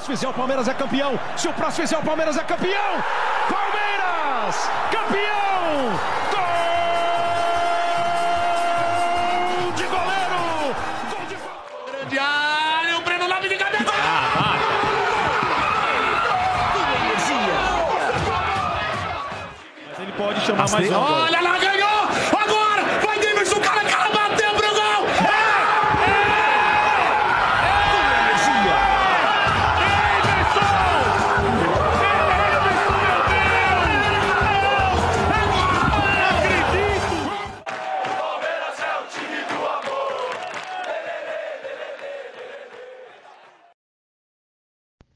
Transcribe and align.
próximo 0.00 0.16
fizer, 0.16 0.28
o 0.28 0.32
Palmeiras 0.32 0.66
é 0.68 0.74
campeão. 0.74 1.20
Se 1.36 1.48
o 1.48 1.52
próximo 1.52 1.82
fizer, 1.86 1.98
o 1.98 2.02
Palmeiras 2.02 2.36
é 2.36 2.42
campeão. 2.42 3.04
Palmeiras, 3.48 4.70
campeão! 4.90 5.90
Gol 9.60 9.72
de 9.72 9.84
goleiro! 9.84 10.74
Gol 11.10 11.26
de 11.28 11.36
Grande 11.92 12.18
área, 12.18 12.96
o 12.96 13.00
Breno 13.02 13.28
Lopes 13.28 13.50
de 13.50 13.56
cabeça. 13.56 13.92
Mas 19.88 19.98
ele 19.98 20.12
pode 20.12 20.40
chamar 20.40 20.70
mais 20.70 20.90
um. 20.90 20.94
Olha 20.94 21.39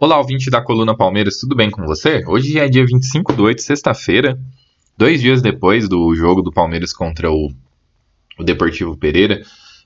Olá, 0.05 0.19
ouvinte 0.19 0.51
da 0.51 0.61
Coluna 0.61 0.95
Palmeiras, 0.95 1.39
tudo 1.39 1.57
bem 1.57 1.71
com 1.71 1.83
você? 1.87 2.23
Hoje 2.27 2.59
é 2.59 2.69
dia 2.69 2.85
25 2.85 3.33
de 3.33 3.41
8, 3.41 3.63
sexta-feira, 3.63 4.39
dois 4.99 5.19
dias 5.19 5.41
depois 5.41 5.89
do 5.89 6.15
jogo 6.15 6.43
do 6.43 6.53
Palmeiras 6.53 6.93
contra 6.93 7.33
o, 7.33 7.51
o 8.39 8.45
Deportivo 8.45 8.99
Pereira. 8.99 9.41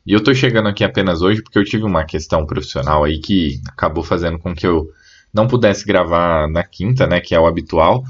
E 0.05 0.13
eu 0.13 0.21
tô 0.21 0.35
chegando 0.35 0.69
aqui 0.69 0.83
apenas 0.83 1.23
hoje 1.23 1.41
porque 1.41 1.57
eu 1.57 1.65
tive 1.65 1.85
uma 1.85 2.05
questão 2.05 2.45
profissional 2.45 3.05
aí 3.05 3.21
que 3.21 3.61
acabou 3.69 4.03
fazendo 4.03 4.41
com 4.41 4.53
que 4.57 4.67
eu 4.67 4.91
não 5.33 5.47
pudesse 5.47 5.87
gravar 5.87 6.49
na 6.49 6.65
quinta, 6.65 7.07
né, 7.07 7.21
que 7.21 7.33
é 7.33 7.39
o 7.39 7.47
habitual. 7.47 8.03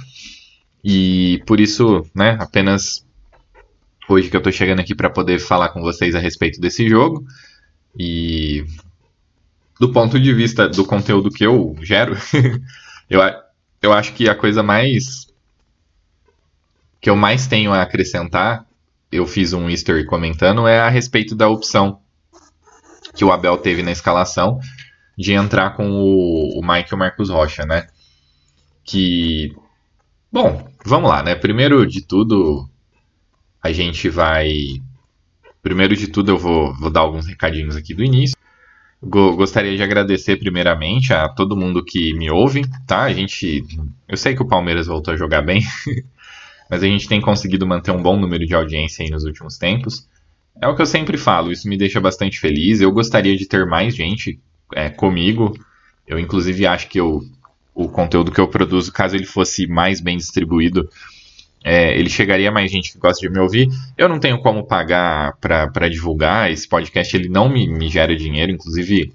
E 0.82 1.42
por 1.46 1.60
isso, 1.60 2.06
né, 2.14 2.38
apenas 2.40 3.04
hoje 4.08 4.30
que 4.30 4.36
eu 4.38 4.42
tô 4.42 4.50
chegando 4.50 4.80
aqui 4.80 4.94
para 4.94 5.10
poder 5.10 5.38
falar 5.40 5.68
com 5.68 5.82
vocês 5.82 6.14
a 6.14 6.18
respeito 6.18 6.58
desse 6.58 6.88
jogo. 6.88 7.22
E 7.98 8.64
do 9.78 9.92
ponto 9.92 10.18
de 10.18 10.32
vista 10.32 10.68
do 10.68 10.84
conteúdo 10.84 11.30
que 11.30 11.44
eu 11.44 11.76
gero, 11.82 12.16
eu, 13.08 13.20
eu 13.80 13.92
acho 13.92 14.12
que 14.12 14.28
a 14.28 14.34
coisa 14.34 14.62
mais 14.62 15.28
que 17.00 17.08
eu 17.08 17.16
mais 17.16 17.46
tenho 17.46 17.72
a 17.72 17.82
acrescentar, 17.82 18.66
eu 19.10 19.26
fiz 19.26 19.52
um 19.52 19.70
history 19.70 20.04
comentando, 20.04 20.66
é 20.66 20.80
a 20.80 20.88
respeito 20.88 21.36
da 21.36 21.48
opção 21.48 22.00
que 23.14 23.24
o 23.24 23.32
Abel 23.32 23.56
teve 23.58 23.82
na 23.82 23.92
escalação 23.92 24.60
de 25.16 25.32
entrar 25.32 25.76
com 25.76 25.90
o, 25.90 26.58
o 26.58 26.62
Mike 26.62 26.90
e 26.92 26.94
o 26.94 26.98
Marcos 26.98 27.28
Rocha, 27.28 27.66
né? 27.66 27.88
Que. 28.84 29.52
Bom, 30.30 30.70
vamos 30.84 31.10
lá, 31.10 31.22
né? 31.22 31.34
Primeiro 31.34 31.86
de 31.86 32.00
tudo, 32.00 32.68
a 33.60 33.72
gente 33.72 34.08
vai. 34.08 34.80
Primeiro 35.60 35.96
de 35.96 36.06
tudo, 36.06 36.30
eu 36.30 36.38
vou, 36.38 36.72
vou 36.74 36.90
dar 36.90 37.00
alguns 37.00 37.26
recadinhos 37.26 37.74
aqui 37.74 37.92
do 37.92 38.04
início. 38.04 38.37
Go- 39.02 39.36
Gostaria 39.36 39.76
de 39.76 39.82
agradecer 39.82 40.36
primeiramente 40.38 41.12
a 41.12 41.28
todo 41.28 41.56
mundo 41.56 41.84
que 41.84 42.12
me 42.14 42.30
ouve, 42.30 42.62
tá? 42.86 43.02
A 43.04 43.12
gente, 43.12 43.64
eu 44.08 44.16
sei 44.16 44.34
que 44.34 44.42
o 44.42 44.48
Palmeiras 44.48 44.86
voltou 44.86 45.14
a 45.14 45.16
jogar 45.16 45.42
bem, 45.42 45.60
mas 46.70 46.82
a 46.82 46.86
gente 46.86 47.08
tem 47.08 47.20
conseguido 47.20 47.66
manter 47.66 47.90
um 47.92 48.02
bom 48.02 48.18
número 48.18 48.46
de 48.46 48.54
audiência 48.54 49.04
aí 49.04 49.10
nos 49.10 49.24
últimos 49.24 49.56
tempos. 49.58 50.08
É 50.60 50.68
o 50.68 50.76
que 50.76 50.82
eu 50.82 50.86
sempre 50.86 51.18
falo, 51.18 51.52
isso 51.52 51.68
me 51.68 51.76
deixa 51.76 52.00
bastante 52.00 52.40
feliz. 52.40 52.80
Eu 52.80 52.92
gostaria 52.92 53.36
de 53.36 53.46
ter 53.46 53.66
mais 53.66 53.94
gente 53.96 54.40
é, 54.74 54.90
comigo. 54.90 55.54
Eu, 56.06 56.18
inclusive, 56.18 56.66
acho 56.66 56.88
que 56.88 57.00
eu, 57.00 57.22
o 57.74 57.88
conteúdo 57.88 58.32
que 58.32 58.40
eu 58.40 58.48
produzo, 58.48 58.92
caso 58.92 59.16
ele 59.16 59.26
fosse 59.26 59.66
mais 59.66 60.00
bem 60.00 60.16
distribuído, 60.16 60.88
é, 61.64 61.98
ele 61.98 62.08
chegaria 62.08 62.48
a 62.48 62.52
mais 62.52 62.70
gente 62.70 62.92
que 62.92 62.98
gosta 62.98 63.20
de 63.20 63.32
me 63.32 63.40
ouvir. 63.40 63.68
Eu 63.96 64.08
não 64.08 64.18
tenho 64.18 64.40
como 64.40 64.66
pagar 64.66 65.36
para 65.36 65.88
divulgar. 65.88 66.50
Esse 66.50 66.68
podcast 66.68 67.14
ele 67.16 67.28
não 67.28 67.48
me, 67.48 67.68
me 67.68 67.88
gera 67.88 68.16
dinheiro, 68.16 68.52
inclusive 68.52 69.12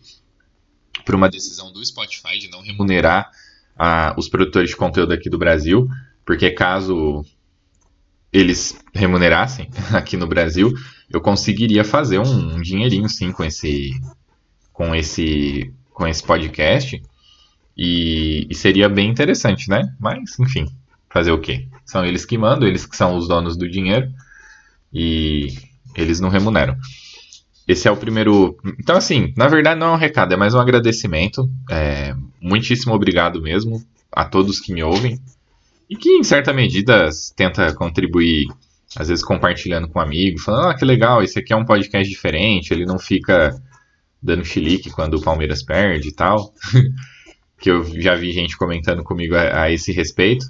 por 1.06 1.16
uma 1.16 1.30
decisão 1.30 1.72
do 1.72 1.84
Spotify 1.86 2.38
de 2.38 2.50
não 2.50 2.62
remunerar 2.62 3.30
ah, 3.78 4.14
os 4.18 4.30
produtores 4.30 4.70
de 4.70 4.76
conteúdo 4.76 5.14
aqui 5.14 5.30
do 5.30 5.38
Brasil, 5.38 5.88
porque 6.26 6.52
caso 6.52 7.26
eles 8.32 8.80
remunerassem 8.94 9.70
aqui 9.94 10.18
no 10.18 10.28
Brasil, 10.28 10.74
eu 11.10 11.22
conseguiria 11.22 11.84
fazer 11.84 12.20
um, 12.20 12.56
um 12.56 12.62
dinheirinho 12.62 13.08
sim 13.08 13.32
com 13.32 13.44
esse 13.44 13.92
com 14.72 14.96
esse 14.96 15.74
com 15.92 16.08
esse 16.08 16.24
podcast 16.24 17.02
e, 17.78 18.48
e 18.50 18.56
seria 18.56 18.90
bem 18.90 19.10
interessante, 19.10 19.70
né? 19.70 19.94
Mas 20.00 20.40
enfim, 20.40 20.66
fazer 21.14 21.32
o 21.32 21.40
quê? 21.40 21.68
São 21.86 22.04
eles 22.04 22.26
que 22.26 22.38
mandam, 22.38 22.68
eles 22.68 22.88
que 22.88 22.98
são 22.98 23.16
os 23.16 23.28
donos 23.28 23.56
do 23.56 23.70
dinheiro 23.70 24.12
e 24.92 25.48
eles 25.96 26.20
não 26.20 26.30
remuneram. 26.30 26.76
Esse 27.68 27.88
é 27.88 27.92
o 27.92 27.96
primeiro. 27.96 28.58
Então, 28.80 28.98
assim, 28.98 29.32
na 29.38 29.48
verdade 29.48 29.80
não 29.80 29.88
é 29.88 29.92
um 29.92 29.98
recado, 29.98 30.34
é 30.34 30.38
mais 30.38 30.56
um 30.56 30.60
agradecimento. 30.60 31.48
É, 31.70 32.16
muitíssimo 32.42 32.94
obrigado 32.94 33.42
mesmo 33.42 33.82
a 34.12 34.26
todos 34.26 34.60
que 34.60 34.74
me 34.74 34.84
ouvem 34.84 35.20
e 35.88 35.96
que, 35.96 36.10
em 36.10 36.24
certa 36.24 36.52
medida, 36.52 37.08
tenta 37.36 37.74
contribuir, 37.74 38.48
às 38.96 39.08
vezes 39.08 39.24
compartilhando 39.24 39.88
com 39.88 40.00
um 40.00 40.02
amigo, 40.02 40.40
falando: 40.40 40.70
ah, 40.70 40.76
que 40.76 40.84
legal, 40.84 41.22
esse 41.22 41.38
aqui 41.38 41.54
é 41.54 41.56
um 41.56 41.66
podcast 41.66 42.10
diferente, 42.10 42.74
ele 42.74 42.86
não 42.86 42.98
fica 42.98 43.56
dando 44.22 44.44
chilique 44.44 44.90
quando 44.90 45.16
o 45.16 45.22
Palmeiras 45.22 45.62
perde 45.62 46.10
e 46.10 46.14
tal. 46.14 46.54
que 47.60 47.72
eu 47.72 47.86
já 48.02 48.16
vi 48.16 48.34
gente 48.34 48.58
comentando 48.58 49.04
comigo 49.04 49.36
a, 49.36 49.64
a 49.64 49.72
esse 49.72 49.94
respeito. 49.94 50.46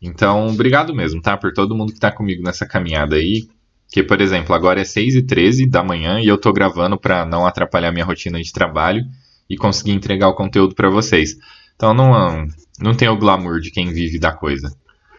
Então, 0.00 0.48
obrigado 0.48 0.94
mesmo, 0.94 1.20
tá? 1.20 1.36
Por 1.36 1.52
todo 1.52 1.74
mundo 1.74 1.92
que 1.92 2.00
tá 2.00 2.10
comigo 2.10 2.42
nessa 2.42 2.66
caminhada 2.66 3.16
aí. 3.16 3.48
Que, 3.90 4.02
por 4.02 4.20
exemplo, 4.20 4.54
agora 4.54 4.80
é 4.80 4.84
6h13 4.84 5.68
da 5.68 5.82
manhã 5.82 6.20
e 6.20 6.28
eu 6.28 6.38
tô 6.38 6.52
gravando 6.52 6.98
para 6.98 7.24
não 7.24 7.46
atrapalhar 7.46 7.90
minha 7.90 8.04
rotina 8.04 8.40
de 8.40 8.52
trabalho 8.52 9.04
e 9.48 9.56
conseguir 9.56 9.92
entregar 9.92 10.28
o 10.28 10.34
conteúdo 10.34 10.74
para 10.74 10.90
vocês. 10.90 11.36
Então 11.74 11.94
não, 11.94 12.46
não 12.78 12.94
tem 12.94 13.08
o 13.08 13.16
glamour 13.16 13.60
de 13.60 13.70
quem 13.70 13.92
vive 13.92 14.18
da 14.18 14.32
coisa. 14.32 14.70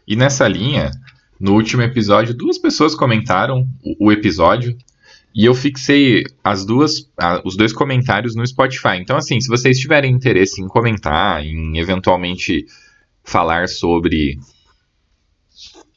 E 0.07 0.15
nessa 0.15 0.47
linha, 0.47 0.91
no 1.39 1.53
último 1.53 1.81
episódio, 1.81 2.35
duas 2.35 2.57
pessoas 2.57 2.93
comentaram 2.93 3.67
o, 3.99 4.11
episódio 4.11 4.77
e 5.33 5.45
eu 5.45 5.55
fixei 5.55 6.23
as 6.43 6.65
duas, 6.65 7.09
os 7.45 7.55
dois 7.55 7.71
comentários 7.71 8.35
no 8.35 8.45
Spotify. 8.45 8.97
Então, 8.99 9.15
assim, 9.15 9.39
se 9.39 9.47
vocês 9.47 9.79
tiverem 9.79 10.13
interesse 10.13 10.61
em 10.61 10.67
comentar, 10.67 11.45
em 11.45 11.77
eventualmente 11.77 12.65
falar 13.23 13.69
sobre. 13.69 14.37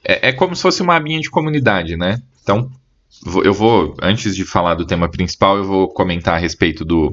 É, 0.04 0.28
é 0.28 0.32
como 0.32 0.54
se 0.56 0.62
fosse 0.62 0.82
uma 0.82 0.96
abinha 0.96 1.20
de 1.20 1.30
comunidade, 1.30 1.96
né? 1.96 2.20
Então, 2.42 2.70
eu 3.44 3.52
vou, 3.52 3.96
antes 4.02 4.34
de 4.34 4.44
falar 4.44 4.74
do 4.74 4.86
tema 4.86 5.08
principal, 5.08 5.56
eu 5.56 5.64
vou 5.64 5.88
comentar 5.88 6.34
a 6.34 6.38
respeito 6.38 6.84
do, 6.84 7.12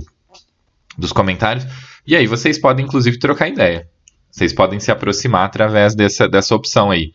dos 0.98 1.12
comentários. 1.12 1.66
E 2.06 2.16
aí, 2.16 2.26
vocês 2.26 2.58
podem, 2.60 2.86
inclusive, 2.86 3.20
trocar 3.20 3.48
ideia. 3.48 3.88
Vocês 4.32 4.54
podem 4.54 4.80
se 4.80 4.92
aproximar 4.92 5.46
através 5.46 5.96
dessa, 5.96 6.28
dessa 6.28 6.56
opção 6.56 6.92
aí. 6.92 7.14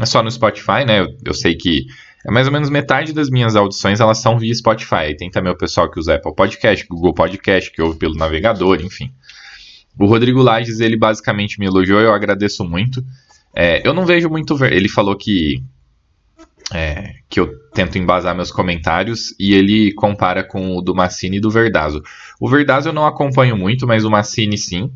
É 0.00 0.06
só 0.06 0.22
no 0.22 0.30
Spotify, 0.30 0.84
né? 0.86 1.00
Eu, 1.00 1.08
eu 1.24 1.34
sei 1.34 1.54
que 1.54 1.86
é 2.26 2.30
mais 2.30 2.46
ou 2.46 2.52
menos 2.52 2.68
metade 2.68 3.12
das 3.12 3.30
minhas 3.30 3.54
audições 3.54 4.00
elas 4.00 4.18
são 4.18 4.38
via 4.38 4.52
Spotify. 4.52 5.16
Tem 5.16 5.30
também 5.30 5.52
o 5.52 5.56
pessoal 5.56 5.90
que 5.90 5.98
usa 5.98 6.16
Apple 6.16 6.34
Podcast, 6.34 6.86
Google 6.88 7.14
Podcast, 7.14 7.70
que 7.70 7.80
ouve 7.80 7.98
pelo 7.98 8.14
navegador, 8.14 8.80
enfim. 8.82 9.12
O 9.98 10.06
Rodrigo 10.06 10.42
Lages, 10.42 10.80
ele 10.80 10.96
basicamente 10.96 11.58
me 11.58 11.66
elogiou, 11.66 12.00
eu 12.00 12.12
agradeço 12.12 12.64
muito. 12.64 13.02
É, 13.56 13.86
eu 13.88 13.94
não 13.94 14.04
vejo 14.06 14.28
muito. 14.28 14.54
ver- 14.56 14.72
Ele 14.72 14.88
falou 14.88 15.16
que 15.16 15.62
é, 16.74 17.14
que 17.28 17.38
eu 17.38 17.48
tento 17.72 17.96
embasar 17.96 18.34
meus 18.34 18.50
comentários 18.50 19.34
e 19.38 19.54
ele 19.54 19.92
compara 19.94 20.42
com 20.42 20.76
o 20.76 20.82
do 20.82 20.94
Massini 20.94 21.36
e 21.36 21.40
do 21.40 21.50
Verdazo. 21.50 22.02
O 22.40 22.48
Verdazo 22.48 22.88
eu 22.88 22.92
não 22.92 23.06
acompanho 23.06 23.56
muito, 23.56 23.86
mas 23.86 24.04
o 24.04 24.10
Massini 24.10 24.58
sim. 24.58 24.90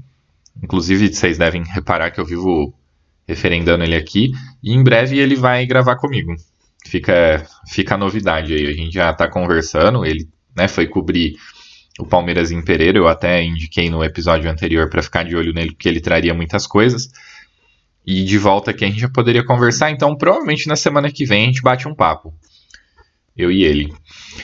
Inclusive, 0.62 1.12
vocês 1.12 1.38
devem 1.38 1.62
reparar 1.64 2.10
que 2.10 2.20
eu 2.20 2.24
vivo 2.24 2.74
referendando 3.26 3.84
ele 3.84 3.94
aqui. 3.94 4.32
E 4.62 4.72
em 4.74 4.82
breve 4.82 5.18
ele 5.18 5.36
vai 5.36 5.64
gravar 5.64 5.96
comigo. 5.96 6.34
Fica, 6.84 7.46
fica 7.68 7.94
a 7.94 7.98
novidade 7.98 8.52
aí. 8.52 8.66
A 8.66 8.72
gente 8.72 8.92
já 8.92 9.12
tá 9.12 9.28
conversando. 9.28 10.04
Ele 10.04 10.28
né, 10.56 10.66
foi 10.66 10.88
cobrir 10.88 11.36
o 12.00 12.04
Palmeiras 12.04 12.50
em 12.50 12.60
Pereira. 12.62 12.98
Eu 12.98 13.06
até 13.06 13.42
indiquei 13.44 13.88
no 13.88 14.02
episódio 14.02 14.50
anterior 14.50 14.90
para 14.90 15.02
ficar 15.02 15.22
de 15.22 15.36
olho 15.36 15.52
nele, 15.54 15.70
porque 15.70 15.88
ele 15.88 16.00
traria 16.00 16.34
muitas 16.34 16.66
coisas. 16.66 17.10
E 18.06 18.24
de 18.24 18.38
volta 18.38 18.70
aqui 18.70 18.84
a 18.84 18.88
gente 18.88 19.00
já 19.00 19.08
poderia 19.08 19.44
conversar. 19.44 19.90
Então, 19.90 20.16
provavelmente 20.16 20.66
na 20.66 20.76
semana 20.76 21.10
que 21.10 21.24
vem 21.24 21.44
a 21.44 21.46
gente 21.46 21.62
bate 21.62 21.86
um 21.86 21.94
papo. 21.94 22.34
Eu 23.36 23.50
e 23.50 23.62
ele. 23.62 23.92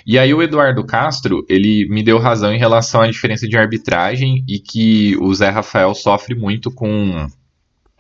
E 0.07 0.19
aí 0.19 0.33
o 0.33 0.43
Eduardo 0.43 0.85
Castro, 0.85 1.45
ele 1.49 1.87
me 1.89 2.03
deu 2.03 2.19
razão 2.19 2.53
em 2.53 2.59
relação 2.59 3.03
à 3.03 3.11
diferença 3.11 3.47
de 3.47 3.57
arbitragem 3.57 4.45
e 4.49 4.59
que 4.59 5.17
o 5.19 5.35
Zé 5.35 5.51
Rafael 5.51 5.95
sofre 5.95 6.35
muito 6.35 6.71
com 6.71 7.27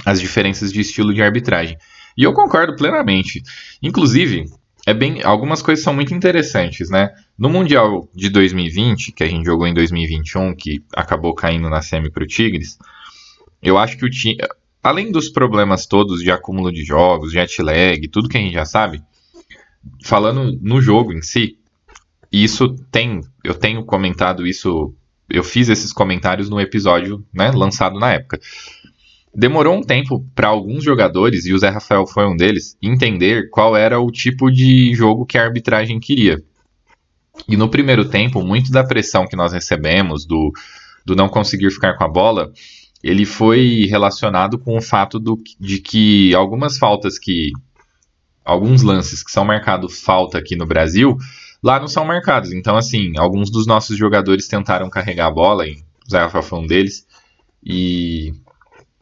as 0.04 0.20
diferenças 0.20 0.72
de 0.72 0.80
estilo 0.80 1.12
de 1.12 1.22
arbitragem. 1.22 1.76
E 2.16 2.22
eu 2.22 2.32
concordo 2.32 2.76
plenamente. 2.76 3.42
Inclusive, 3.82 4.46
é 4.86 4.94
bem, 4.94 5.22
algumas 5.22 5.60
coisas 5.60 5.84
são 5.84 5.92
muito 5.92 6.14
interessantes, 6.14 6.88
né? 6.88 7.10
No 7.36 7.50
Mundial 7.50 8.08
de 8.14 8.30
2020, 8.30 9.12
que 9.12 9.24
a 9.24 9.26
gente 9.26 9.44
jogou 9.44 9.66
em 9.66 9.74
2021, 9.74 10.54
que 10.54 10.82
acabou 10.94 11.34
caindo 11.34 11.68
na 11.68 11.82
semi 11.82 12.08
pro 12.08 12.26
Tigres, 12.26 12.78
eu 13.60 13.76
acho 13.76 13.98
que 13.98 14.04
o 14.04 14.10
time, 14.10 14.36
além 14.86 15.10
dos 15.10 15.28
problemas 15.28 15.84
todos 15.84 16.22
de 16.22 16.30
acúmulo 16.30 16.72
de 16.72 16.84
jogos, 16.84 17.32
jet 17.32 17.60
lag, 17.60 18.06
tudo 18.08 18.28
que 18.28 18.38
a 18.38 18.40
gente 18.40 18.54
já 18.54 18.64
sabe, 18.64 19.02
falando 20.04 20.56
no 20.62 20.80
jogo 20.80 21.12
em 21.12 21.20
si, 21.20 21.58
isso 22.30 22.76
tem, 22.90 23.20
eu 23.42 23.54
tenho 23.54 23.84
comentado 23.84 24.46
isso, 24.46 24.94
eu 25.28 25.42
fiz 25.42 25.68
esses 25.68 25.92
comentários 25.92 26.48
no 26.48 26.60
episódio, 26.60 27.26
né, 27.34 27.50
lançado 27.50 27.98
na 27.98 28.12
época. 28.12 28.38
Demorou 29.34 29.76
um 29.76 29.82
tempo 29.82 30.24
para 30.36 30.48
alguns 30.48 30.84
jogadores, 30.84 31.46
e 31.46 31.52
o 31.52 31.58
Zé 31.58 31.68
Rafael 31.68 32.06
foi 32.06 32.24
um 32.24 32.36
deles, 32.36 32.76
entender 32.80 33.50
qual 33.50 33.76
era 33.76 33.98
o 33.98 34.10
tipo 34.10 34.52
de 34.52 34.94
jogo 34.94 35.26
que 35.26 35.36
a 35.36 35.42
arbitragem 35.42 35.98
queria. 35.98 36.40
E 37.48 37.56
no 37.56 37.68
primeiro 37.68 38.08
tempo, 38.08 38.40
muito 38.40 38.70
da 38.70 38.84
pressão 38.84 39.26
que 39.26 39.36
nós 39.36 39.52
recebemos, 39.52 40.24
do, 40.24 40.52
do 41.04 41.16
não 41.16 41.28
conseguir 41.28 41.72
ficar 41.72 41.94
com 41.94 42.04
a 42.04 42.08
bola, 42.08 42.52
ele 43.06 43.24
foi 43.24 43.86
relacionado 43.88 44.58
com 44.58 44.76
o 44.76 44.82
fato 44.82 45.20
do, 45.20 45.40
de 45.60 45.78
que 45.78 46.34
algumas 46.34 46.76
faltas 46.76 47.20
que. 47.20 47.52
Alguns 48.44 48.82
lances 48.82 49.22
que 49.24 49.30
são 49.30 49.44
marcados 49.44 50.00
falta 50.00 50.38
aqui 50.38 50.54
no 50.54 50.66
Brasil, 50.66 51.16
lá 51.62 51.80
não 51.80 51.88
são 51.88 52.04
marcados. 52.04 52.52
Então, 52.52 52.76
assim, 52.76 53.12
alguns 53.16 53.50
dos 53.50 53.66
nossos 53.66 53.96
jogadores 53.96 54.46
tentaram 54.46 54.88
carregar 54.88 55.26
a 55.26 55.30
bola, 55.30 55.66
e 55.66 55.74
o 56.06 56.10
Zé 56.10 56.18
Rafael 56.18 56.44
foi 56.44 56.58
um 56.60 56.66
deles, 56.66 57.06
e, 57.64 58.32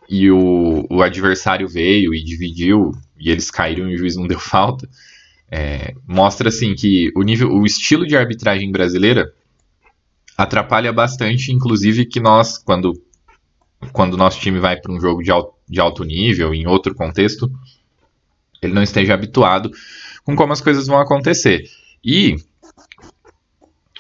e 0.09 0.31
o, 0.31 0.87
o 0.91 1.03
adversário 1.03 1.69
veio 1.69 2.15
e 2.15 2.23
dividiu, 2.23 2.93
e 3.19 3.31
eles 3.31 3.51
caíram 3.51 3.91
e 3.91 3.95
o 3.95 3.99
juiz 3.99 4.17
não 4.17 4.27
deu 4.29 4.39
falta. 4.39 4.89
É, 5.51 5.95
mostra 6.07 6.49
assim 6.49 6.75
que 6.75 7.11
o 7.15 7.23
nível, 7.23 7.53
o 7.53 7.67
estilo 7.67 8.07
de 8.07 8.17
arbitragem 8.17 8.71
brasileira 8.73 9.31
atrapalha 10.39 10.91
bastante, 10.91 11.53
inclusive 11.53 12.07
que 12.07 12.19
nós, 12.19 12.57
quando 12.57 13.04
quando 13.93 14.15
o 14.15 14.19
nosso 14.19 14.41
time 14.41 14.59
vai 14.59 14.77
para 14.77 14.93
um 14.93 15.01
jogo 15.01 15.23
de 15.23 15.31
alto, 15.31 15.55
de 15.69 15.81
alto 15.81 16.05
nível, 16.05 16.55
em 16.55 16.67
outro 16.67 16.95
contexto, 16.95 17.51
ele 18.63 18.73
não 18.75 18.83
esteja 18.83 19.15
habituado 19.15 19.71
com 20.25 20.35
como 20.35 20.53
as 20.53 20.61
coisas 20.61 20.87
vão 20.87 20.99
acontecer. 20.99 21.65
E 22.05 22.37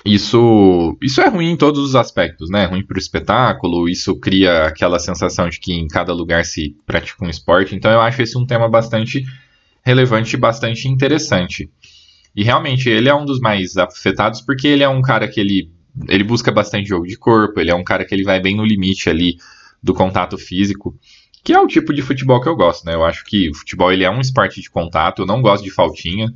isso, 0.04 0.98
isso 1.00 1.20
é 1.22 1.28
ruim 1.28 1.52
em 1.52 1.56
todos 1.56 1.80
os 1.80 1.96
aspectos, 1.96 2.50
né? 2.50 2.64
É 2.64 2.66
ruim 2.66 2.84
para 2.84 2.96
o 2.96 3.00
espetáculo, 3.00 3.88
isso 3.88 4.14
cria 4.18 4.66
aquela 4.66 4.98
sensação 4.98 5.48
de 5.48 5.58
que 5.58 5.72
em 5.72 5.88
cada 5.88 6.12
lugar 6.12 6.44
se 6.44 6.76
pratica 6.84 7.24
um 7.24 7.30
esporte. 7.30 7.74
Então 7.74 7.90
eu 7.90 8.00
acho 8.00 8.20
esse 8.20 8.36
um 8.36 8.46
tema 8.46 8.68
bastante 8.68 9.24
relevante 9.82 10.36
e 10.36 10.38
bastante 10.38 10.88
interessante. 10.88 11.70
E 12.36 12.42
realmente 12.42 12.88
ele 12.88 13.08
é 13.08 13.14
um 13.14 13.24
dos 13.24 13.40
mais 13.40 13.76
afetados 13.76 14.40
porque 14.42 14.66
ele 14.66 14.82
é 14.82 14.88
um 14.88 15.00
cara 15.00 15.26
que 15.26 15.40
ele, 15.40 15.70
ele 16.08 16.24
busca 16.24 16.50
bastante 16.50 16.88
jogo 16.88 17.06
de 17.06 17.16
corpo, 17.16 17.58
ele 17.58 17.70
é 17.70 17.74
um 17.74 17.84
cara 17.84 18.04
que 18.04 18.14
ele 18.14 18.24
vai 18.24 18.40
bem 18.40 18.56
no 18.56 18.64
limite 18.64 19.08
ali 19.08 19.36
do 19.84 19.92
contato 19.92 20.38
físico, 20.38 20.98
que 21.44 21.52
é 21.52 21.60
o 21.60 21.66
tipo 21.66 21.92
de 21.92 22.00
futebol 22.00 22.40
que 22.40 22.48
eu 22.48 22.56
gosto, 22.56 22.86
né? 22.86 22.94
Eu 22.94 23.04
acho 23.04 23.22
que 23.22 23.50
o 23.50 23.54
futebol 23.54 23.92
ele 23.92 24.02
é 24.02 24.10
um 24.10 24.20
esporte 24.20 24.62
de 24.62 24.70
contato, 24.70 25.20
eu 25.20 25.26
não 25.26 25.42
gosto 25.42 25.62
de 25.62 25.70
faltinha. 25.70 26.32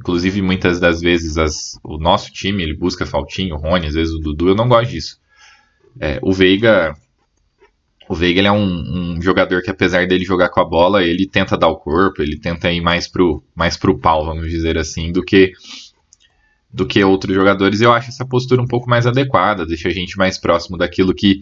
Inclusive, 0.00 0.42
muitas 0.42 0.80
das 0.80 1.00
vezes 1.00 1.38
as, 1.38 1.78
o 1.84 1.98
nosso 1.98 2.32
time 2.32 2.64
ele 2.64 2.76
busca 2.76 3.06
faltinho, 3.06 3.54
o 3.54 3.58
Rony, 3.58 3.86
às 3.86 3.94
vezes 3.94 4.12
o 4.12 4.18
Dudu, 4.18 4.48
eu 4.48 4.54
não 4.56 4.68
gosto 4.68 4.90
disso. 4.90 5.20
É, 6.00 6.18
o 6.20 6.32
Veiga. 6.32 6.96
O 8.08 8.14
Veiga 8.14 8.40
ele 8.40 8.48
é 8.48 8.52
um, 8.52 9.14
um, 9.14 9.22
jogador 9.22 9.62
que, 9.62 9.70
apesar 9.70 10.06
dele 10.06 10.24
jogar 10.24 10.48
com 10.50 10.60
a 10.60 10.64
bola, 10.64 11.04
ele 11.04 11.26
tenta 11.26 11.56
dar 11.56 11.68
o 11.68 11.76
corpo, 11.76 12.20
ele 12.20 12.38
tenta 12.38 12.70
ir 12.70 12.80
mais 12.80 13.06
pro, 13.06 13.42
mais 13.54 13.76
pro 13.76 13.98
pau, 13.98 14.26
vamos 14.26 14.50
dizer 14.50 14.76
assim, 14.76 15.12
do 15.12 15.22
que 15.22 15.52
do 16.70 16.84
que 16.84 17.02
outros 17.04 17.32
jogadores. 17.32 17.80
Eu 17.80 17.92
acho 17.92 18.08
essa 18.08 18.26
postura 18.26 18.60
um 18.60 18.66
pouco 18.66 18.90
mais 18.90 19.06
adequada, 19.06 19.64
deixa 19.64 19.88
a 19.88 19.92
gente 19.92 20.18
mais 20.18 20.36
próximo 20.36 20.76
daquilo 20.76 21.14
que, 21.14 21.40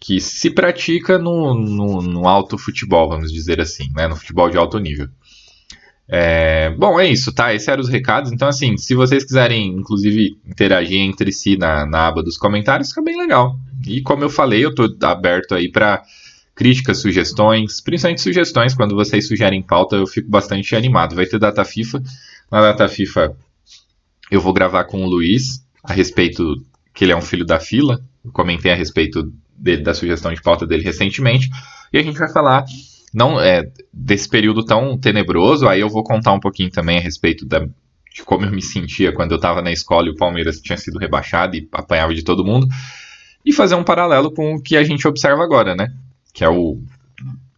que 0.00 0.18
se 0.18 0.50
pratica 0.50 1.18
no, 1.18 1.54
no, 1.54 2.00
no 2.00 2.26
alto 2.26 2.56
futebol, 2.56 3.10
vamos 3.10 3.30
dizer 3.30 3.60
assim, 3.60 3.92
né? 3.94 4.08
no 4.08 4.16
futebol 4.16 4.48
de 4.48 4.56
alto 4.56 4.78
nível. 4.78 5.08
É, 6.08 6.70
bom, 6.70 6.98
é 6.98 7.06
isso, 7.06 7.32
tá? 7.32 7.54
Esses 7.54 7.68
eram 7.68 7.82
os 7.82 7.88
recados. 7.88 8.32
Então, 8.32 8.48
assim, 8.48 8.76
se 8.76 8.94
vocês 8.94 9.22
quiserem, 9.22 9.68
inclusive, 9.68 10.38
interagir 10.44 10.98
entre 10.98 11.30
si 11.30 11.56
na, 11.56 11.86
na 11.86 12.08
aba 12.08 12.22
dos 12.22 12.36
comentários, 12.36 12.88
fica 12.88 13.02
bem 13.02 13.16
legal. 13.16 13.54
E 13.86 14.00
como 14.00 14.24
eu 14.24 14.30
falei, 14.30 14.64
eu 14.64 14.74
tô 14.74 14.92
aberto 15.02 15.54
aí 15.54 15.70
para 15.70 16.02
críticas, 16.54 16.98
sugestões, 16.98 17.80
principalmente 17.80 18.22
sugestões. 18.22 18.74
Quando 18.74 18.96
vocês 18.96 19.28
sugerem 19.28 19.62
pauta, 19.62 19.96
eu 19.96 20.06
fico 20.06 20.28
bastante 20.28 20.74
animado. 20.74 21.14
Vai 21.14 21.26
ter 21.26 21.38
data 21.38 21.64
FIFA. 21.64 22.02
Na 22.50 22.60
data 22.60 22.88
FIFA, 22.88 23.36
eu 24.30 24.40
vou 24.40 24.52
gravar 24.52 24.84
com 24.84 25.04
o 25.04 25.08
Luiz 25.08 25.64
a 25.84 25.92
respeito 25.92 26.56
que 26.92 27.04
ele 27.04 27.12
é 27.12 27.16
um 27.16 27.22
filho 27.22 27.44
da 27.44 27.60
fila. 27.60 28.00
Eu 28.24 28.32
comentei 28.32 28.72
a 28.72 28.74
respeito 28.74 29.32
dele, 29.60 29.82
da 29.82 29.94
sugestão 29.94 30.32
de 30.32 30.42
pauta 30.42 30.66
dele 30.66 30.82
recentemente. 30.82 31.48
E 31.92 31.98
a 31.98 32.02
gente 32.02 32.18
vai 32.18 32.32
falar 32.32 32.64
não 33.12 33.40
é, 33.40 33.68
desse 33.92 34.28
período 34.28 34.64
tão 34.64 34.96
tenebroso, 34.96 35.68
aí 35.68 35.80
eu 35.80 35.88
vou 35.88 36.02
contar 36.04 36.32
um 36.32 36.40
pouquinho 36.40 36.70
também 36.70 36.98
a 36.98 37.00
respeito 37.00 37.44
da, 37.44 37.58
de 37.60 38.22
como 38.24 38.44
eu 38.44 38.50
me 38.50 38.62
sentia 38.62 39.12
quando 39.12 39.32
eu 39.32 39.36
estava 39.36 39.60
na 39.60 39.72
escola 39.72 40.06
e 40.06 40.10
o 40.10 40.16
Palmeiras 40.16 40.60
tinha 40.60 40.78
sido 40.78 40.98
rebaixado 40.98 41.56
e 41.56 41.68
apanhava 41.72 42.14
de 42.14 42.22
todo 42.22 42.44
mundo, 42.44 42.68
e 43.44 43.52
fazer 43.52 43.74
um 43.74 43.84
paralelo 43.84 44.30
com 44.32 44.54
o 44.54 44.62
que 44.62 44.76
a 44.76 44.84
gente 44.84 45.06
observa 45.08 45.42
agora, 45.42 45.74
né? 45.74 45.92
Que 46.32 46.44
é 46.44 46.48
o 46.48 46.78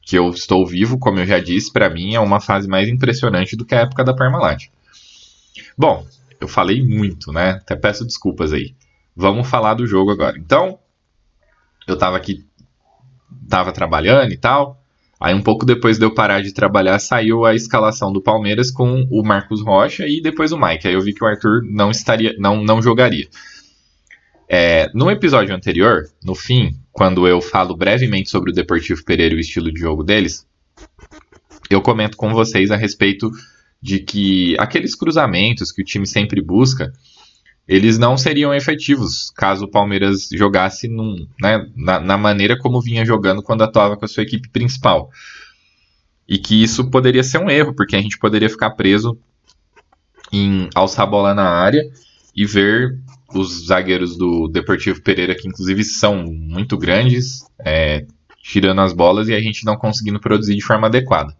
que 0.00 0.18
eu 0.18 0.30
estou 0.30 0.66
vivo, 0.66 0.98
como 0.98 1.18
eu 1.20 1.26
já 1.26 1.38
disse, 1.38 1.72
para 1.72 1.88
mim 1.88 2.14
é 2.14 2.20
uma 2.20 2.40
fase 2.40 2.66
mais 2.68 2.88
impressionante 2.88 3.56
do 3.56 3.64
que 3.64 3.74
a 3.74 3.80
época 3.80 4.04
da 4.04 4.14
Parmalat. 4.14 4.68
Bom, 5.76 6.06
eu 6.40 6.48
falei 6.48 6.82
muito, 6.82 7.32
né? 7.32 7.52
Até 7.52 7.76
peço 7.76 8.04
desculpas 8.04 8.52
aí. 8.52 8.74
Vamos 9.14 9.48
falar 9.48 9.74
do 9.74 9.86
jogo 9.86 10.10
agora. 10.10 10.38
Então, 10.38 10.78
eu 11.86 11.94
estava 11.94 12.16
aqui, 12.16 12.44
tava 13.48 13.72
trabalhando 13.72 14.32
e 14.32 14.36
tal, 14.36 14.82
Aí 15.22 15.32
um 15.32 15.40
pouco 15.40 15.64
depois 15.64 15.98
de 15.98 16.04
eu 16.04 16.12
parar 16.12 16.42
de 16.42 16.52
trabalhar, 16.52 16.98
saiu 16.98 17.44
a 17.44 17.54
escalação 17.54 18.12
do 18.12 18.20
Palmeiras 18.20 18.72
com 18.72 19.06
o 19.08 19.22
Marcos 19.22 19.62
Rocha 19.62 20.04
e 20.04 20.20
depois 20.20 20.50
o 20.50 20.58
Mike. 20.58 20.88
Aí 20.88 20.94
eu 20.94 21.00
vi 21.00 21.14
que 21.14 21.22
o 21.22 21.26
Arthur 21.28 21.62
não 21.62 21.92
estaria, 21.92 22.34
não, 22.40 22.64
não 22.64 22.82
jogaria. 22.82 23.28
É, 24.48 24.90
no 24.92 25.08
episódio 25.08 25.54
anterior, 25.54 26.08
no 26.24 26.34
fim, 26.34 26.76
quando 26.90 27.28
eu 27.28 27.40
falo 27.40 27.76
brevemente 27.76 28.30
sobre 28.30 28.50
o 28.50 28.52
Deportivo 28.52 29.04
Pereira 29.04 29.32
e 29.32 29.36
o 29.36 29.40
estilo 29.40 29.72
de 29.72 29.78
jogo 29.78 30.02
deles, 30.02 30.44
eu 31.70 31.80
comento 31.80 32.16
com 32.16 32.34
vocês 32.34 32.72
a 32.72 32.76
respeito 32.76 33.30
de 33.80 34.00
que 34.00 34.56
aqueles 34.58 34.96
cruzamentos 34.96 35.70
que 35.70 35.82
o 35.82 35.84
time 35.84 36.06
sempre 36.06 36.42
busca, 36.42 36.92
eles 37.66 37.98
não 37.98 38.16
seriam 38.16 38.52
efetivos 38.52 39.30
caso 39.30 39.64
o 39.64 39.70
Palmeiras 39.70 40.28
jogasse 40.32 40.88
num, 40.88 41.26
né, 41.40 41.66
na, 41.76 42.00
na, 42.00 42.18
maneira 42.18 42.58
como 42.58 42.80
vinha 42.80 43.04
jogando 43.04 43.42
quando 43.42 43.62
atuava 43.62 43.96
com 43.96 44.04
a 44.04 44.08
sua 44.08 44.24
equipe 44.24 44.48
principal. 44.48 45.10
E 46.28 46.38
que 46.38 46.62
isso 46.62 46.90
poderia 46.90 47.22
ser 47.22 47.38
um 47.38 47.50
erro, 47.50 47.74
porque 47.74 47.94
a 47.94 48.00
gente 48.00 48.18
poderia 48.18 48.48
ficar 48.48 48.70
preso 48.70 49.18
em 50.32 50.68
alçar 50.74 51.06
a 51.06 51.10
bola 51.10 51.34
na 51.34 51.48
área 51.48 51.82
e 52.34 52.46
ver 52.46 52.98
os 53.34 53.66
zagueiros 53.66 54.16
do 54.16 54.48
Deportivo 54.48 55.02
Pereira, 55.02 55.34
que 55.34 55.48
inclusive 55.48 55.84
são 55.84 56.24
muito 56.24 56.76
grandes, 56.76 57.44
é, 57.58 58.06
tirando 58.42 58.80
as 58.80 58.92
bolas 58.92 59.28
e 59.28 59.34
a 59.34 59.40
gente 59.40 59.64
não 59.64 59.76
conseguindo 59.76 60.20
produzir 60.20 60.54
de 60.54 60.62
forma 60.62 60.86
adequada. 60.86 61.34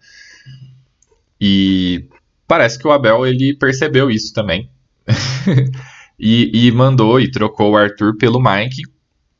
E 1.40 2.06
parece 2.46 2.78
que 2.78 2.86
o 2.86 2.92
Abel 2.92 3.26
ele 3.26 3.54
percebeu 3.54 4.10
isso 4.10 4.32
também. 4.32 4.70
e, 6.22 6.68
e 6.68 6.70
mandou 6.70 7.18
e 7.18 7.28
trocou 7.28 7.72
o 7.72 7.76
Arthur 7.76 8.16
pelo 8.16 8.40
Mike. 8.40 8.82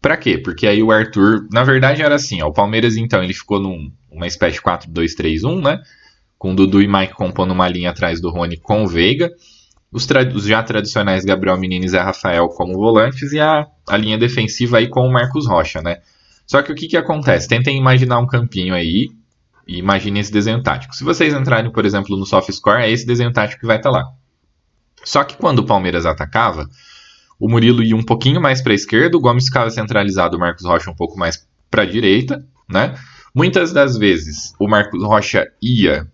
Pra 0.00 0.16
quê? 0.16 0.36
Porque 0.36 0.66
aí 0.66 0.82
o 0.82 0.90
Arthur, 0.90 1.46
na 1.52 1.62
verdade 1.62 2.02
era 2.02 2.16
assim, 2.16 2.42
ó, 2.42 2.48
o 2.48 2.52
Palmeiras 2.52 2.96
então 2.96 3.22
ele 3.22 3.32
ficou 3.32 3.60
numa 3.60 4.26
espécie 4.26 4.56
de 4.56 4.62
4-2-3-1, 4.62 5.62
né? 5.62 5.80
Com 6.36 6.56
Dudu 6.56 6.82
e 6.82 6.88
Mike 6.88 7.14
compondo 7.14 7.52
uma 7.52 7.68
linha 7.68 7.90
atrás 7.90 8.20
do 8.20 8.30
Rony 8.30 8.56
com 8.56 8.82
o 8.82 8.88
Veiga. 8.88 9.30
Os, 9.92 10.08
os, 10.34 10.44
já 10.44 10.60
tradicionais 10.60 11.24
Gabriel 11.24 11.56
Menino 11.56 11.84
e 11.84 11.88
Zé 11.88 12.00
Rafael 12.00 12.48
como 12.48 12.72
volantes 12.72 13.32
e 13.32 13.38
a, 13.38 13.64
a 13.88 13.96
linha 13.96 14.18
defensiva 14.18 14.78
aí 14.78 14.88
com 14.88 15.06
o 15.06 15.12
Marcos 15.12 15.46
Rocha, 15.46 15.80
né? 15.80 15.98
Só 16.44 16.62
que 16.62 16.72
o 16.72 16.74
que, 16.74 16.88
que 16.88 16.96
acontece? 16.96 17.46
Tentem 17.46 17.78
imaginar 17.78 18.18
um 18.18 18.26
campinho 18.26 18.74
aí 18.74 19.08
e 19.68 19.78
imaginem 19.78 20.20
esse 20.20 20.32
desenho 20.32 20.60
tático. 20.60 20.96
Se 20.96 21.04
vocês 21.04 21.32
entrarem, 21.32 21.70
por 21.70 21.86
exemplo, 21.86 22.16
no 22.16 22.26
SoftScore, 22.26 22.82
é 22.82 22.90
esse 22.90 23.06
desenho 23.06 23.32
tático 23.32 23.60
que 23.60 23.66
vai 23.66 23.76
estar 23.76 23.92
tá 23.92 23.98
lá. 23.98 24.21
Só 25.04 25.24
que 25.24 25.36
quando 25.36 25.60
o 25.60 25.66
Palmeiras 25.66 26.06
atacava, 26.06 26.68
o 27.38 27.48
Murilo 27.48 27.82
ia 27.82 27.96
um 27.96 28.02
pouquinho 28.02 28.40
mais 28.40 28.62
para 28.62 28.72
a 28.72 28.74
esquerda, 28.74 29.16
o 29.16 29.20
Gomes 29.20 29.46
ficava 29.46 29.70
centralizado, 29.70 30.36
o 30.36 30.40
Marcos 30.40 30.64
Rocha 30.64 30.90
um 30.90 30.94
pouco 30.94 31.18
mais 31.18 31.46
para 31.70 31.82
a 31.82 31.86
direita, 31.86 32.44
né? 32.68 32.94
Muitas 33.34 33.72
das 33.72 33.96
vezes 33.96 34.54
o 34.60 34.68
Marcos 34.68 35.02
Rocha 35.02 35.48
ia 35.60 36.06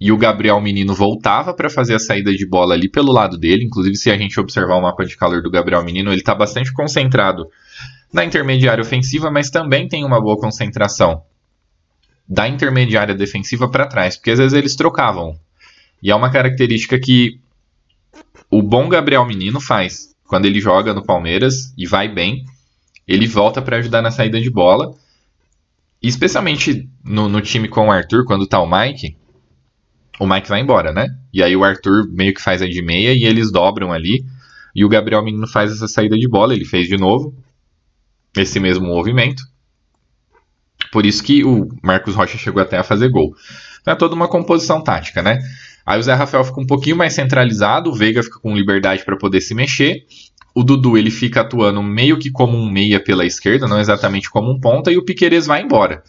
e 0.00 0.10
o 0.10 0.16
Gabriel 0.16 0.60
Menino 0.60 0.94
voltava 0.94 1.52
para 1.52 1.68
fazer 1.68 1.94
a 1.94 1.98
saída 1.98 2.32
de 2.32 2.46
bola 2.46 2.74
ali 2.74 2.88
pelo 2.88 3.12
lado 3.12 3.36
dele. 3.36 3.64
Inclusive, 3.64 3.96
se 3.96 4.10
a 4.10 4.16
gente 4.16 4.40
observar 4.40 4.76
o 4.76 4.82
mapa 4.82 5.04
de 5.04 5.16
calor 5.16 5.42
do 5.42 5.50
Gabriel 5.50 5.84
Menino, 5.84 6.10
ele 6.10 6.20
está 6.20 6.34
bastante 6.34 6.72
concentrado 6.72 7.46
na 8.10 8.24
intermediária 8.24 8.80
ofensiva, 8.80 9.30
mas 9.30 9.50
também 9.50 9.86
tem 9.86 10.04
uma 10.04 10.20
boa 10.20 10.38
concentração 10.38 11.22
da 12.26 12.48
intermediária 12.48 13.14
defensiva 13.14 13.68
para 13.68 13.86
trás, 13.86 14.16
porque 14.16 14.30
às 14.30 14.38
vezes 14.38 14.54
eles 14.54 14.74
trocavam. 14.74 15.38
E 16.02 16.10
é 16.10 16.14
uma 16.14 16.30
característica 16.30 16.98
que 16.98 17.38
o 18.50 18.62
bom 18.62 18.88
Gabriel 18.88 19.24
Menino 19.24 19.60
faz. 19.60 20.10
Quando 20.24 20.46
ele 20.46 20.60
joga 20.60 20.92
no 20.92 21.04
Palmeiras 21.04 21.72
e 21.76 21.86
vai 21.86 22.08
bem, 22.08 22.44
ele 23.06 23.26
volta 23.26 23.62
para 23.62 23.76
ajudar 23.78 24.02
na 24.02 24.10
saída 24.10 24.40
de 24.40 24.50
bola. 24.50 24.94
especialmente 26.02 26.88
no, 27.04 27.28
no, 27.28 27.40
time 27.42 27.68
com 27.68 27.88
o 27.88 27.92
Arthur, 27.92 28.24
quando 28.24 28.46
tá 28.46 28.58
o 28.60 28.70
Mike, 28.70 29.16
o 30.18 30.26
Mike 30.26 30.48
vai 30.48 30.60
embora, 30.60 30.92
né? 30.92 31.08
E 31.32 31.42
aí 31.42 31.54
o 31.54 31.64
Arthur 31.64 32.08
meio 32.10 32.32
que 32.32 32.40
faz 32.40 32.62
a 32.62 32.66
de 32.66 32.82
meia 32.82 33.12
e 33.12 33.24
eles 33.24 33.52
dobram 33.52 33.92
ali. 33.92 34.24
E 34.74 34.84
o 34.84 34.88
Gabriel 34.88 35.22
Menino 35.22 35.46
faz 35.46 35.72
essa 35.72 35.88
saída 35.88 36.16
de 36.16 36.28
bola, 36.28 36.54
ele 36.54 36.64
fez 36.64 36.88
de 36.88 36.96
novo 36.96 37.34
esse 38.36 38.60
mesmo 38.60 38.86
movimento. 38.86 39.42
Por 40.92 41.06
isso 41.06 41.22
que 41.22 41.44
o 41.44 41.68
Marcos 41.82 42.14
Rocha 42.14 42.38
chegou 42.38 42.62
até 42.62 42.78
a 42.78 42.84
fazer 42.84 43.08
gol. 43.08 43.34
Então 43.80 43.94
é 43.94 43.96
toda 43.96 44.14
uma 44.14 44.28
composição 44.28 44.82
tática, 44.82 45.22
né? 45.22 45.40
Aí 45.84 45.98
o 45.98 46.02
Zé 46.02 46.14
Rafael 46.14 46.44
fica 46.44 46.60
um 46.60 46.66
pouquinho 46.66 46.96
mais 46.96 47.12
centralizado, 47.14 47.90
o 47.90 47.94
Veiga 47.94 48.22
fica 48.22 48.38
com 48.38 48.56
liberdade 48.56 49.04
para 49.04 49.16
poder 49.16 49.40
se 49.40 49.54
mexer. 49.54 50.04
O 50.54 50.64
Dudu 50.64 50.98
ele 50.98 51.10
fica 51.10 51.42
atuando 51.42 51.82
meio 51.82 52.18
que 52.18 52.30
como 52.30 52.56
um 52.56 52.70
meia 52.70 53.02
pela 53.02 53.24
esquerda, 53.24 53.66
não 53.66 53.80
exatamente 53.80 54.28
como 54.28 54.50
um 54.50 54.58
ponta, 54.58 54.90
e 54.90 54.98
o 54.98 55.04
Piquerez 55.04 55.46
vai 55.46 55.62
embora. 55.62 56.02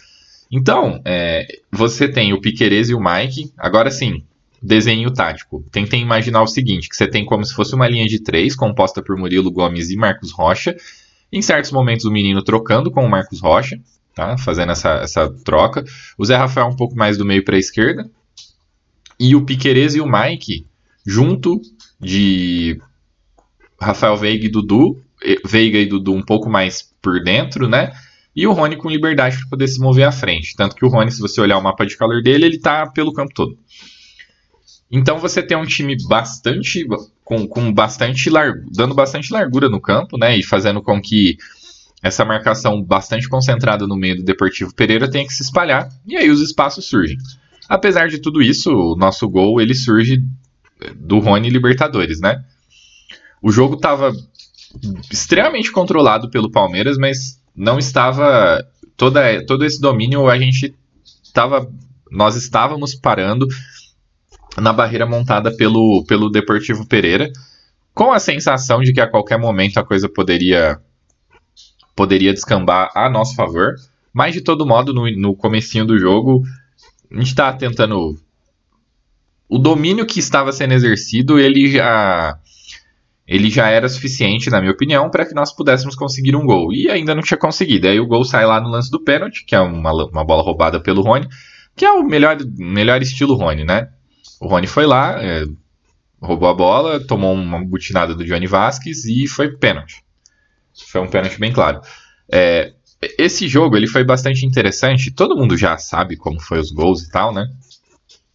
Então, 0.52 1.02
é, 1.06 1.46
você 1.72 2.08
tem 2.08 2.34
o 2.34 2.42
Piquerez 2.42 2.90
e 2.90 2.94
o 2.94 3.00
Mike. 3.00 3.54
Agora 3.58 3.90
sim, 3.90 4.24
desenho 4.62 5.12
tático. 5.14 5.66
Tentem 5.72 6.02
imaginar 6.02 6.42
o 6.42 6.48
seguinte: 6.48 6.90
que 6.90 6.96
você 6.96 7.08
tem 7.08 7.26
como 7.26 7.46
se 7.46 7.54
fosse 7.54 7.74
uma 7.74 7.88
linha 7.88 8.06
de 8.06 8.20
três, 8.20 8.56
composta 8.56 9.02
por 9.02 9.18
Murilo 9.18 9.52
Gomes 9.52 9.90
e 9.90 9.96
Marcos 9.96 10.32
Rocha. 10.32 10.76
Em 11.32 11.42
certos 11.42 11.72
momentos, 11.72 12.06
o 12.06 12.12
menino 12.12 12.44
trocando 12.44 12.92
com 12.92 13.06
o 13.06 13.10
Marcos 13.10 13.40
Rocha, 13.40 13.80
tá? 14.14 14.38
fazendo 14.38 14.74
essa, 14.74 14.96
essa 14.96 15.30
troca. 15.46 15.84
O 16.18 16.26
Zé 16.26 16.36
Rafael 16.36 16.68
um 16.68 16.76
pouco 16.76 16.96
mais 16.96 17.18
do 17.18 17.26
meio 17.26 17.44
para 17.46 17.56
a 17.56 17.60
esquerda. 17.60 18.10
E 19.24 19.36
o 19.36 19.46
Piquerez 19.46 19.94
e 19.94 20.02
o 20.02 20.12
Mike, 20.12 20.66
junto 21.06 21.62
de 22.00 22.82
Rafael 23.80 24.18
Veiga 24.18 24.48
e 24.48 24.50
Dudu. 24.50 25.00
Veiga 25.46 25.78
e 25.78 25.86
Dudu 25.86 26.12
um 26.12 26.24
pouco 26.24 26.50
mais 26.50 26.92
por 27.00 27.22
dentro, 27.24 27.70
né? 27.70 27.92
E 28.36 28.48
o 28.48 28.52
Rony 28.52 28.78
com 28.78 28.90
liberdade 28.90 29.38
para 29.38 29.48
poder 29.48 29.68
se 29.68 29.80
mover 29.80 30.08
à 30.08 30.12
frente. 30.12 30.56
Tanto 30.56 30.76
que 30.76 30.84
o 30.84 30.88
Rony, 30.88 31.12
se 31.12 31.20
você 31.20 31.40
olhar 31.40 31.60
o 31.60 31.62
mapa 31.62 31.86
de 31.86 31.96
calor 31.96 32.24
dele, 32.24 32.46
ele 32.46 32.58
tá 32.58 32.88
pelo 32.88 33.14
campo 33.14 33.32
todo. 33.32 33.56
Então 34.92 35.20
você 35.20 35.44
tem 35.44 35.56
um 35.56 35.68
time 35.68 35.96
bastante 36.08 36.84
com, 37.24 37.48
com 37.48 37.72
bastante 37.72 38.28
lar, 38.28 38.54
dando 38.74 38.96
bastante 38.96 39.32
largura 39.32 39.70
no 39.70 39.80
campo, 39.80 40.18
né? 40.18 40.36
E 40.36 40.42
fazendo 40.42 40.82
com 40.82 41.00
que 41.00 41.38
essa 42.02 42.26
marcação 42.26 42.82
bastante 42.82 43.30
concentrada 43.30 43.86
no 43.86 43.96
meio 43.96 44.16
do 44.16 44.24
Deportivo 44.24 44.74
Pereira 44.74 45.08
tenha 45.08 45.28
que 45.28 45.34
se 45.34 45.44
espalhar. 45.44 45.90
E 46.08 46.18
aí 46.18 46.32
os 46.32 46.42
espaços 46.42 46.86
surgem. 46.86 47.20
Apesar 47.72 48.10
de 48.10 48.20
tudo 48.20 48.42
isso, 48.42 48.70
o 48.70 48.98
nosso 48.98 49.30
gol 49.30 49.62
ele 49.62 49.74
surge 49.74 50.22
do 50.94 51.20
Rony 51.20 51.50
Libertadores, 51.50 52.20
né? 52.20 52.44
O 53.42 53.50
jogo 53.50 53.76
estava 53.76 54.12
extremamente 55.10 55.72
controlado 55.72 56.30
pelo 56.30 56.52
Palmeiras, 56.52 56.98
mas 56.98 57.42
não 57.56 57.80
estava 57.80 58.62
toda 58.98 59.46
todo 59.46 59.64
esse 59.64 59.80
domínio 59.80 60.28
a 60.28 60.38
gente 60.38 60.76
estava 61.24 61.66
nós 62.12 62.36
estávamos 62.36 62.94
parando 62.94 63.48
na 64.58 64.74
barreira 64.74 65.06
montada 65.06 65.50
pelo, 65.56 66.04
pelo 66.06 66.30
Deportivo 66.30 66.86
Pereira, 66.86 67.32
com 67.94 68.12
a 68.12 68.20
sensação 68.20 68.82
de 68.82 68.92
que 68.92 69.00
a 69.00 69.10
qualquer 69.10 69.40
momento 69.40 69.78
a 69.78 69.86
coisa 69.86 70.10
poderia 70.10 70.78
poderia 71.96 72.34
descambar 72.34 72.92
a 72.94 73.10
nosso 73.10 73.34
favor. 73.34 73.76
Mas 74.14 74.34
de 74.34 74.42
todo 74.42 74.66
modo, 74.66 74.94
no, 74.94 75.10
no 75.10 75.34
comecinho 75.34 75.86
do 75.86 75.98
jogo, 75.98 76.44
a 77.12 77.16
gente 77.16 77.28
está 77.28 77.52
tentando. 77.54 78.18
O 79.50 79.58
domínio 79.58 80.06
que 80.06 80.20
estava 80.20 80.52
sendo 80.52 80.74
exercido, 80.74 81.38
ele 81.38 81.70
já 81.70 82.40
ele 83.28 83.50
já 83.50 83.70
era 83.70 83.88
suficiente, 83.88 84.50
na 84.50 84.60
minha 84.60 84.74
opinião, 84.74 85.10
para 85.10 85.26
que 85.26 85.34
nós 85.34 85.54
pudéssemos 85.56 85.96
conseguir 85.96 86.36
um 86.36 86.46
gol. 86.46 86.74
E 86.74 86.90
ainda 86.90 87.16
não 87.16 87.22
tinha 87.22 87.38
conseguido. 87.38 87.88
Aí 87.88 88.00
o 88.00 88.06
gol 88.06 88.26
sai 88.26 88.46
lá 88.46 88.60
no 88.60 88.68
lance 88.68 88.92
do 88.92 89.00
pênalti, 89.00 89.46
que 89.46 89.56
é 89.56 89.60
uma, 89.60 89.92
uma 90.06 90.26
bola 90.26 90.44
roubada 90.44 90.82
pelo 90.82 91.02
Rony, 91.02 91.28
que 91.76 91.86
é 91.86 91.92
o 91.92 92.04
melhor, 92.04 92.38
melhor 92.58 93.02
estilo 93.02 93.36
Rony, 93.36 93.64
né? 93.64 93.90
O 94.40 94.48
Rony 94.48 94.68
foi 94.68 94.86
lá, 94.86 95.24
é, 95.24 95.46
roubou 96.22 96.50
a 96.50 96.54
bola, 96.54 97.00
tomou 97.00 97.34
uma 97.34 97.64
butinada 97.64 98.14
do 98.14 98.26
Johnny 98.26 98.48
Vasquez 98.48 99.06
e 99.06 99.28
foi 99.28 99.56
pênalti. 99.56 100.04
Foi 100.88 101.00
um 101.00 101.08
pênalti 101.08 101.40
bem 101.40 101.54
claro. 101.54 101.80
É, 102.30 102.74
esse 103.18 103.48
jogo 103.48 103.76
ele 103.76 103.88
foi 103.88 104.04
bastante 104.04 104.46
interessante. 104.46 105.12
Todo 105.12 105.36
mundo 105.36 105.58
já 105.58 105.78
sabe 105.78 106.16
como 106.16 106.40
foi 106.40 106.60
os 106.60 106.72
gols 106.72 107.04
e 107.04 107.10
tal, 107.10 107.34
né? 107.34 107.48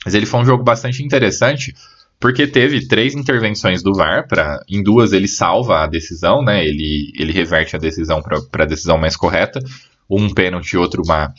Mas 0.05 0.15
ele 0.15 0.27
foi 0.27 0.41
um 0.41 0.45
jogo 0.45 0.65
bastante 0.65 1.03
interessante 1.03 1.75
porque 2.19 2.47
teve 2.47 2.87
três 2.89 3.15
intervenções 3.15 3.83
do 3.83 3.95
VAR. 3.95 4.27
Pra, 4.27 4.61
em 4.69 4.83
duas 4.83 5.13
ele 5.13 5.29
salva 5.29 5.83
a 5.83 5.87
decisão, 5.87 6.43
né? 6.43 6.65
Ele, 6.65 7.13
ele 7.17 7.33
reverte 7.33 7.77
a 7.77 7.79
decisão 7.79 8.21
para 8.23 8.65
a 8.65 8.67
decisão 8.67 8.99
mais 8.99 9.17
correta. 9.17 9.61
Um 10.09 10.33
pênalti 10.33 10.77
outro 10.77 11.03
uma 11.05 11.33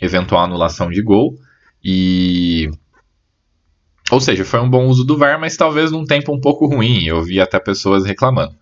eventual 0.00 0.44
anulação 0.44 0.90
de 0.90 1.02
gol. 1.02 1.38
E 1.82 2.70
ou 4.10 4.20
seja, 4.20 4.44
foi 4.44 4.60
um 4.60 4.68
bom 4.68 4.86
uso 4.86 5.04
do 5.04 5.16
VAR, 5.16 5.40
mas 5.40 5.56
talvez 5.56 5.90
num 5.90 6.04
tempo 6.04 6.34
um 6.34 6.40
pouco 6.40 6.66
ruim. 6.66 7.04
Eu 7.04 7.22
vi 7.22 7.40
até 7.40 7.58
pessoas 7.58 8.04
reclamando. 8.04 8.54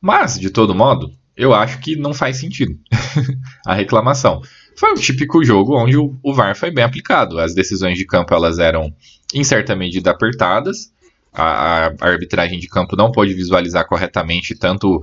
Mas, 0.00 0.38
de 0.38 0.50
todo 0.50 0.74
modo, 0.74 1.10
eu 1.36 1.54
acho 1.54 1.78
que 1.78 1.96
não 1.96 2.12
faz 2.12 2.38
sentido 2.38 2.78
a 3.66 3.74
reclamação. 3.74 4.42
Foi 4.76 4.92
um 4.92 4.94
típico 4.94 5.44
jogo 5.44 5.76
onde 5.76 5.96
o, 5.96 6.34
VAR 6.34 6.56
foi 6.56 6.70
bem 6.70 6.84
aplicado. 6.84 7.38
As 7.38 7.54
decisões 7.54 7.98
de 7.98 8.04
campo 8.04 8.34
elas 8.34 8.58
eram, 8.58 8.94
em 9.34 9.44
certa 9.44 9.76
medida, 9.76 10.10
apertadas. 10.10 10.92
A, 11.32 11.86
a 11.86 12.08
arbitragem 12.08 12.58
de 12.58 12.68
campo 12.68 12.96
não 12.96 13.10
pôde 13.10 13.32
visualizar 13.32 13.86
corretamente 13.86 14.54
tanto 14.54 15.00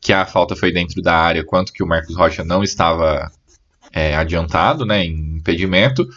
que 0.00 0.12
a 0.12 0.26
falta 0.26 0.56
foi 0.56 0.72
dentro 0.72 1.00
da 1.00 1.16
área 1.16 1.44
quanto 1.44 1.72
que 1.72 1.82
o 1.82 1.86
Marcos 1.86 2.16
Rocha 2.16 2.42
não 2.42 2.64
estava 2.64 3.30
é, 3.92 4.16
adiantado 4.16 4.84
né, 4.84 5.04
em 5.04 5.36
impedimento. 5.36 6.08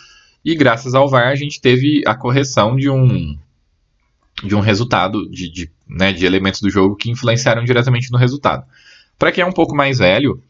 E 0.44 0.56
graças 0.56 0.96
ao 0.96 1.08
VAR 1.08 1.28
a 1.28 1.36
gente 1.36 1.62
teve 1.62 2.02
a 2.06 2.16
correção 2.16 2.76
de 2.76 2.90
um 2.90 3.38
de 4.44 4.54
um 4.54 4.60
resultado 4.60 5.30
de, 5.30 5.50
de, 5.50 5.72
né, 5.88 6.12
de 6.12 6.26
elementos 6.26 6.60
do 6.60 6.70
jogo 6.70 6.96
que 6.96 7.10
influenciaram 7.10 7.64
diretamente 7.64 8.12
no 8.12 8.18
resultado. 8.18 8.66
Para 9.18 9.32
quem 9.32 9.44
é 9.44 9.48
um 9.48 9.52
pouco 9.52 9.76
mais 9.76 10.00
velho 10.00 10.42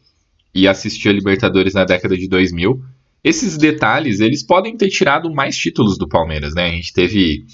e 0.54 0.66
assistiu 0.66 1.10
a 1.10 1.14
Libertadores 1.14 1.74
na 1.74 1.84
década 1.84 2.16
de 2.16 2.28
2000, 2.28 2.82
esses 3.22 3.56
detalhes 3.56 4.20
eles 4.20 4.42
podem 4.42 4.76
ter 4.76 4.88
tirado 4.88 5.32
mais 5.32 5.56
títulos 5.56 5.98
do 5.98 6.08
Palmeiras, 6.08 6.54
né? 6.54 6.66
A 6.68 6.72
gente 6.72 6.92
teve 6.92 7.44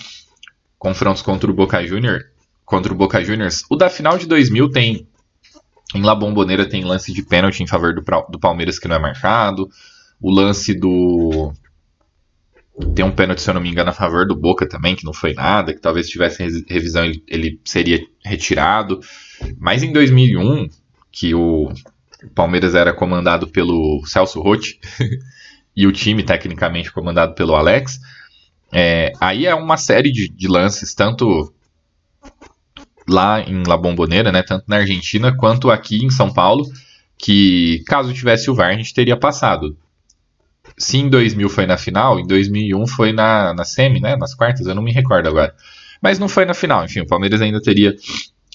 confrontos 0.78 1.22
contra 1.22 1.50
o 1.50 1.54
Boca 1.54 1.84
Juniors, 1.86 2.24
contra 2.64 2.92
o 2.92 2.96
Boca 2.96 3.22
Juniors. 3.22 3.64
O 3.70 3.76
da 3.76 3.88
final 3.88 4.18
de 4.18 4.26
2000 4.26 4.70
tem 4.70 5.06
em 5.94 6.02
La 6.02 6.14
Bombonera 6.14 6.66
tem 6.66 6.84
lance 6.84 7.12
de 7.12 7.22
pênalti 7.22 7.62
em 7.62 7.66
favor 7.66 7.94
do, 7.94 8.02
do 8.30 8.38
Palmeiras 8.38 8.78
que 8.78 8.88
não 8.88 8.96
é 8.96 8.98
marcado. 8.98 9.68
O 10.20 10.30
lance 10.30 10.74
do 10.74 11.52
tem 12.94 13.04
um 13.04 13.12
pênalti, 13.12 13.42
se 13.42 13.50
eu 13.50 13.54
não 13.54 13.60
me 13.60 13.70
engano, 13.70 13.90
a 13.90 13.94
favor 13.94 14.26
do 14.26 14.34
Boca 14.34 14.66
também, 14.66 14.96
que 14.96 15.04
não 15.04 15.12
foi 15.12 15.34
nada, 15.34 15.74
que 15.74 15.80
talvez 15.80 16.06
se 16.06 16.12
tivesse 16.12 16.64
revisão 16.68 17.04
ele, 17.04 17.22
ele 17.28 17.60
seria 17.64 18.00
retirado. 18.24 19.00
Mas 19.58 19.82
em 19.82 19.92
2001, 19.92 20.68
que 21.12 21.34
o, 21.34 21.70
Palmeiras 22.34 22.74
era 22.74 22.92
comandado 22.92 23.46
pelo 23.48 24.02
Celso 24.06 24.40
Rotti 24.40 24.80
e 25.76 25.86
o 25.86 25.92
time 25.92 26.22
tecnicamente 26.22 26.92
comandado 26.92 27.34
pelo 27.34 27.54
Alex, 27.54 28.00
é, 28.72 29.12
aí 29.20 29.46
é 29.46 29.54
uma 29.54 29.76
série 29.76 30.10
de, 30.10 30.28
de, 30.28 30.48
lances, 30.48 30.94
tanto 30.94 31.52
lá 33.08 33.40
em 33.40 33.62
La 33.66 33.76
Bombonera, 33.76 34.32
né, 34.32 34.42
tanto 34.42 34.64
na 34.66 34.76
Argentina 34.76 35.36
quanto 35.36 35.70
aqui 35.70 36.04
em 36.04 36.10
São 36.10 36.32
Paulo, 36.32 36.64
que 37.18 37.82
caso 37.86 38.14
tivesse 38.14 38.50
o 38.50 38.54
VAR 38.54 38.70
a 38.70 38.76
gente 38.76 38.94
teria 38.94 39.16
passado 39.16 39.76
se 40.76 40.98
em 40.98 41.08
2000 41.08 41.48
foi 41.48 41.66
na 41.66 41.76
final, 41.76 42.18
em 42.18 42.26
2001 42.26 42.86
foi 42.86 43.12
na, 43.12 43.54
na 43.54 43.64
semi, 43.64 44.00
né? 44.00 44.16
Nas 44.16 44.34
quartas, 44.34 44.66
eu 44.66 44.74
não 44.74 44.82
me 44.82 44.92
recordo 44.92 45.28
agora. 45.28 45.54
Mas 46.00 46.18
não 46.18 46.28
foi 46.28 46.44
na 46.44 46.54
final, 46.54 46.84
enfim, 46.84 47.00
o 47.00 47.06
Palmeiras 47.06 47.40
ainda 47.40 47.60
teria 47.60 47.94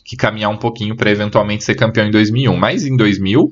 que 0.08 0.16
caminhar 0.16 0.50
um 0.50 0.58
pouquinho 0.58 0.96
para 0.96 1.12
eventualmente 1.12 1.66
ser 1.66 1.76
campeão 1.76 2.08
em 2.08 2.12
2001. 2.12 2.56
Mas 2.56 2.86
em 2.86 2.96
2000, 2.96 3.52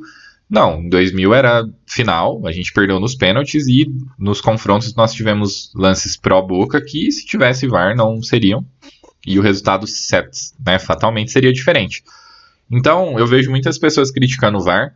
não, 0.49 0.81
em 0.81 0.87
2000 0.87 1.33
era 1.33 1.65
final, 1.85 2.47
a 2.47 2.51
gente 2.53 2.71
perdeu 2.71 2.97
nos 2.97 3.13
pênaltis 3.13 3.67
e 3.67 3.85
nos 4.17 4.39
confrontos 4.39 4.95
nós 4.95 5.13
tivemos 5.13 5.69
lances 5.75 6.15
pró-boca 6.15 6.81
que 6.81 7.11
se 7.11 7.25
tivesse 7.25 7.67
VAR 7.67 7.93
não 7.93 8.23
seriam. 8.23 8.65
E 9.27 9.37
o 9.37 9.41
resultado 9.41 9.85
né, 10.65 10.79
fatalmente 10.79 11.31
seria 11.31 11.51
diferente. 11.51 12.03
Então, 12.71 13.19
eu 13.19 13.27
vejo 13.27 13.51
muitas 13.51 13.77
pessoas 13.77 14.09
criticando 14.09 14.57
o 14.57 14.63
VAR. 14.63 14.95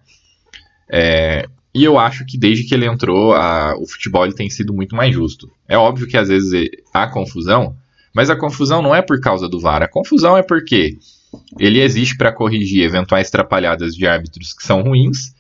É, 0.90 1.46
e 1.76 1.84
eu 1.84 2.00
acho 2.00 2.26
que 2.26 2.38
desde 2.38 2.64
que 2.64 2.74
ele 2.74 2.86
entrou, 2.86 3.34
a, 3.34 3.76
o 3.78 3.86
futebol 3.86 4.32
tem 4.32 4.50
sido 4.50 4.74
muito 4.74 4.96
mais 4.96 5.14
justo. 5.14 5.52
É 5.68 5.78
óbvio 5.78 6.08
que 6.08 6.16
às 6.16 6.30
vezes 6.30 6.70
há 6.94 7.06
confusão, 7.08 7.76
mas 8.16 8.30
a 8.30 8.36
confusão 8.36 8.82
não 8.82 8.96
é 8.96 9.02
por 9.02 9.20
causa 9.20 9.50
do 9.50 9.60
VAR. 9.60 9.84
A 9.84 9.90
confusão 9.90 10.38
é 10.38 10.44
porque 10.44 10.98
ele 11.58 11.82
existe 11.82 12.16
para 12.16 12.32
corrigir 12.32 12.84
eventuais 12.84 13.28
atrapalhadas 13.30 13.96
de 13.96 14.06
árbitros 14.06 14.54
que 14.54 14.64
são 14.64 14.82
ruins 14.82 15.34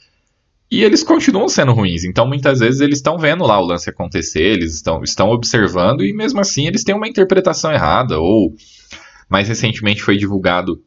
e 0.72 0.84
eles 0.84 1.04
continuam 1.04 1.50
sendo 1.50 1.74
ruins. 1.74 2.04
Então 2.04 2.28
muitas 2.28 2.60
vezes 2.60 2.80
eles 2.80 2.98
estão 2.98 3.18
vendo 3.18 3.44
lá 3.44 3.60
o 3.60 3.66
lance 3.66 3.90
acontecer, 3.90 4.44
eles 4.44 4.76
estão, 4.76 5.04
estão 5.04 5.30
observando 5.30 6.04
e 6.04 6.14
mesmo 6.14 6.40
assim 6.40 6.68
eles 6.68 6.84
têm 6.84 6.96
uma 6.96 7.08
interpretação 7.08 7.72
errada. 7.72 8.20
Ou 8.20 8.54
mais 9.28 9.48
recentemente 9.48 10.02
foi 10.02 10.18
divulgado 10.18 10.82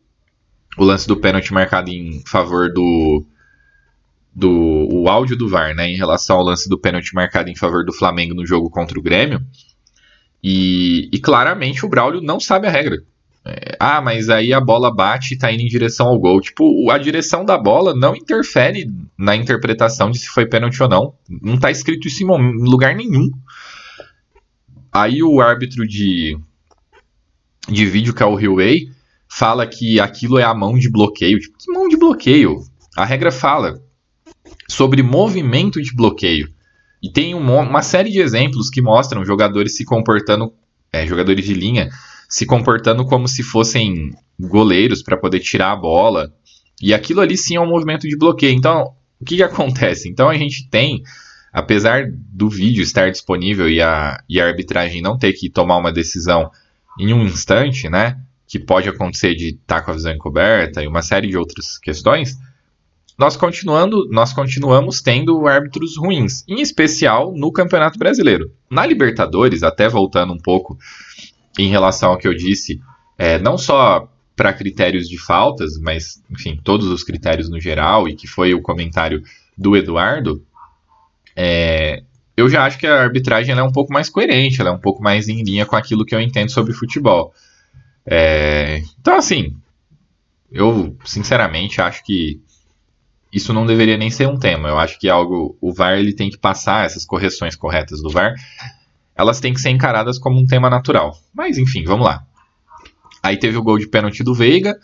o 0.79 0.85
lance 0.85 1.07
do 1.07 1.17
pênalti 1.17 1.52
marcado 1.52 1.91
em 1.91 2.23
favor 2.26 2.73
do 2.73 3.26
do 4.35 4.88
o 4.91 5.09
áudio 5.11 5.37
do 5.37 5.47
VAR, 5.47 5.75
né, 5.75 5.91
em 5.91 5.97
relação 5.97 6.38
ao 6.38 6.45
lance 6.45 6.67
do 6.67 6.79
pênalti 6.79 7.14
marcado 7.14 7.50
em 7.50 7.57
favor 7.57 7.85
do 7.85 7.93
Flamengo 7.93 8.35
no 8.35 8.47
jogo 8.47 8.71
contra 8.71 8.99
o 8.99 9.02
Grêmio. 9.02 9.43
E, 10.43 11.09
e 11.12 11.21
claramente 11.21 11.85
o 11.85 11.88
Braulio 11.88 12.21
não 12.21 12.41
sabe 12.41 12.67
a 12.67 12.71
regra. 12.71 13.05
É, 13.45 13.77
ah, 13.81 14.01
mas 14.01 14.29
aí 14.29 14.53
a 14.53 14.61
bola 14.61 14.95
bate 14.95 15.35
e 15.35 15.39
tá 15.39 15.51
indo 15.53 15.63
em 15.63 15.67
direção 15.67 16.07
ao 16.07 16.19
gol. 16.19 16.41
Tipo, 16.41 16.91
a 16.91 16.99
direção 16.99 17.45
da 17.45 17.59
bola 17.59 17.95
não 17.95 18.15
interfere 18.15 18.89
na 19.19 19.35
interpretação 19.35 20.11
de 20.11 20.19
se 20.19 20.29
foi 20.29 20.47
pênalti 20.47 20.83
ou 20.83 20.89
não. 20.89 21.15
Não 21.29 21.59
tá 21.59 21.71
escrito 21.71 22.07
isso 22.07 22.23
em 22.23 22.53
lugar 22.63 22.95
nenhum. 22.95 23.31
Aí 24.93 25.23
o 25.23 25.41
árbitro 25.41 25.87
de, 25.87 26.39
de 27.69 27.87
vídeo, 27.87 28.15
que 28.15 28.23
é 28.23 28.27
o 28.27 28.37
Huawei, 28.37 28.91
fala 29.29 29.67
que 29.67 29.99
aquilo 29.99 30.39
é 30.39 30.45
a 30.45 30.55
mão 30.55 30.79
de 30.79 30.91
bloqueio. 30.91 31.41
Tipo, 31.41 31.59
que 31.59 31.73
mão 31.73 31.89
de 31.89 31.97
bloqueio? 31.97 32.61
A 32.97 33.05
regra 33.05 33.33
fala 33.33 33.83
sobre 34.69 35.03
movimento 35.03 35.81
de 35.81 35.95
bloqueio. 35.95 36.53
E 37.03 37.11
tem 37.11 37.35
uma, 37.35 37.61
uma 37.61 37.83
série 37.83 38.11
de 38.11 38.21
exemplos 38.21 38.71
que 38.71 38.81
mostram 38.81 39.25
jogadores 39.25 39.77
se 39.77 39.85
comportando, 39.85 40.53
é, 40.93 41.05
jogadores 41.07 41.45
de 41.45 41.55
linha, 41.55 41.91
se 42.33 42.47
comportando 42.47 43.05
como 43.05 43.29
se 43.29 43.43
fossem 43.43 44.11
goleiros 44.41 45.03
para 45.03 45.19
poder 45.19 45.41
tirar 45.41 45.73
a 45.73 45.77
bola. 45.77 46.33
E 46.81 46.95
aquilo 46.95 47.21
ali 47.21 47.37
sim 47.37 47.57
é 47.57 47.61
um 47.61 47.69
movimento 47.69 48.09
de 48.09 48.17
bloqueio. 48.17 48.55
Então, 48.55 48.95
o 49.21 49.25
que, 49.27 49.37
que 49.37 49.43
acontece? 49.43 50.09
Então 50.09 50.31
a 50.31 50.35
gente 50.35 50.67
tem, 50.71 51.03
apesar 51.53 52.07
do 52.11 52.49
vídeo 52.49 52.83
estar 52.83 53.11
disponível 53.11 53.69
e 53.69 53.83
a, 53.83 54.19
e 54.27 54.41
a 54.41 54.47
arbitragem 54.47 55.03
não 55.03 55.19
ter 55.19 55.35
que 55.35 55.51
tomar 55.51 55.77
uma 55.77 55.93
decisão 55.93 56.51
em 56.99 57.12
um 57.12 57.23
instante, 57.23 57.91
né? 57.91 58.19
Que 58.49 58.59
pode 58.59 58.89
acontecer 58.89 59.35
de 59.35 59.49
estar 59.49 59.81
tá 59.81 59.83
com 59.83 59.91
a 59.91 59.95
visão 59.95 60.12
encoberta 60.12 60.83
e 60.83 60.89
uma 60.89 61.03
série 61.03 61.29
de 61.29 61.37
outras 61.37 61.77
questões 61.77 62.39
nós 63.19 63.37
continuando, 63.37 64.09
nós 64.11 64.33
continuamos 64.33 65.03
tendo 65.03 65.47
árbitros 65.47 65.99
ruins, 65.99 66.43
em 66.49 66.61
especial 66.61 67.33
no 67.37 67.53
Campeonato 67.53 67.99
Brasileiro. 67.99 68.51
Na 68.71 68.87
Libertadores, 68.87 69.62
até 69.62 69.87
voltando 69.87 70.33
um 70.33 70.39
pouco 70.39 70.79
em 71.59 71.68
relação 71.68 72.11
ao 72.11 72.18
que 72.18 72.26
eu 72.26 72.35
disse, 72.35 72.80
é, 73.18 73.38
não 73.38 73.59
só 73.59 74.09
para 74.35 74.52
critérios 74.52 75.09
de 75.09 75.18
faltas, 75.18 75.78
mas 75.78 76.23
enfim, 76.30 76.59
todos 76.62 76.87
os 76.87 77.04
critérios 77.04 77.49
no 77.49 77.61
geral, 77.61 78.09
e 78.09 78.14
que 78.14 78.26
foi 78.26 78.54
o 78.54 78.62
comentário 78.62 79.23
do 79.56 79.76
Eduardo, 79.76 80.44
é, 81.37 82.02
eu 82.37 82.49
já 82.49 82.64
acho 82.64 82.78
que 82.78 82.87
a 82.87 83.02
arbitragem 83.02 83.54
é 83.54 83.62
um 83.62 83.73
pouco 83.73 83.92
mais 83.92 84.09
coerente, 84.09 84.61
ela 84.61 84.71
é 84.71 84.73
um 84.73 84.80
pouco 84.80 85.02
mais 85.02 85.28
em 85.28 85.42
linha 85.42 85.66
com 85.66 85.76
aquilo 85.76 86.04
que 86.04 86.14
eu 86.14 86.21
entendo 86.21 86.50
sobre 86.50 86.73
futebol. 86.73 87.32
É, 88.06 88.82
então, 88.99 89.16
assim, 89.16 89.54
eu 90.50 90.97
sinceramente 91.04 91.80
acho 91.80 92.04
que 92.04 92.40
isso 93.32 93.52
não 93.52 93.64
deveria 93.64 93.97
nem 93.97 94.11
ser 94.11 94.28
um 94.28 94.38
tema. 94.38 94.68
Eu 94.68 94.78
acho 94.78 94.99
que 94.99 95.09
é 95.09 95.11
algo. 95.11 95.56
O 95.61 95.73
VAR 95.73 95.99
ele 95.99 96.12
tem 96.12 96.28
que 96.28 96.37
passar 96.37 96.85
essas 96.85 97.04
correções 97.04 97.56
corretas 97.56 98.02
do 98.02 98.11
VAR. 98.11 98.35
Elas 99.23 99.41
têm 99.41 99.55
que 99.55 99.61
ser 99.61 99.71
encaradas 99.71 100.19
como 100.19 100.38
um 100.38 100.47
tema 100.47 100.69
natural. 100.69 101.17
Mas 101.33 101.57
enfim, 101.57 101.85
vamos 101.85 102.05
lá. 102.05 102.26
Aí 103.23 103.38
teve 103.38 103.57
o 103.57 103.62
gol 103.62 103.79
de 103.79 103.87
pênalti 103.87 104.25
do 104.25 104.35
Veiga. 104.35 104.76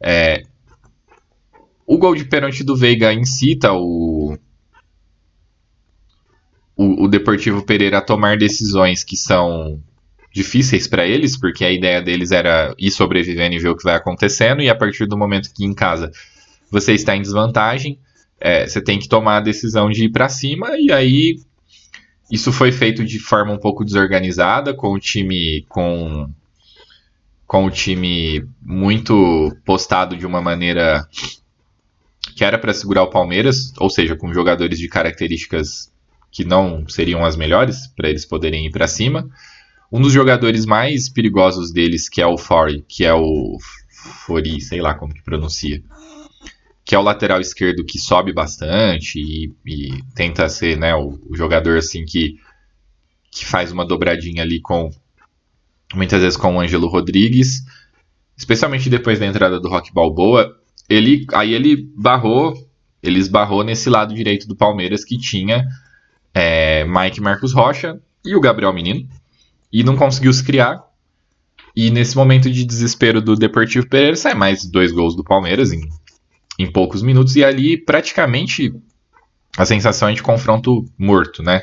É, 0.00 0.42
o 1.86 1.96
gol 1.96 2.14
de 2.14 2.26
pênalti 2.26 2.62
do 2.62 2.76
Veiga 2.76 3.14
incita 3.14 3.72
o, 3.72 4.36
o, 6.76 7.04
o 7.04 7.08
Deportivo 7.08 7.64
Pereira 7.64 7.96
a 7.96 8.02
tomar 8.02 8.36
decisões 8.36 9.02
que 9.02 9.16
são 9.16 9.82
difíceis 10.30 10.86
para 10.86 11.06
eles, 11.06 11.34
porque 11.34 11.64
a 11.64 11.72
ideia 11.72 12.02
deles 12.02 12.30
era 12.30 12.74
ir 12.78 12.90
sobrevivendo 12.90 13.56
e 13.56 13.58
ver 13.58 13.70
o 13.70 13.76
que 13.76 13.84
vai 13.84 13.94
acontecendo, 13.94 14.60
e 14.60 14.68
a 14.68 14.74
partir 14.74 15.06
do 15.06 15.16
momento 15.16 15.50
que 15.54 15.64
em 15.64 15.72
casa 15.72 16.12
você 16.70 16.92
está 16.92 17.16
em 17.16 17.22
desvantagem, 17.22 17.98
é, 18.38 18.66
você 18.66 18.82
tem 18.82 18.98
que 18.98 19.08
tomar 19.08 19.38
a 19.38 19.40
decisão 19.40 19.88
de 19.88 20.04
ir 20.04 20.10
para 20.10 20.28
cima, 20.28 20.78
e 20.78 20.92
aí 20.92 21.40
isso 22.30 22.52
foi 22.52 22.70
feito 22.70 23.04
de 23.04 23.18
forma 23.18 23.52
um 23.52 23.58
pouco 23.58 23.84
desorganizada, 23.84 24.74
com 24.74 24.92
o 24.92 24.98
time 24.98 25.64
com, 25.68 26.30
com 27.46 27.64
o 27.64 27.70
time 27.70 28.46
muito 28.60 29.56
postado 29.64 30.16
de 30.16 30.26
uma 30.26 30.40
maneira 30.40 31.08
que 32.36 32.44
era 32.44 32.58
para 32.58 32.74
segurar 32.74 33.02
o 33.02 33.10
Palmeiras, 33.10 33.72
ou 33.78 33.90
seja, 33.90 34.14
com 34.14 34.32
jogadores 34.32 34.78
de 34.78 34.88
características 34.88 35.90
que 36.30 36.44
não 36.44 36.86
seriam 36.86 37.24
as 37.24 37.36
melhores 37.36 37.86
para 37.88 38.08
eles 38.08 38.24
poderem 38.24 38.66
ir 38.66 38.70
para 38.70 38.86
cima. 38.86 39.28
Um 39.90 40.00
dos 40.00 40.12
jogadores 40.12 40.66
mais 40.66 41.08
perigosos 41.08 41.72
deles, 41.72 42.08
que 42.08 42.20
é 42.20 42.26
o 42.26 42.36
Fori, 42.36 42.84
que 42.86 43.04
é 43.04 43.14
o 43.14 43.56
Fori, 44.26 44.60
sei 44.60 44.80
lá 44.80 44.94
como 44.94 45.14
que 45.14 45.22
pronuncia, 45.22 45.82
que 46.88 46.94
é 46.94 46.98
o 46.98 47.02
lateral 47.02 47.38
esquerdo 47.38 47.84
que 47.84 47.98
sobe 47.98 48.32
bastante 48.32 49.20
e, 49.20 49.52
e 49.66 50.02
tenta 50.14 50.48
ser 50.48 50.78
né, 50.78 50.94
o, 50.94 51.20
o, 51.28 51.36
jogador 51.36 51.76
assim 51.76 52.06
que, 52.06 52.36
que 53.30 53.44
faz 53.44 53.70
uma 53.70 53.84
dobradinha 53.84 54.42
ali 54.42 54.58
com 54.58 54.90
muitas 55.94 56.22
vezes 56.22 56.38
com 56.38 56.56
o 56.56 56.58
Ângelo 56.58 56.88
Rodrigues, 56.88 57.62
especialmente 58.34 58.88
depois 58.88 59.18
da 59.18 59.26
entrada 59.26 59.60
do 59.60 59.68
Rock 59.68 59.92
Balboa, 59.92 60.56
ele 60.88 61.26
aí 61.34 61.52
ele 61.52 61.76
barrou, 61.94 62.54
ele 63.02 63.18
esbarrou 63.18 63.62
nesse 63.62 63.90
lado 63.90 64.14
direito 64.14 64.48
do 64.48 64.56
Palmeiras 64.56 65.04
que 65.04 65.18
tinha 65.18 65.66
é, 66.32 66.86
Mike 66.86 67.20
Marcos 67.20 67.52
Rocha 67.52 68.00
e 68.24 68.34
o 68.34 68.40
Gabriel 68.40 68.72
Menino 68.72 69.06
e 69.70 69.84
não 69.84 69.94
conseguiu 69.94 70.32
se 70.32 70.42
criar. 70.42 70.82
E 71.76 71.90
nesse 71.90 72.16
momento 72.16 72.50
de 72.50 72.64
desespero 72.64 73.20
do 73.20 73.36
Deportivo 73.36 73.86
Pereira 73.86 74.16
sai 74.16 74.32
mais 74.32 74.64
dois 74.64 74.90
gols 74.90 75.14
do 75.14 75.22
Palmeiras 75.22 75.70
em 75.70 75.86
em 76.58 76.70
poucos 76.70 77.02
minutos, 77.02 77.36
e 77.36 77.44
ali 77.44 77.76
praticamente 77.76 78.72
a 79.56 79.64
sensação 79.64 80.08
é 80.08 80.12
de 80.12 80.22
confronto 80.22 80.84
morto, 80.98 81.42
né? 81.42 81.62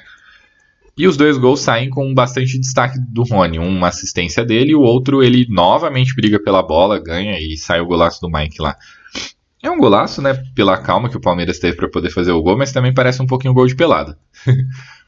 E 0.97 1.07
os 1.07 1.17
dois 1.17 1.37
gols 1.37 1.59
saem 1.59 1.89
com 1.89 2.13
bastante 2.13 2.57
destaque 2.57 2.97
do 2.99 3.23
Rony. 3.23 3.59
Uma 3.59 3.89
assistência 3.89 4.45
dele 4.45 4.71
e 4.71 4.75
o 4.75 4.81
outro 4.81 5.21
ele 5.21 5.45
novamente 5.49 6.15
briga 6.15 6.41
pela 6.41 6.63
bola, 6.63 7.01
ganha 7.03 7.37
e 7.39 7.57
sai 7.57 7.81
o 7.81 7.85
golaço 7.85 8.21
do 8.21 8.29
Mike 8.29 8.61
lá. 8.61 8.77
É 9.61 9.69
um 9.69 9.77
golaço, 9.77 10.21
né? 10.21 10.33
Pela 10.53 10.77
calma 10.77 11.09
que 11.09 11.17
o 11.17 11.21
Palmeiras 11.21 11.59
teve 11.59 11.75
para 11.75 11.89
poder 11.89 12.11
fazer 12.11 12.31
o 12.31 12.41
gol, 12.41 12.57
mas 12.57 12.71
também 12.71 12.93
parece 12.93 13.21
um 13.21 13.25
pouquinho 13.25 13.53
gol 13.53 13.67
de 13.67 13.75
pelada. 13.75 14.17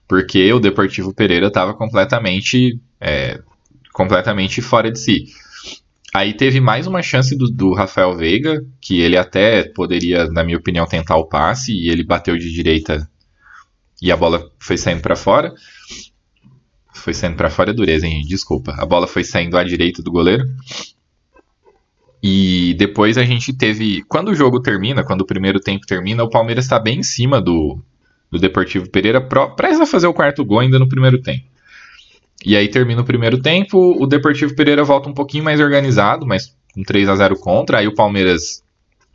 Porque 0.08 0.52
o 0.52 0.60
Deportivo 0.60 1.13
Pereira 1.13 1.47
estava 1.47 1.73
completamente, 1.73 2.82
é, 3.00 3.39
completamente 3.93 4.62
fora 4.62 4.91
de 4.91 5.00
si. 5.00 5.26
Aí 6.13 6.34
teve 6.34 6.60
mais 6.60 6.88
uma 6.88 7.02
chance 7.02 7.36
do, 7.36 7.48
do, 7.52 7.74
Rafael 7.74 8.15
Veiga, 8.15 8.65
que 8.82 9.02
ele 9.02 9.17
até 9.17 9.63
poderia, 9.63 10.28
na 10.28 10.43
minha 10.43 10.58
opinião, 10.58 10.86
tentar 10.88 11.17
o 11.17 11.28
passe, 11.28 11.74
e 11.74 11.89
ele 11.89 12.04
bateu 12.04 12.38
de 12.38 12.52
direita 12.52 13.08
e 14.02 14.12
a 14.12 14.17
bola 14.17 14.50
foi 14.60 14.78
saindo 14.78 15.02
para 15.02 15.15
fora. 15.15 15.54
Foi 16.93 17.13
saindo 17.13 17.36
para 17.36 17.50
fora 17.50 17.72
é 17.72 17.74
dureza, 17.74 18.06
hein? 18.06 18.24
Desculpa. 18.28 18.74
A 18.78 18.86
bola 18.86 19.08
foi 19.08 19.24
saindo 19.24 19.58
à 19.58 19.63
direita 19.63 20.02
do 20.02 20.12
goleiro. 20.12 20.46
E 22.22 22.76
depois 22.78 23.17
a 23.17 23.24
gente 23.24 23.54
teve. 23.54 24.04
Quando 24.08 24.30
o 24.30 24.36
jogo 24.36 24.62
termina, 24.62 25.04
quando 25.04 25.22
o 25.22 25.26
primeiro 25.26 25.60
tempo 25.60 25.86
termina, 25.86 26.24
o 26.24 26.30
Palmeiras 26.30 26.65
está 26.65 26.80
bem 26.80 27.00
em 27.00 27.04
cima 27.04 27.39
do, 27.39 27.80
do 28.32 28.39
Deportivo 28.39 28.89
Pereira, 28.89 29.22
prestes 29.22 29.80
a 29.80 29.86
fazer 29.86 30.08
o 30.08 30.13
quarto 30.13 30.43
gol 30.43 30.60
ainda 30.60 30.80
no 30.80 30.89
primeiro 30.89 31.22
tempo. 31.22 31.46
E 32.45 32.56
aí 32.56 32.67
termina 32.67 33.02
o 33.02 33.06
primeiro 33.06 33.41
tempo, 33.41 33.95
o 34.02 34.06
Deportivo 34.06 34.56
Pereira 34.56 34.84
volta 34.84 35.10
um 35.10 35.13
pouquinho 35.13 35.43
mais 35.43 35.60
organizado, 35.60 36.26
mas 36.26 36.56
com 36.73 36.84
3 36.84 37.10
a 37.10 37.15
0 37.15 37.39
contra. 37.39 37.80
Aí 37.80 37.88
o 37.88 37.95
Palmeiras, 37.95 38.63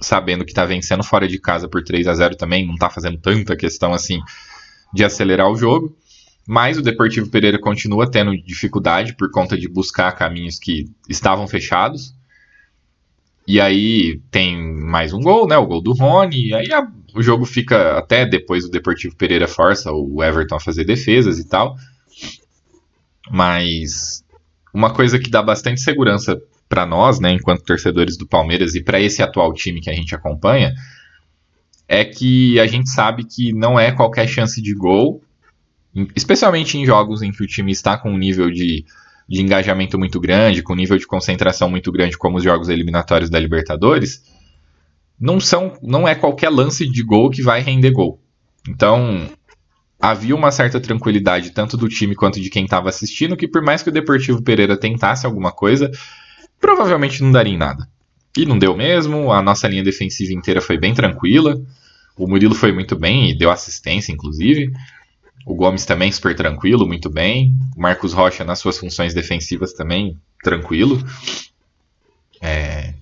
sabendo 0.00 0.44
que 0.44 0.50
está 0.50 0.64
vencendo 0.64 1.04
fora 1.04 1.28
de 1.28 1.38
casa 1.38 1.68
por 1.68 1.82
3 1.82 2.08
a 2.08 2.14
0 2.14 2.36
também, 2.36 2.66
não 2.66 2.74
está 2.74 2.90
fazendo 2.90 3.18
tanta 3.18 3.56
questão 3.56 3.92
assim 3.92 4.20
de 4.92 5.04
acelerar 5.04 5.48
o 5.48 5.56
jogo. 5.56 5.96
Mas 6.46 6.76
o 6.76 6.82
Deportivo 6.82 7.30
Pereira 7.30 7.58
continua 7.60 8.10
tendo 8.10 8.36
dificuldade 8.36 9.14
por 9.14 9.30
conta 9.30 9.56
de 9.56 9.68
buscar 9.68 10.10
caminhos 10.12 10.58
que 10.58 10.86
estavam 11.08 11.46
fechados. 11.46 12.14
E 13.46 13.60
aí 13.60 14.20
tem 14.30 14.60
mais 14.60 15.12
um 15.12 15.20
gol, 15.20 15.46
né? 15.46 15.56
O 15.56 15.66
gol 15.66 15.80
do 15.80 15.92
Rony. 15.92 16.48
E 16.48 16.54
aí 16.54 16.72
a, 16.72 16.86
o 17.14 17.22
jogo 17.22 17.44
fica 17.44 17.96
até 17.96 18.26
depois 18.26 18.64
o 18.64 18.70
Deportivo 18.70 19.16
Pereira 19.16 19.46
força 19.46 19.92
o 19.92 20.22
Everton 20.22 20.56
a 20.56 20.60
fazer 20.60 20.84
defesas 20.84 21.38
e 21.38 21.48
tal. 21.48 21.76
Mas 23.30 24.24
uma 24.72 24.92
coisa 24.92 25.18
que 25.18 25.30
dá 25.30 25.42
bastante 25.42 25.80
segurança 25.80 26.40
para 26.68 26.86
nós, 26.86 27.20
né, 27.20 27.32
enquanto 27.32 27.64
torcedores 27.64 28.16
do 28.16 28.26
Palmeiras 28.26 28.74
e 28.74 28.82
para 28.82 29.00
esse 29.00 29.22
atual 29.22 29.52
time 29.52 29.80
que 29.80 29.90
a 29.90 29.94
gente 29.94 30.14
acompanha, 30.14 30.72
é 31.86 32.04
que 32.04 32.58
a 32.58 32.66
gente 32.66 32.88
sabe 32.88 33.24
que 33.24 33.52
não 33.52 33.78
é 33.78 33.92
qualquer 33.92 34.26
chance 34.26 34.60
de 34.62 34.72
gol, 34.74 35.22
especialmente 36.16 36.78
em 36.78 36.86
jogos 36.86 37.20
em 37.20 37.30
que 37.30 37.42
o 37.42 37.46
time 37.46 37.70
está 37.70 37.98
com 37.98 38.10
um 38.10 38.16
nível 38.16 38.50
de, 38.50 38.86
de 39.28 39.42
engajamento 39.42 39.98
muito 39.98 40.18
grande, 40.18 40.62
com 40.62 40.72
um 40.72 40.76
nível 40.76 40.96
de 40.96 41.06
concentração 41.06 41.68
muito 41.68 41.92
grande, 41.92 42.16
como 42.16 42.38
os 42.38 42.44
jogos 42.44 42.70
eliminatórios 42.70 43.28
da 43.28 43.38
Libertadores, 43.38 44.22
não 45.20 45.38
são, 45.38 45.76
não 45.82 46.08
é 46.08 46.14
qualquer 46.14 46.48
lance 46.48 46.88
de 46.88 47.02
gol 47.02 47.28
que 47.28 47.42
vai 47.42 47.60
render 47.60 47.90
gol. 47.90 48.18
Então, 48.66 49.28
havia 50.02 50.34
uma 50.34 50.50
certa 50.50 50.80
tranquilidade 50.80 51.52
tanto 51.52 51.76
do 51.76 51.88
time 51.88 52.16
quanto 52.16 52.40
de 52.40 52.50
quem 52.50 52.64
estava 52.64 52.88
assistindo, 52.88 53.36
que 53.36 53.46
por 53.46 53.62
mais 53.62 53.84
que 53.84 53.88
o 53.88 53.92
Deportivo 53.92 54.42
Pereira 54.42 54.76
tentasse 54.76 55.24
alguma 55.24 55.52
coisa, 55.52 55.88
provavelmente 56.60 57.22
não 57.22 57.30
daria 57.30 57.54
em 57.54 57.56
nada. 57.56 57.88
E 58.36 58.44
não 58.44 58.58
deu 58.58 58.76
mesmo, 58.76 59.30
a 59.30 59.40
nossa 59.40 59.68
linha 59.68 59.84
defensiva 59.84 60.32
inteira 60.32 60.60
foi 60.60 60.76
bem 60.76 60.92
tranquila. 60.92 61.62
O 62.16 62.26
Murilo 62.26 62.54
foi 62.54 62.72
muito 62.72 62.96
bem 62.96 63.30
e 63.30 63.38
deu 63.38 63.50
assistência, 63.50 64.10
inclusive. 64.10 64.72
O 65.46 65.54
Gomes 65.54 65.84
também 65.84 66.10
super 66.10 66.34
tranquilo, 66.34 66.86
muito 66.86 67.08
bem. 67.08 67.54
O 67.76 67.80
Marcos 67.80 68.12
Rocha 68.12 68.44
nas 68.44 68.58
suas 68.58 68.78
funções 68.78 69.14
defensivas 69.14 69.72
também 69.72 70.18
tranquilo. 70.42 71.00
É, 72.40 72.94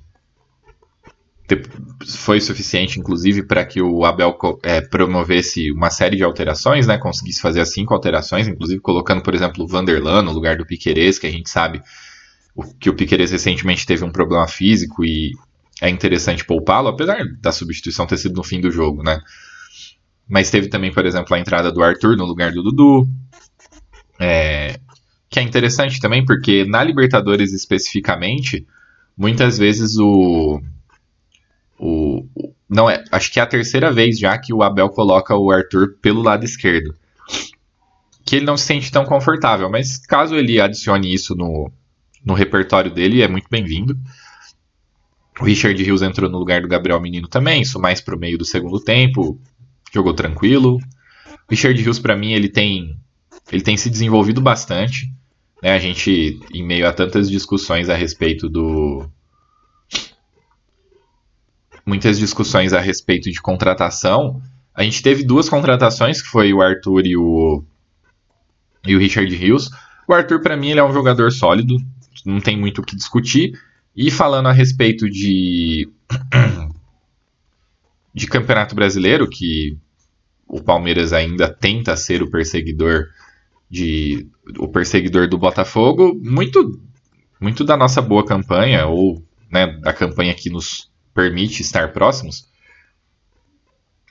foi 2.06 2.40
suficiente, 2.40 2.98
inclusive, 2.98 3.42
para 3.42 3.64
que 3.64 3.80
o 3.80 4.04
Abel 4.04 4.36
é, 4.62 4.80
promovesse 4.80 5.70
uma 5.72 5.90
série 5.90 6.16
de 6.16 6.24
alterações, 6.24 6.86
né? 6.86 6.98
Conseguisse 6.98 7.40
fazer 7.40 7.60
as 7.60 7.72
cinco 7.72 7.94
alterações, 7.94 8.48
inclusive 8.48 8.80
colocando, 8.80 9.22
por 9.22 9.34
exemplo, 9.34 9.64
o 9.64 9.66
Vanderlan 9.66 10.22
no 10.22 10.32
lugar 10.32 10.56
do 10.56 10.66
Piquerez, 10.66 11.18
que 11.18 11.26
a 11.26 11.30
gente 11.30 11.48
sabe 11.48 11.82
que 12.78 12.90
o 12.90 12.94
Piquerez 12.94 13.30
recentemente 13.30 13.86
teve 13.86 14.04
um 14.04 14.10
problema 14.10 14.46
físico 14.46 15.04
e 15.04 15.32
é 15.80 15.88
interessante 15.88 16.44
poupá-lo, 16.44 16.88
apesar 16.88 17.24
da 17.40 17.52
substituição 17.52 18.06
ter 18.06 18.18
sido 18.18 18.34
no 18.34 18.42
fim 18.42 18.60
do 18.60 18.70
jogo, 18.70 19.02
né? 19.02 19.18
Mas 20.28 20.50
teve 20.50 20.68
também, 20.68 20.92
por 20.92 21.06
exemplo, 21.06 21.34
a 21.34 21.38
entrada 21.38 21.72
do 21.72 21.82
Arthur 21.82 22.16
no 22.16 22.24
lugar 22.24 22.52
do 22.52 22.62
Dudu. 22.62 23.08
É, 24.20 24.78
que 25.30 25.38
é 25.38 25.42
interessante 25.42 26.00
também, 26.00 26.24
porque 26.24 26.64
na 26.64 26.84
Libertadores 26.84 27.52
especificamente, 27.52 28.66
muitas 29.16 29.56
vezes 29.56 29.96
o, 29.96 30.60
o, 30.60 30.60
não 32.70 32.88
é, 32.88 33.02
acho 33.11 33.33
que 33.33 33.40
é 33.40 33.42
a 33.42 33.46
terceira 33.46 33.92
vez 33.92 34.16
já 34.16 34.38
que 34.38 34.54
o 34.54 34.62
Abel 34.62 34.88
coloca 34.90 35.37
o 35.37 35.50
Arthur 35.50 35.96
pelo 36.00 36.22
lado 36.22 36.44
esquerdo. 36.44 36.94
Que 38.24 38.37
ele 38.37 38.46
não 38.46 38.56
se 38.56 38.64
sente 38.64 38.92
tão 38.92 39.04
confortável, 39.04 39.68
mas 39.68 39.98
caso 40.06 40.37
ele 40.37 40.61
adicione 40.61 41.12
isso 41.12 41.35
no, 41.35 41.68
no 42.24 42.33
repertório 42.33 42.90
dele, 42.90 43.22
é 43.22 43.28
muito 43.28 43.48
bem-vindo. 43.50 43.98
O 45.40 45.44
Richard 45.44 45.83
Rios 45.83 46.00
entrou 46.00 46.30
no 46.30 46.38
lugar 46.38 46.62
do 46.62 46.68
Gabriel 46.68 47.00
Menino 47.00 47.26
também, 47.26 47.62
isso 47.62 47.80
mais 47.80 48.00
pro 48.00 48.18
meio 48.18 48.38
do 48.38 48.44
segundo 48.44 48.78
tempo, 48.78 49.40
jogou 49.92 50.14
tranquilo. 50.14 50.76
O 50.76 51.50
Richard 51.50 51.80
Rios, 51.83 51.98
para 51.98 52.14
mim, 52.14 52.33
ele 52.33 52.48
tem, 52.48 52.96
ele 53.50 53.62
tem 53.62 53.76
se 53.76 53.90
desenvolvido 53.90 54.40
bastante. 54.40 55.12
Né? 55.61 55.72
A 55.72 55.78
gente, 55.78 56.38
em 56.52 56.64
meio 56.64 56.87
a 56.87 56.92
tantas 56.92 57.28
discussões 57.28 57.88
a 57.88 57.96
respeito 57.96 58.48
do. 58.48 59.11
Muitas 61.84 62.18
discussões 62.18 62.72
a 62.72 62.80
respeito 62.80 63.30
de 63.30 63.40
contratação. 63.40 64.40
A 64.74 64.82
gente 64.82 65.02
teve 65.02 65.24
duas 65.24 65.48
contratações, 65.48 66.22
que 66.22 66.28
foi 66.28 66.52
o 66.52 66.62
Arthur 66.62 67.06
e 67.06 67.16
o, 67.16 67.64
e 68.86 68.94
o 68.94 68.98
Richard 68.98 69.34
Rios. 69.34 69.70
O 70.06 70.12
Arthur, 70.12 70.40
para 70.40 70.56
mim, 70.56 70.70
ele 70.70 70.80
é 70.80 70.84
um 70.84 70.92
jogador 70.92 71.30
sólido, 71.32 71.76
não 72.24 72.40
tem 72.40 72.56
muito 72.56 72.80
o 72.80 72.84
que 72.84 72.96
discutir. 72.96 73.52
E 73.94 74.10
falando 74.10 74.48
a 74.48 74.52
respeito 74.52 75.08
de, 75.08 75.88
de 78.14 78.26
Campeonato 78.26 78.74
Brasileiro, 78.74 79.28
que 79.28 79.76
o 80.46 80.60
Palmeiras 80.62 81.12
ainda 81.12 81.48
tenta 81.48 81.96
ser 81.96 82.22
o 82.22 82.30
perseguidor 82.30 83.06
de 83.70 84.26
o 84.58 84.66
perseguidor 84.66 85.28
do 85.28 85.38
Botafogo, 85.38 86.18
muito 86.20 86.80
muito 87.40 87.64
da 87.64 87.76
nossa 87.76 88.02
boa 88.02 88.26
campanha 88.26 88.86
ou 88.86 89.24
né, 89.50 89.66
da 89.78 89.92
campanha 89.92 90.34
que 90.34 90.50
nos 90.50 90.89
permite 91.20 91.61
estar 91.61 91.92
próximos, 91.92 92.46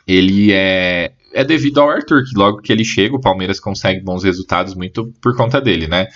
ele 0.05 0.51
é 0.51 1.13
é 1.31 1.43
devido 1.43 1.79
ao 1.79 1.89
Arthur, 1.89 2.23
que 2.23 2.35
logo 2.35 2.61
que 2.61 2.71
ele 2.71 2.83
chega, 2.83 3.15
o 3.15 3.21
Palmeiras 3.21 3.59
consegue 3.59 4.01
bons 4.01 4.23
resultados 4.23 4.73
muito 4.73 5.13
por 5.21 5.35
conta 5.35 5.61
dele, 5.61 5.87
né? 5.87 6.07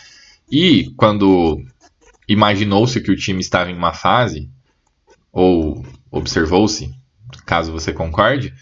E 0.51 0.91
quando 0.97 1.61
imaginou-se 2.27 2.99
que 2.99 3.11
o 3.11 3.15
time 3.15 3.39
estava 3.39 3.69
em 3.69 3.75
uma 3.75 3.93
fase, 3.93 4.49
ou 5.31 5.85
observou-se, 6.09 6.91
caso 7.45 7.71
você 7.71 7.93
concorde, 7.93 8.53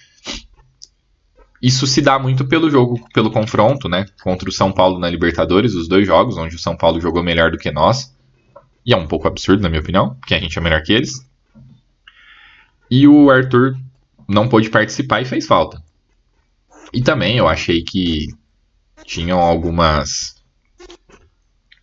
isso 1.62 1.88
se 1.88 2.02
dá 2.02 2.20
muito 2.20 2.46
pelo 2.46 2.70
jogo, 2.70 3.00
pelo 3.14 3.32
confronto, 3.32 3.88
né? 3.88 4.06
Contra 4.22 4.50
o 4.50 4.54
São 4.54 4.74
Paulo 4.74 5.00
na 5.00 5.10
Libertadores, 5.10 5.74
os 5.74 5.88
dois 5.88 6.06
jogos, 6.06 6.38
onde 6.38 6.56
o 6.56 6.60
São 6.60 6.76
Paulo 6.76 7.00
jogou 7.00 7.24
melhor 7.24 7.50
do 7.50 7.58
que 7.58 7.72
nós. 7.72 8.14
E 8.86 8.94
é 8.94 8.98
um 8.98 9.08
pouco 9.08 9.28
absurdo, 9.28 9.64
na 9.64 9.70
minha 9.70 9.82
opinião, 9.82 10.16
porque 10.16 10.34
a 10.34 10.40
gente 10.40 10.58
é 10.58 10.62
melhor 10.62 10.82
que 10.82 10.92
eles. 10.92 11.31
E 12.92 13.08
o 13.08 13.32
Arthur 13.32 13.76
não 14.28 14.48
pôde 14.48 14.70
participar 14.70 15.22
e 15.22 15.26
fez 15.26 15.48
falta. 15.48 15.82
E 16.94 17.02
também 17.02 17.38
eu 17.38 17.48
achei 17.48 17.82
que 17.82 18.28
tinham 19.06 19.40
algumas 19.40 20.42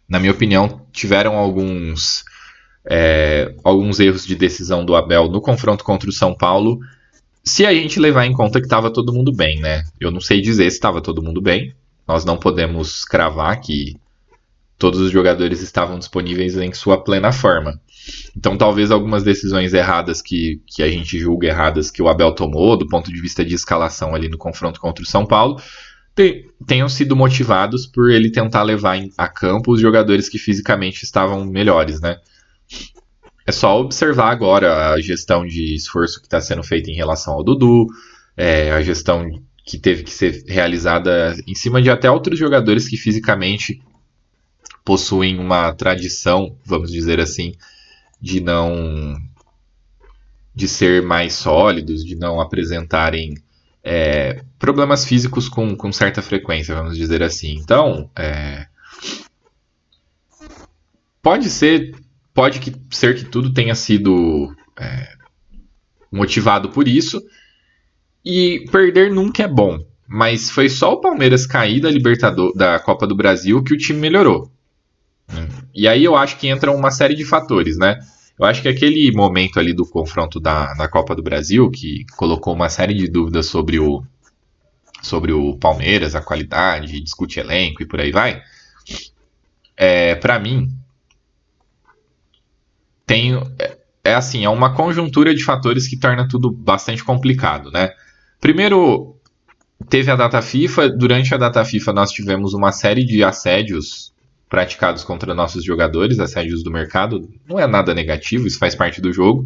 na 0.09 0.19
minha 0.19 0.33
opinião, 0.33 0.81
tiveram 0.91 1.37
alguns, 1.37 2.25
é, 2.89 3.55
alguns 3.63 4.01
erros 4.01 4.25
de 4.25 4.35
decisão 4.35 4.85
do 4.85 4.97
Abel 4.97 5.29
no 5.29 5.41
confronto 5.41 5.85
contra 5.85 6.09
o 6.09 6.13
São 6.13 6.35
Paulo. 6.35 6.79
Se 7.45 7.67
a 7.67 7.75
gente 7.75 8.01
levar 8.01 8.25
em 8.25 8.33
conta 8.33 8.59
que 8.59 8.67
estava 8.67 8.91
todo 8.91 9.13
mundo 9.13 9.33
bem, 9.33 9.61
né? 9.61 9.85
Eu 10.01 10.11
não 10.11 10.21
sei 10.21 10.41
dizer 10.41 10.71
se 10.71 10.77
estava 10.77 11.03
todo 11.03 11.23
mundo 11.23 11.43
bem. 11.43 11.75
Nós 12.07 12.25
não 12.25 12.39
podemos 12.39 13.05
cravar 13.05 13.61
que 13.61 13.97
todos 14.79 15.01
os 15.01 15.11
jogadores 15.11 15.61
estavam 15.61 15.99
disponíveis 15.99 16.57
em 16.57 16.73
sua 16.73 17.03
plena 17.03 17.33
forma. 17.33 17.81
Então, 18.37 18.57
talvez 18.57 18.91
algumas 18.91 19.23
decisões 19.23 19.75
erradas 19.75 20.23
que, 20.23 20.63
que 20.67 20.83
a 20.83 20.89
gente 20.89 21.19
julga 21.19 21.49
erradas 21.49 21.91
que 21.91 22.01
o 22.01 22.09
Abel 22.09 22.33
tomou, 22.33 22.77
do 22.77 22.87
ponto 22.87 23.13
de 23.13 23.21
vista 23.21 23.45
de 23.45 23.55
escalação 23.55 24.15
ali 24.15 24.29
no 24.29 24.39
confronto 24.39 24.81
contra 24.81 25.03
o 25.03 25.07
São 25.07 25.27
Paulo, 25.27 25.61
tenham 26.67 26.89
sido 26.89 27.15
motivados 27.15 27.87
por 27.87 28.11
ele 28.11 28.31
tentar 28.31 28.63
levar 28.63 28.99
a 29.17 29.29
campo 29.29 29.73
os 29.73 29.81
jogadores 29.81 30.29
que 30.29 30.39
fisicamente 30.39 31.05
estavam 31.05 31.45
melhores, 31.45 32.01
né? 32.01 32.17
É 33.47 33.53
só 33.53 33.81
observar 33.81 34.31
agora 34.31 34.93
a 34.93 35.01
gestão 35.01 35.47
de 35.47 35.75
esforço 35.75 36.21
que 36.21 36.27
está 36.27 36.41
sendo 36.41 36.63
feita 36.63 36.91
em 36.91 36.95
relação 36.95 37.35
ao 37.35 37.45
Dudu, 37.45 37.87
é, 38.37 38.73
a 38.73 38.83
gestão 38.83 39.27
que 39.65 39.79
teve 39.79 40.03
que 40.03 40.11
ser 40.11 40.45
realizada 40.47 41.37
em 41.47 41.55
cima 41.55 41.81
de 41.81 41.91
até 41.91 42.11
outros 42.11 42.39
jogadores 42.39 42.89
que 42.89 42.97
fisicamente 42.97 43.81
possuem 44.89 45.39
uma 45.39 45.71
tradição, 45.75 46.57
vamos 46.65 46.91
dizer 46.91 47.21
assim, 47.21 47.53
de 48.19 48.41
não 48.41 49.21
de 50.55 50.67
ser 50.67 51.03
mais 51.03 51.35
sólidos, 51.35 52.03
de 52.03 52.17
não 52.17 52.41
apresentarem 52.41 53.35
é, 53.85 54.43
problemas 54.59 55.05
físicos 55.05 55.47
com, 55.47 55.77
com 55.77 55.93
certa 55.93 56.23
frequência, 56.23 56.75
vamos 56.75 56.97
dizer 56.97 57.23
assim. 57.23 57.57
Então, 57.57 58.11
é, 58.17 58.67
pode 61.21 61.51
ser, 61.51 61.95
pode 62.33 62.59
que, 62.59 62.75
ser 62.91 63.15
que 63.15 63.27
tudo 63.27 63.53
tenha 63.53 63.75
sido 63.75 64.57
é, 64.75 65.13
motivado 66.11 66.71
por 66.71 66.89
isso. 66.89 67.23
E 68.25 68.65
perder 68.73 69.11
nunca 69.11 69.43
é 69.43 69.49
bom. 69.49 69.85
Mas 70.09 70.49
foi 70.49 70.71
só 70.71 70.95
o 70.95 71.01
Palmeiras 71.01 71.47
cair 71.47 71.79
da 71.79 71.91
Libertador, 71.91 72.57
da 72.57 72.79
Copa 72.79 73.07
do 73.07 73.15
Brasil 73.15 73.63
que 73.63 73.75
o 73.75 73.79
time 73.79 74.01
melhorou. 74.01 74.51
E 75.75 75.87
aí 75.87 76.05
eu 76.05 76.17
acho 76.17 76.39
que 76.39 76.49
entra 76.49 76.73
uma 76.73 76.91
série 76.91 77.15
de 77.15 77.25
fatores, 77.25 77.77
né? 77.79 77.99
Eu 78.39 78.47
acho 78.47 78.63
que 78.63 78.69
aquele 78.69 79.11
momento 79.13 79.59
ali 79.59 79.73
do 79.73 79.85
confronto 79.85 80.39
da, 80.39 80.73
da 80.75 80.89
Copa 80.89 81.15
do 81.15 81.23
Brasil, 81.23 81.71
que 81.71 82.05
colocou 82.17 82.55
uma 82.55 82.69
série 82.69 82.95
de 82.95 83.09
dúvidas 83.09 83.47
sobre 83.47 83.81
o, 83.81 84.03
sobre 85.03 85.33
o 85.33 85.57
Palmeiras, 85.57 86.15
a 86.15 86.21
qualidade, 86.21 87.01
discute 87.01 87.41
elenco 87.41 87.83
e 87.83 87.87
por 87.87 88.01
aí 88.01 88.13
vai, 88.13 88.41
é, 89.77 90.15
para 90.15 90.39
mim, 90.39 90.69
tem, 93.05 93.35
é, 93.59 93.79
é 94.05 94.15
assim, 94.15 94.45
é 94.45 94.49
uma 94.49 94.75
conjuntura 94.75 95.35
de 95.35 95.43
fatores 95.43 95.89
que 95.89 95.99
torna 95.99 96.29
tudo 96.29 96.51
bastante 96.51 97.03
complicado, 97.03 97.71
né? 97.71 97.93
Primeiro, 98.41 99.17
teve 99.89 100.11
a 100.11 100.17
data 100.17 100.41
FIFA, 100.41 100.91
durante 100.91 101.35
a 101.35 101.39
data 101.39 101.65
FIFA 101.65 101.93
nós 101.93 102.11
tivemos 102.13 102.55
uma 102.55 102.71
série 102.71 103.05
de 103.05 103.25
assédios 103.25 104.13
praticados 104.49 105.05
contra 105.05 105.35
nossos 105.35 105.65
jogadores, 105.65 106.19
assédios 106.19 106.63
do 106.63 106.71
mercado, 106.71 107.29
não 107.47 107.59
é 107.59 107.67
nada 107.67 107.95
negativo, 107.95 108.47
isso 108.47 108.59
faz 108.59 108.75
parte 108.75 109.01
do 109.01 109.13
jogo. 109.13 109.45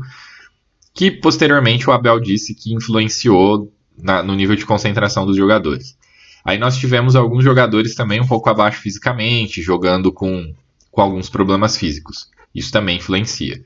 Que 0.95 1.11
posteriormente 1.11 1.89
o 1.89 1.93
Abel 1.93 2.21
disse 2.21 2.55
que 2.55 2.73
influenciou 2.73 3.73
na, 3.99 4.23
no 4.23 4.35
nível 4.35 4.57
de 4.57 4.67
concentração 4.67 5.27
dos 5.27 5.37
jogadores. 5.37 5.97
Aí 6.45 6.59
nós 6.59 6.77
tivemos 6.77 7.17
alguns 7.17 7.45
jogadores 7.45 7.95
também 7.95 8.21
um 8.21 8.27
pouco 8.27 8.51
abaixo 8.51 8.81
fisicamente, 8.81 9.63
jogando 9.63 10.13
com, 10.13 10.55
com 10.91 11.01
alguns 11.01 11.29
problemas 11.29 11.77
físicos. 11.77 12.29
Isso 12.55 12.71
também 12.71 12.99
influencia. 12.99 13.65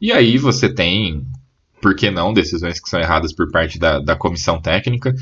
E 0.00 0.12
aí 0.12 0.38
você 0.38 0.72
tem, 0.72 1.26
por 1.82 1.96
que 1.96 2.10
não, 2.10 2.32
decisões 2.32 2.80
que 2.80 2.88
são 2.88 3.00
erradas 3.00 3.32
por 3.32 3.50
parte 3.50 3.78
da, 3.78 3.98
da 3.98 4.14
comissão 4.14 4.60
técnica, 4.60 5.14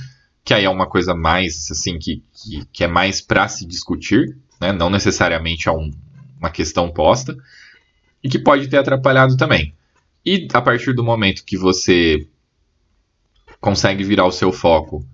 que 0.45 0.53
aí 0.53 0.65
é 0.65 0.71
uma 0.71 0.87
coisa 0.87 1.15
mais, 1.15 1.71
assim, 1.71 1.99
que, 1.99 2.23
que, 2.33 2.67
que 2.73 2.85
é 2.85 2.87
mais 2.87 3.21
para 3.21 3.49
se 3.49 3.67
discutir, 3.67 4.37
né? 4.61 4.73
não 4.73 4.91
necessariamente 4.91 5.69
a 5.69 5.73
um, 5.73 5.91
uma 6.39 6.51
questão 6.51 6.91
posta, 6.91 7.37
e 8.23 8.29
que 8.29 8.39
pode 8.39 8.69
ter 8.69 8.79
atrapalhado 8.79 9.37
também. 9.37 9.75
E 10.25 10.49
a 10.53 10.61
partir 10.61 10.93
do 10.93 11.05
momento 11.05 11.45
que 11.45 11.57
você 11.57 12.27
consegue 13.61 14.03
virar 14.03 14.27
o 14.27 14.33
seu 14.33 14.53
foco, 14.53 15.07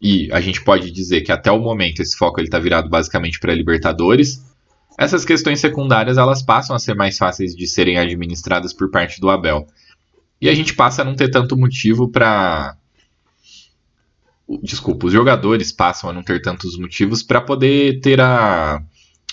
e 0.00 0.30
a 0.32 0.40
gente 0.40 0.62
pode 0.62 0.90
dizer 0.90 1.22
que 1.22 1.32
até 1.32 1.50
o 1.50 1.58
momento 1.58 2.00
esse 2.00 2.16
foco 2.16 2.40
está 2.40 2.58
virado 2.58 2.88
basicamente 2.88 3.38
para 3.38 3.54
Libertadores, 3.54 4.42
essas 4.98 5.24
questões 5.24 5.60
secundárias 5.60 6.18
elas 6.18 6.42
passam 6.42 6.74
a 6.74 6.78
ser 6.78 6.94
mais 6.94 7.18
fáceis 7.18 7.54
de 7.54 7.66
serem 7.66 7.98
administradas 7.98 8.72
por 8.72 8.90
parte 8.90 9.20
do 9.20 9.28
Abel. 9.28 9.66
E 10.40 10.48
a 10.48 10.54
gente 10.54 10.74
passa 10.74 11.02
a 11.02 11.04
não 11.04 11.16
ter 11.16 11.30
tanto 11.30 11.56
motivo 11.56 12.08
para 12.08 12.76
desculpa, 14.62 15.06
os 15.06 15.12
jogadores 15.12 15.72
passam 15.72 16.10
a 16.10 16.12
não 16.12 16.22
ter 16.22 16.40
tantos 16.42 16.78
motivos 16.78 17.22
para 17.22 17.40
poder 17.40 18.00
ter 18.00 18.20
a, 18.20 18.82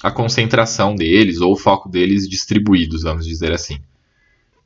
a 0.02 0.12
concentração 0.12 0.96
deles 0.96 1.42
ou 1.42 1.54
o 1.54 1.58
foco 1.58 1.90
deles 1.90 2.28
distribuídos, 2.28 3.04
vamos 3.04 3.26
dizer 3.26 3.52
assim. 3.52 3.80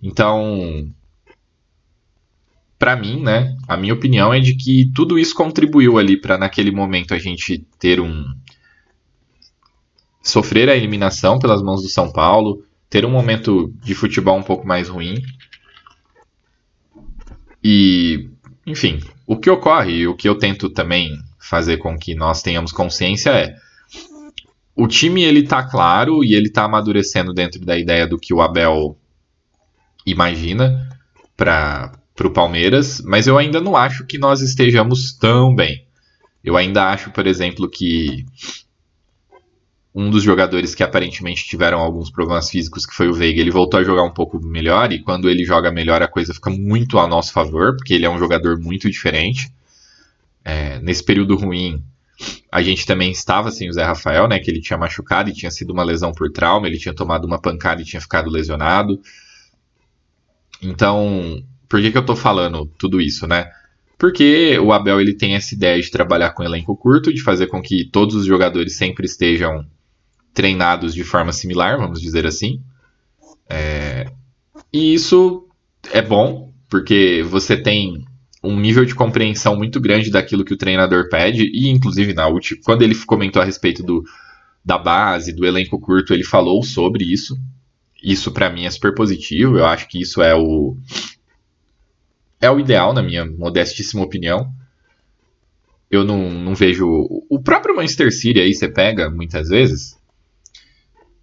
Então, 0.01 0.91
para 2.77 2.95
mim, 2.95 3.21
né, 3.21 3.57
a 3.67 3.75
minha 3.75 3.93
opinião 3.93 4.33
é 4.33 4.39
de 4.39 4.55
que 4.55 4.91
tudo 4.93 5.17
isso 5.17 5.33
contribuiu 5.33 5.97
ali 5.97 6.19
para 6.19 6.37
naquele 6.37 6.71
momento 6.71 7.13
a 7.13 7.19
gente 7.19 7.65
ter 7.79 7.99
um 7.99 8.25
sofrer 10.21 10.69
a 10.69 10.75
eliminação 10.75 11.39
pelas 11.39 11.61
mãos 11.61 11.81
do 11.81 11.89
São 11.89 12.11
Paulo, 12.11 12.63
ter 12.89 13.05
um 13.05 13.11
momento 13.11 13.73
de 13.83 13.93
futebol 13.93 14.37
um 14.37 14.43
pouco 14.43 14.67
mais 14.67 14.89
ruim. 14.89 15.21
E, 17.63 18.29
enfim, 18.65 18.99
o 19.25 19.37
que 19.37 19.49
ocorre 19.49 19.91
e 19.91 20.07
o 20.07 20.15
que 20.15 20.27
eu 20.27 20.37
tento 20.37 20.69
também 20.69 21.17
fazer 21.39 21.77
com 21.77 21.97
que 21.97 22.15
nós 22.15 22.41
tenhamos 22.41 22.71
consciência 22.71 23.29
é 23.31 23.55
o 24.75 24.87
time 24.87 25.23
ele 25.23 25.43
tá 25.43 25.63
claro 25.63 26.23
e 26.23 26.33
ele 26.33 26.49
tá 26.49 26.65
amadurecendo 26.65 27.33
dentro 27.33 27.61
da 27.61 27.77
ideia 27.77 28.05
do 28.05 28.19
que 28.19 28.33
o 28.33 28.41
Abel 28.41 28.97
imagina 30.05 30.89
para 31.37 31.91
o 32.23 32.29
Palmeiras, 32.29 33.01
mas 33.05 33.25
eu 33.25 33.37
ainda 33.37 33.61
não 33.61 33.75
acho 33.75 34.05
que 34.05 34.17
nós 34.17 34.41
estejamos 34.41 35.13
tão 35.13 35.55
bem. 35.55 35.85
Eu 36.43 36.55
ainda 36.57 36.89
acho, 36.91 37.09
por 37.11 37.25
exemplo, 37.25 37.69
que 37.69 38.25
um 39.95 40.09
dos 40.09 40.23
jogadores 40.23 40.75
que 40.75 40.83
aparentemente 40.83 41.45
tiveram 41.45 41.79
alguns 41.79 42.11
problemas 42.11 42.49
físicos, 42.49 42.85
que 42.85 42.93
foi 42.93 43.07
o 43.07 43.13
Veiga, 43.13 43.39
ele 43.39 43.49
voltou 43.49 43.79
a 43.79 43.83
jogar 43.83 44.03
um 44.03 44.13
pouco 44.13 44.37
melhor, 44.45 44.91
e 44.91 45.01
quando 45.01 45.29
ele 45.29 45.45
joga 45.45 45.71
melhor 45.71 46.03
a 46.03 46.07
coisa 46.07 46.33
fica 46.33 46.49
muito 46.49 46.99
a 46.99 47.07
nosso 47.07 47.31
favor, 47.31 47.77
porque 47.77 47.93
ele 47.93 48.05
é 48.05 48.09
um 48.09 48.19
jogador 48.19 48.59
muito 48.59 48.91
diferente. 48.91 49.49
É, 50.43 50.79
nesse 50.81 51.01
período 51.01 51.37
ruim, 51.37 51.81
a 52.51 52.61
gente 52.61 52.85
também 52.85 53.09
estava 53.09 53.49
sem 53.51 53.69
o 53.69 53.73
Zé 53.73 53.85
Rafael, 53.85 54.27
né, 54.27 54.37
que 54.37 54.51
ele 54.51 54.59
tinha 54.59 54.77
machucado 54.77 55.29
e 55.29 55.33
tinha 55.33 55.49
sido 55.49 55.71
uma 55.71 55.83
lesão 55.83 56.11
por 56.11 56.29
trauma, 56.29 56.67
ele 56.67 56.77
tinha 56.77 56.93
tomado 56.93 57.23
uma 57.23 57.39
pancada 57.39 57.81
e 57.81 57.85
tinha 57.85 58.01
ficado 58.01 58.29
lesionado. 58.29 58.99
Então, 60.61 61.41
por 61.69 61.79
que, 61.79 61.89
que 61.89 61.97
eu 61.97 62.01
estou 62.01 62.17
falando 62.17 62.65
tudo 62.77 62.99
isso, 62.99 63.25
né? 63.27 63.49
Porque 63.97 64.59
o 64.59 64.73
Abel 64.73 64.99
ele 64.99 65.13
tem 65.13 65.35
essa 65.35 65.55
ideia 65.55 65.81
de 65.81 65.89
trabalhar 65.89 66.31
com 66.31 66.43
elenco 66.43 66.75
curto, 66.75 67.13
de 67.13 67.23
fazer 67.23 67.47
com 67.47 67.61
que 67.61 67.89
todos 67.89 68.13
os 68.13 68.25
jogadores 68.25 68.75
sempre 68.75 69.05
estejam 69.05 69.65
treinados 70.35 70.93
de 70.93 71.03
forma 71.03 71.31
similar, 71.31 71.79
vamos 71.79 71.99
dizer 71.99 72.27
assim. 72.27 72.61
É... 73.49 74.05
E 74.71 74.93
isso 74.93 75.47
é 75.91 76.01
bom, 76.01 76.51
porque 76.69 77.23
você 77.27 77.57
tem 77.57 78.05
um 78.43 78.59
nível 78.59 78.85
de 78.85 78.93
compreensão 78.93 79.55
muito 79.55 79.79
grande 79.79 80.11
daquilo 80.11 80.45
que 80.45 80.53
o 80.53 80.57
treinador 80.57 81.09
pede, 81.09 81.49
e 81.51 81.69
inclusive 81.69 82.13
na 82.13 82.27
última, 82.27 82.61
quando 82.63 82.83
ele 82.83 82.93
comentou 83.05 83.41
a 83.41 83.45
respeito 83.45 83.81
do, 83.81 84.03
da 84.63 84.77
base, 84.77 85.33
do 85.33 85.45
elenco 85.45 85.79
curto, 85.79 86.13
ele 86.13 86.23
falou 86.23 86.61
sobre 86.61 87.05
isso. 87.05 87.35
Isso 88.03 88.31
para 88.31 88.51
mim 88.51 88.65
é 88.65 88.69
super 88.69 88.93
positivo, 88.93 89.57
eu 89.57 89.65
acho 89.65 89.87
que 89.87 89.99
isso 89.99 90.21
é 90.21 90.35
o 90.35 90.77
é 92.39 92.51
o 92.51 92.59
ideal 92.59 92.93
na 92.93 93.01
minha 93.01 93.25
modestíssima 93.25 94.03
opinião. 94.03 94.51
Eu 95.89 96.03
não, 96.03 96.29
não 96.29 96.53
vejo 96.53 96.85
o 97.29 97.39
próprio 97.41 97.75
Manchester 97.75 98.11
City 98.13 98.39
aí 98.39 98.53
você 98.53 98.67
pega 98.67 99.09
muitas 99.09 99.47
vezes, 99.47 99.97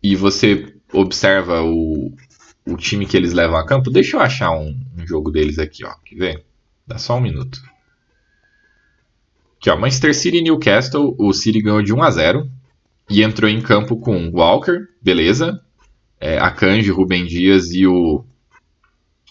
e 0.03 0.17
você 0.17 0.75
observa 0.93 1.63
o, 1.63 2.13
o 2.67 2.77
time 2.77 3.07
que 3.07 3.17
eles 3.17 3.33
levam 3.33 3.57
a 3.57 3.67
campo, 3.67 3.91
deixa 3.91 4.17
eu 4.17 4.21
achar 4.21 4.51
um, 4.51 4.79
um 4.99 5.07
jogo 5.07 5.31
deles 5.31 5.59
aqui, 5.59 5.85
ó. 5.85 5.95
Quer 6.05 6.17
ver? 6.17 6.45
Dá 6.87 6.99
só 6.99 7.17
um 7.17 7.21
minuto. 7.21 7.63
Aqui, 9.59 9.71
ó. 9.71 9.77
Manchester 9.77 10.15
City 10.15 10.39
e 10.39 10.43
Newcastle, 10.43 11.15
o 11.19 11.33
City 11.33 11.63
ganhou 11.63 11.83
de 11.83 11.95
1 11.95 12.03
a 12.03 12.11
0 12.11 12.51
e 13.09 13.23
entrou 13.23 13.49
em 13.49 13.61
campo 13.61 13.97
com 13.97 14.31
Walker, 14.31 14.89
beleza. 15.01 15.61
É, 16.21 16.39
Akanji, 16.39 16.91
Rubem 16.91 17.27
Dias 17.27 17.73
e 17.73 17.87
o 17.87 18.25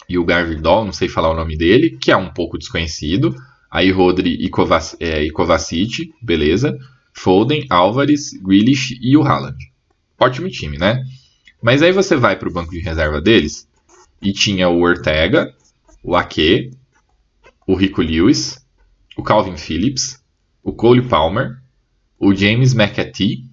e 0.09 0.17
o 0.17 0.25
Garvidol, 0.25 0.83
não 0.83 0.91
sei 0.91 1.07
falar 1.07 1.31
o 1.31 1.35
nome 1.35 1.55
dele, 1.55 1.91
que 1.91 2.11
é 2.11 2.17
um 2.17 2.33
pouco 2.33 2.57
desconhecido. 2.57 3.33
Aí 3.69 3.89
Rodri 3.91 4.33
e, 4.33 4.49
Kovac, 4.49 4.97
é, 4.99 5.23
e 5.23 5.31
Kovacic, 5.31 6.13
beleza. 6.21 6.77
Foden, 7.13 7.65
Álvares, 7.69 8.31
Grealish 8.43 8.99
e 9.01 9.15
o 9.15 9.23
Haaland 9.23 9.70
ótimo 10.21 10.49
time, 10.49 10.77
né? 10.77 11.03
Mas 11.61 11.81
aí 11.81 11.91
você 11.91 12.15
vai 12.15 12.37
para 12.37 12.49
o 12.49 12.53
banco 12.53 12.71
de 12.71 12.79
reserva 12.79 13.19
deles 13.19 13.67
e 14.21 14.31
tinha 14.31 14.69
o 14.69 14.81
Ortega, 14.81 15.53
o 16.03 16.15
Ake, 16.15 16.71
o 17.67 17.75
Rico 17.75 18.01
Lewis, 18.01 18.63
o 19.17 19.23
Calvin 19.23 19.57
Phillips, 19.57 20.21
o 20.63 20.71
Cole 20.71 21.01
Palmer, 21.01 21.57
o 22.19 22.33
James 22.33 22.73
McAtee, 22.73 23.49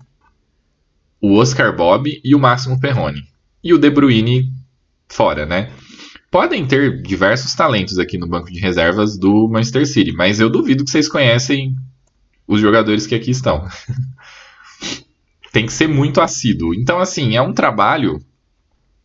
o 1.21 1.35
Oscar 1.37 1.75
Bob 1.75 2.21
e 2.23 2.35
o 2.35 2.39
Máximo 2.39 2.79
Perrone. 2.79 3.25
E 3.63 3.73
o 3.75 3.79
De 3.79 3.91
Bruyne 3.91 4.53
fora, 5.09 5.45
né? 5.45 5.71
Podem 6.31 6.67
ter 6.67 7.03
diversos 7.03 7.55
talentos 7.55 7.99
aqui 7.99 8.19
no 8.19 8.29
banco 8.29 8.53
de 8.53 8.61
reservas 8.61 9.19
do 9.19 9.49
Manchester 9.49 9.87
City, 9.87 10.13
mas 10.13 10.39
eu 10.39 10.51
duvido 10.51 10.85
que 10.85 10.91
vocês 10.91 11.09
conhecem 11.09 11.75
os 12.47 12.61
jogadores 12.61 13.07
que 13.07 13.15
aqui 13.15 13.31
estão. 13.31 13.67
tem 15.53 15.67
que 15.67 15.73
ser 15.73 15.89
muito 15.89 16.21
assíduo. 16.21 16.75
Então, 16.75 16.99
assim, 16.99 17.37
é 17.37 17.43
um 17.43 17.53
trabalho. 17.53 18.21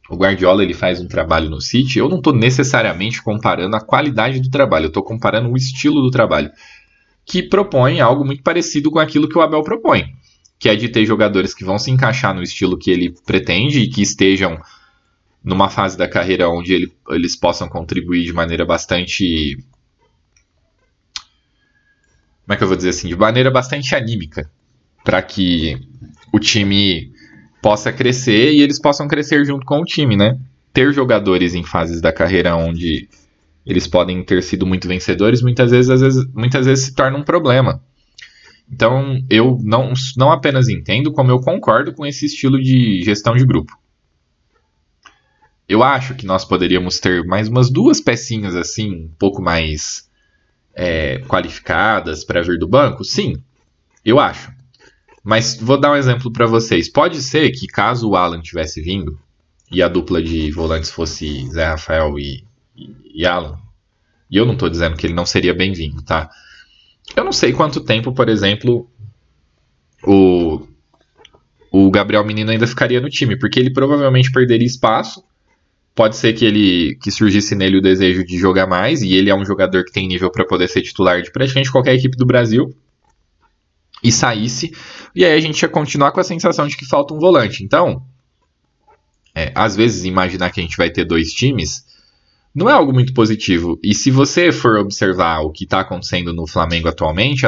O 0.09 0.15
Guardiola 0.15 0.63
ele 0.63 0.73
faz 0.73 0.99
um 0.99 1.07
trabalho 1.07 1.49
no 1.49 1.61
City. 1.61 1.99
Eu 1.99 2.09
não 2.09 2.17
estou 2.17 2.33
necessariamente 2.33 3.21
comparando 3.21 3.75
a 3.75 3.81
qualidade 3.81 4.39
do 4.39 4.49
trabalho, 4.49 4.85
eu 4.85 4.89
estou 4.89 5.03
comparando 5.03 5.49
o 5.49 5.57
estilo 5.57 6.01
do 6.01 6.11
trabalho, 6.11 6.51
que 7.25 7.41
propõe 7.41 8.01
algo 8.01 8.25
muito 8.25 8.43
parecido 8.43 8.91
com 8.91 8.99
aquilo 8.99 9.29
que 9.29 9.37
o 9.37 9.41
Abel 9.41 9.63
propõe, 9.63 10.05
que 10.59 10.67
é 10.67 10.75
de 10.75 10.89
ter 10.89 11.05
jogadores 11.05 11.53
que 11.53 11.63
vão 11.63 11.79
se 11.79 11.89
encaixar 11.89 12.35
no 12.35 12.43
estilo 12.43 12.77
que 12.77 12.91
ele 12.91 13.13
pretende 13.25 13.79
e 13.79 13.89
que 13.89 14.01
estejam 14.01 14.59
numa 15.43 15.69
fase 15.69 15.97
da 15.97 16.07
carreira 16.07 16.49
onde 16.49 16.73
ele, 16.73 16.93
eles 17.09 17.35
possam 17.35 17.67
contribuir 17.67 18.23
de 18.23 18.33
maneira 18.33 18.65
bastante. 18.65 19.57
Como 22.45 22.53
é 22.53 22.57
que 22.57 22.63
eu 22.63 22.67
vou 22.67 22.77
dizer 22.77 22.89
assim? 22.89 23.07
De 23.07 23.15
maneira 23.15 23.49
bastante 23.49 23.95
anímica, 23.95 24.49
para 25.03 25.21
que 25.21 25.79
o 26.33 26.39
time 26.39 27.13
possa 27.61 27.93
crescer 27.93 28.51
e 28.53 28.61
eles 28.61 28.79
possam 28.79 29.07
crescer 29.07 29.45
junto 29.45 29.65
com 29.65 29.79
o 29.79 29.85
time, 29.85 30.17
né? 30.17 30.37
Ter 30.73 30.91
jogadores 30.91 31.53
em 31.53 31.63
fases 31.63 32.01
da 32.01 32.11
carreira 32.11 32.55
onde 32.55 33.07
eles 33.65 33.87
podem 33.87 34.23
ter 34.23 34.41
sido 34.41 34.65
muito 34.65 34.87
vencedores, 34.87 35.41
muitas 35.41 35.71
vezes, 35.71 35.89
às 35.89 36.01
vezes, 36.01 36.25
muitas 36.33 36.65
vezes 36.65 36.85
se 36.85 36.95
torna 36.95 37.17
um 37.17 37.23
problema. 37.23 37.81
Então, 38.69 39.23
eu 39.29 39.59
não, 39.61 39.93
não 40.17 40.31
apenas 40.31 40.67
entendo, 40.67 41.13
como 41.13 41.29
eu 41.29 41.39
concordo 41.39 41.93
com 41.93 42.05
esse 42.05 42.25
estilo 42.25 42.59
de 42.61 43.03
gestão 43.03 43.35
de 43.35 43.45
grupo. 43.45 43.77
Eu 45.69 45.83
acho 45.83 46.15
que 46.15 46.25
nós 46.25 46.43
poderíamos 46.43 46.99
ter 46.99 47.23
mais 47.23 47.47
umas 47.47 47.69
duas 47.69 48.01
pecinhas 48.01 48.55
assim, 48.55 49.05
um 49.05 49.11
pouco 49.17 49.41
mais 49.41 50.09
é, 50.73 51.19
qualificadas 51.19 52.25
para 52.25 52.41
vir 52.41 52.57
do 52.57 52.67
banco? 52.67 53.03
Sim, 53.05 53.41
eu 54.03 54.19
acho. 54.19 54.51
Mas 55.23 55.55
vou 55.55 55.79
dar 55.79 55.93
um 55.93 55.95
exemplo 55.95 56.31
para 56.31 56.45
vocês. 56.45 56.91
Pode 56.91 57.21
ser 57.21 57.49
que 57.51 57.65
caso 57.65 58.09
o 58.09 58.15
Alan 58.15 58.41
tivesse 58.41 58.81
vindo 58.81 59.17
e 59.71 59.81
a 59.81 59.87
dupla 59.87 60.21
de 60.21 60.51
volantes 60.51 60.91
fosse 60.91 61.49
Zé 61.49 61.65
Rafael 61.65 62.19
e, 62.19 62.43
e, 62.75 63.21
e 63.21 63.25
Alan, 63.25 63.57
e 64.29 64.37
eu 64.37 64.45
não 64.45 64.53
estou 64.53 64.69
dizendo 64.69 64.97
que 64.97 65.07
ele 65.07 65.13
não 65.13 65.25
seria 65.25 65.53
bem-vindo, 65.53 66.01
tá? 66.01 66.29
Eu 67.15 67.23
não 67.23 67.31
sei 67.31 67.53
quanto 67.53 67.81
tempo, 67.81 68.11
por 68.13 68.27
exemplo, 68.27 68.89
o, 70.03 70.67
o 71.71 71.89
Gabriel 71.89 72.25
Menino 72.25 72.51
ainda 72.51 72.67
ficaria 72.67 72.99
no 72.99 73.09
time, 73.09 73.37
porque 73.37 73.59
ele 73.59 73.71
provavelmente 73.71 74.31
perderia 74.31 74.67
espaço. 74.67 75.23
Pode 75.95 76.15
ser 76.17 76.33
que 76.33 76.43
ele 76.43 76.95
que 76.95 77.11
surgisse 77.11 77.55
nele 77.55 77.77
o 77.77 77.81
desejo 77.81 78.25
de 78.25 78.37
jogar 78.37 78.67
mais, 78.67 79.01
e 79.01 79.13
ele 79.13 79.29
é 79.29 79.35
um 79.35 79.45
jogador 79.45 79.85
que 79.85 79.91
tem 79.91 80.07
nível 80.07 80.31
para 80.31 80.45
poder 80.45 80.67
ser 80.67 80.81
titular 80.81 81.21
de 81.21 81.31
praticamente 81.31 81.71
qualquer 81.71 81.93
equipe 81.93 82.17
do 82.17 82.25
Brasil 82.25 82.75
e 84.03 84.11
saísse, 84.11 84.73
e 85.15 85.23
aí 85.23 85.33
a 85.33 85.39
gente 85.39 85.61
ia 85.61 85.69
continuar 85.69 86.11
com 86.11 86.19
a 86.19 86.23
sensação 86.23 86.67
de 86.67 86.75
que 86.75 86.85
falta 86.85 87.13
um 87.13 87.19
volante. 87.19 87.63
Então, 87.63 88.05
é, 89.33 89.51
às 89.55 89.75
vezes 89.75 90.03
imaginar 90.03 90.51
que 90.51 90.59
a 90.59 90.63
gente 90.63 90.77
vai 90.77 90.89
ter 90.89 91.05
dois 91.05 91.31
times 91.31 91.85
não 92.53 92.69
é 92.69 92.73
algo 92.73 92.93
muito 92.93 93.13
positivo. 93.13 93.79
E 93.81 93.95
se 93.95 94.11
você 94.11 94.51
for 94.51 94.75
observar 94.75 95.39
o 95.39 95.51
que 95.51 95.63
está 95.63 95.79
acontecendo 95.79 96.33
no 96.33 96.45
Flamengo 96.45 96.87
atualmente, 96.87 97.45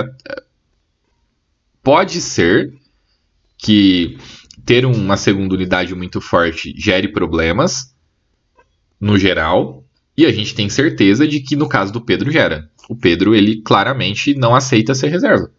pode 1.84 2.22
ser 2.22 2.74
que 3.58 4.18
ter 4.66 4.86
uma 4.86 5.16
segunda 5.18 5.54
unidade 5.54 5.94
muito 5.94 6.20
forte 6.20 6.74
gere 6.76 7.10
problemas 7.10 7.94
no 9.00 9.20
geral, 9.20 9.84
e 10.18 10.26
a 10.26 10.32
gente 10.32 10.56
tem 10.56 10.70
certeza 10.70 11.28
de 11.28 11.42
que 11.42 11.56
no 11.56 11.68
caso 11.68 11.92
do 11.92 12.02
Pedro 12.02 12.32
gera. 12.32 12.70
O 12.90 12.96
Pedro, 12.96 13.36
ele 13.36 13.62
claramente 13.62 14.34
não 14.34 14.56
aceita 14.56 14.96
ser 14.96 15.10
reserva 15.10 15.52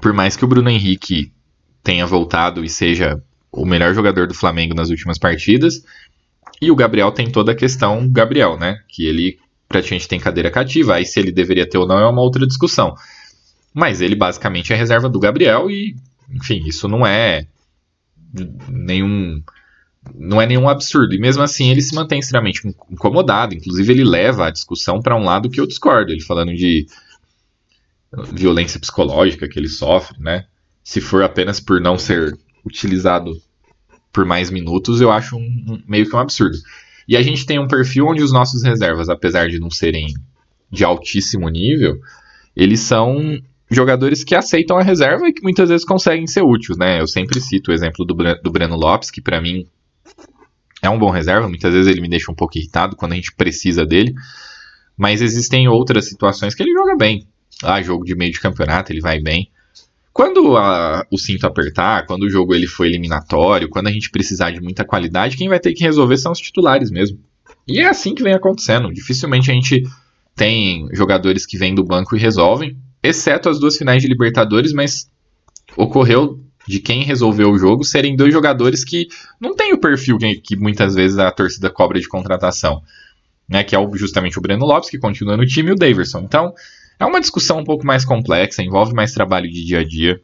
por 0.00 0.12
mais 0.12 0.36
que 0.36 0.44
o 0.44 0.48
Bruno 0.48 0.68
Henrique 0.68 1.32
tenha 1.82 2.06
voltado 2.06 2.64
e 2.64 2.68
seja 2.68 3.22
o 3.50 3.64
melhor 3.64 3.94
jogador 3.94 4.26
do 4.26 4.34
Flamengo 4.34 4.74
nas 4.74 4.90
últimas 4.90 5.18
partidas, 5.18 5.82
e 6.60 6.70
o 6.70 6.76
Gabriel 6.76 7.12
tem 7.12 7.30
toda 7.30 7.52
a 7.52 7.54
questão 7.54 8.08
Gabriel, 8.10 8.58
né? 8.58 8.80
Que 8.88 9.06
ele 9.06 9.38
praticamente 9.68 10.08
tem 10.08 10.18
cadeira 10.18 10.50
cativa. 10.50 10.94
Aí 10.94 11.06
se 11.06 11.20
ele 11.20 11.30
deveria 11.30 11.68
ter 11.68 11.78
ou 11.78 11.86
não 11.86 11.98
é 11.98 12.08
uma 12.08 12.22
outra 12.22 12.46
discussão. 12.46 12.94
Mas 13.72 14.00
ele 14.00 14.16
basicamente 14.16 14.72
é 14.72 14.76
reserva 14.76 15.08
do 15.08 15.20
Gabriel 15.20 15.70
e, 15.70 15.94
enfim, 16.30 16.64
isso 16.66 16.88
não 16.88 17.06
é 17.06 17.46
nenhum 18.68 19.42
não 20.14 20.40
é 20.40 20.46
nenhum 20.46 20.68
absurdo. 20.68 21.14
E 21.14 21.18
mesmo 21.18 21.42
assim 21.42 21.70
ele 21.70 21.82
se 21.82 21.94
mantém 21.94 22.18
extremamente 22.18 22.66
incomodado. 22.90 23.54
Inclusive 23.54 23.92
ele 23.92 24.04
leva 24.04 24.46
a 24.46 24.50
discussão 24.50 25.00
para 25.00 25.16
um 25.16 25.24
lado 25.24 25.50
que 25.50 25.60
eu 25.60 25.66
discordo. 25.66 26.10
Ele 26.10 26.22
falando 26.22 26.54
de 26.54 26.86
violência 28.32 28.80
psicológica 28.80 29.48
que 29.48 29.58
ele 29.58 29.68
sofre, 29.68 30.18
né? 30.20 30.46
Se 30.82 31.00
for 31.00 31.22
apenas 31.22 31.60
por 31.60 31.80
não 31.80 31.98
ser 31.98 32.36
utilizado 32.64 33.32
por 34.12 34.24
mais 34.24 34.50
minutos, 34.50 35.00
eu 35.00 35.10
acho 35.10 35.36
um, 35.36 35.40
um, 35.40 35.82
meio 35.86 36.08
que 36.08 36.16
um 36.16 36.18
absurdo. 36.18 36.56
E 37.06 37.16
a 37.16 37.22
gente 37.22 37.46
tem 37.46 37.58
um 37.58 37.68
perfil 37.68 38.06
onde 38.06 38.22
os 38.22 38.32
nossos 38.32 38.62
reservas, 38.62 39.08
apesar 39.08 39.48
de 39.48 39.58
não 39.58 39.70
serem 39.70 40.14
de 40.70 40.84
altíssimo 40.84 41.48
nível, 41.48 41.98
eles 42.54 42.80
são 42.80 43.40
jogadores 43.70 44.24
que 44.24 44.34
aceitam 44.34 44.78
a 44.78 44.82
reserva 44.82 45.28
e 45.28 45.32
que 45.32 45.42
muitas 45.42 45.68
vezes 45.68 45.86
conseguem 45.86 46.26
ser 46.26 46.42
úteis, 46.42 46.78
né? 46.78 47.00
Eu 47.00 47.06
sempre 47.06 47.40
cito 47.40 47.70
o 47.70 47.74
exemplo 47.74 48.04
do, 48.04 48.14
do 48.14 48.50
Breno 48.50 48.76
Lopes, 48.76 49.10
que 49.10 49.20
para 49.20 49.40
mim 49.40 49.66
é 50.82 50.88
um 50.88 50.98
bom 50.98 51.10
reserva, 51.10 51.48
muitas 51.48 51.72
vezes 51.72 51.90
ele 51.90 52.00
me 52.00 52.08
deixa 52.08 52.30
um 52.30 52.34
pouco 52.34 52.56
irritado 52.56 52.96
quando 52.96 53.12
a 53.12 53.16
gente 53.16 53.34
precisa 53.34 53.84
dele, 53.84 54.14
mas 54.96 55.20
existem 55.20 55.68
outras 55.68 56.08
situações 56.08 56.54
que 56.54 56.62
ele 56.62 56.72
joga 56.72 56.96
bem. 56.96 57.26
Ah, 57.62 57.82
jogo 57.82 58.04
de 58.04 58.14
meio 58.14 58.32
de 58.32 58.40
campeonato, 58.40 58.92
ele 58.92 59.00
vai 59.00 59.20
bem. 59.20 59.50
Quando 60.12 60.56
a, 60.56 61.06
o 61.10 61.18
cinto 61.18 61.46
apertar, 61.46 62.04
quando 62.06 62.24
o 62.24 62.30
jogo 62.30 62.54
ele 62.54 62.66
for 62.66 62.84
eliminatório, 62.84 63.68
quando 63.68 63.86
a 63.86 63.92
gente 63.92 64.10
precisar 64.10 64.50
de 64.50 64.60
muita 64.60 64.84
qualidade, 64.84 65.36
quem 65.36 65.48
vai 65.48 65.60
ter 65.60 65.72
que 65.72 65.84
resolver 65.84 66.16
são 66.16 66.32
os 66.32 66.40
titulares 66.40 66.90
mesmo. 66.90 67.18
E 67.68 67.80
é 67.80 67.86
assim 67.86 68.14
que 68.14 68.22
vem 68.22 68.34
acontecendo. 68.34 68.92
Dificilmente 68.92 69.50
a 69.50 69.54
gente 69.54 69.84
tem 70.34 70.88
jogadores 70.92 71.46
que 71.46 71.58
vêm 71.58 71.74
do 71.74 71.84
banco 71.84 72.16
e 72.16 72.18
resolvem, 72.18 72.76
exceto 73.02 73.48
as 73.48 73.60
duas 73.60 73.76
finais 73.76 74.02
de 74.02 74.08
Libertadores, 74.08 74.72
mas 74.72 75.08
ocorreu 75.76 76.40
de 76.66 76.80
quem 76.80 77.02
resolveu 77.02 77.50
o 77.50 77.58
jogo 77.58 77.84
serem 77.84 78.16
dois 78.16 78.32
jogadores 78.32 78.84
que 78.84 79.08
não 79.40 79.54
têm 79.54 79.72
o 79.72 79.80
perfil 79.80 80.18
que, 80.18 80.36
que 80.36 80.56
muitas 80.56 80.94
vezes 80.94 81.18
a 81.18 81.30
torcida 81.30 81.70
cobra 81.70 82.00
de 82.00 82.08
contratação. 82.08 82.82
Né, 83.48 83.64
que 83.64 83.74
é 83.74 83.78
justamente 83.94 84.38
o 84.38 84.42
Breno 84.42 84.66
Lopes, 84.66 84.90
que 84.90 84.98
continua 84.98 85.34
no 85.34 85.46
time, 85.46 85.70
e 85.70 85.72
o 85.72 85.74
Daverson. 85.74 86.18
Então, 86.18 86.52
é 86.98 87.04
uma 87.04 87.20
discussão 87.20 87.60
um 87.60 87.64
pouco 87.64 87.86
mais 87.86 88.04
complexa, 88.04 88.62
envolve 88.62 88.92
mais 88.92 89.12
trabalho 89.12 89.50
de 89.50 89.64
dia 89.64 89.80
a 89.80 89.84
dia. 89.84 90.20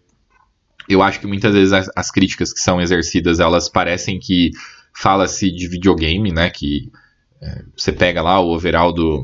Eu 0.88 1.02
acho 1.02 1.20
que 1.20 1.26
muitas 1.26 1.54
vezes 1.54 1.72
as, 1.72 1.90
as 1.94 2.10
críticas 2.10 2.52
que 2.52 2.60
são 2.60 2.80
exercidas, 2.80 3.40
elas 3.40 3.68
parecem 3.68 4.18
que 4.18 4.50
fala-se 4.92 5.50
de 5.50 5.68
videogame, 5.68 6.32
né? 6.32 6.50
Que 6.50 6.90
é, 7.40 7.64
você 7.76 7.92
pega 7.92 8.20
lá 8.20 8.40
o 8.40 8.54
overall 8.54 8.92
do, 8.92 9.22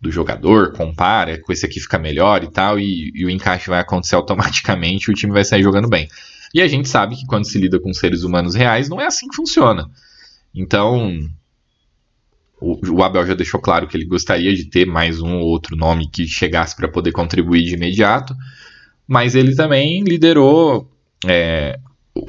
do 0.00 0.10
jogador, 0.10 0.72
compara, 0.72 1.40
com 1.40 1.52
esse 1.52 1.66
aqui 1.66 1.80
fica 1.80 1.98
melhor 1.98 2.44
e 2.44 2.50
tal, 2.50 2.78
e, 2.78 3.10
e 3.14 3.24
o 3.24 3.30
encaixe 3.30 3.68
vai 3.68 3.80
acontecer 3.80 4.14
automaticamente 4.16 5.10
e 5.10 5.12
o 5.12 5.14
time 5.14 5.32
vai 5.32 5.44
sair 5.44 5.62
jogando 5.62 5.88
bem. 5.88 6.08
E 6.54 6.62
a 6.62 6.68
gente 6.68 6.88
sabe 6.88 7.16
que 7.16 7.26
quando 7.26 7.46
se 7.46 7.58
lida 7.58 7.80
com 7.80 7.92
seres 7.92 8.22
humanos 8.22 8.54
reais, 8.54 8.88
não 8.88 9.00
é 9.00 9.06
assim 9.06 9.26
que 9.28 9.34
funciona. 9.34 9.90
Então, 10.54 11.18
o, 12.64 13.02
Abel 13.02 13.26
já 13.26 13.34
deixou 13.34 13.60
claro 13.60 13.86
que 13.86 13.96
ele 13.96 14.06
gostaria 14.06 14.54
de 14.54 14.64
ter 14.64 14.86
mais 14.86 15.20
um 15.20 15.36
ou 15.36 15.48
outro 15.48 15.76
nome 15.76 16.08
que 16.10 16.26
chegasse 16.26 16.74
para 16.74 16.88
poder 16.88 17.12
contribuir 17.12 17.64
de 17.64 17.74
imediato, 17.74 18.34
mas 19.06 19.34
ele 19.34 19.54
também 19.54 20.02
liderou 20.02 20.90
é, 21.26 21.78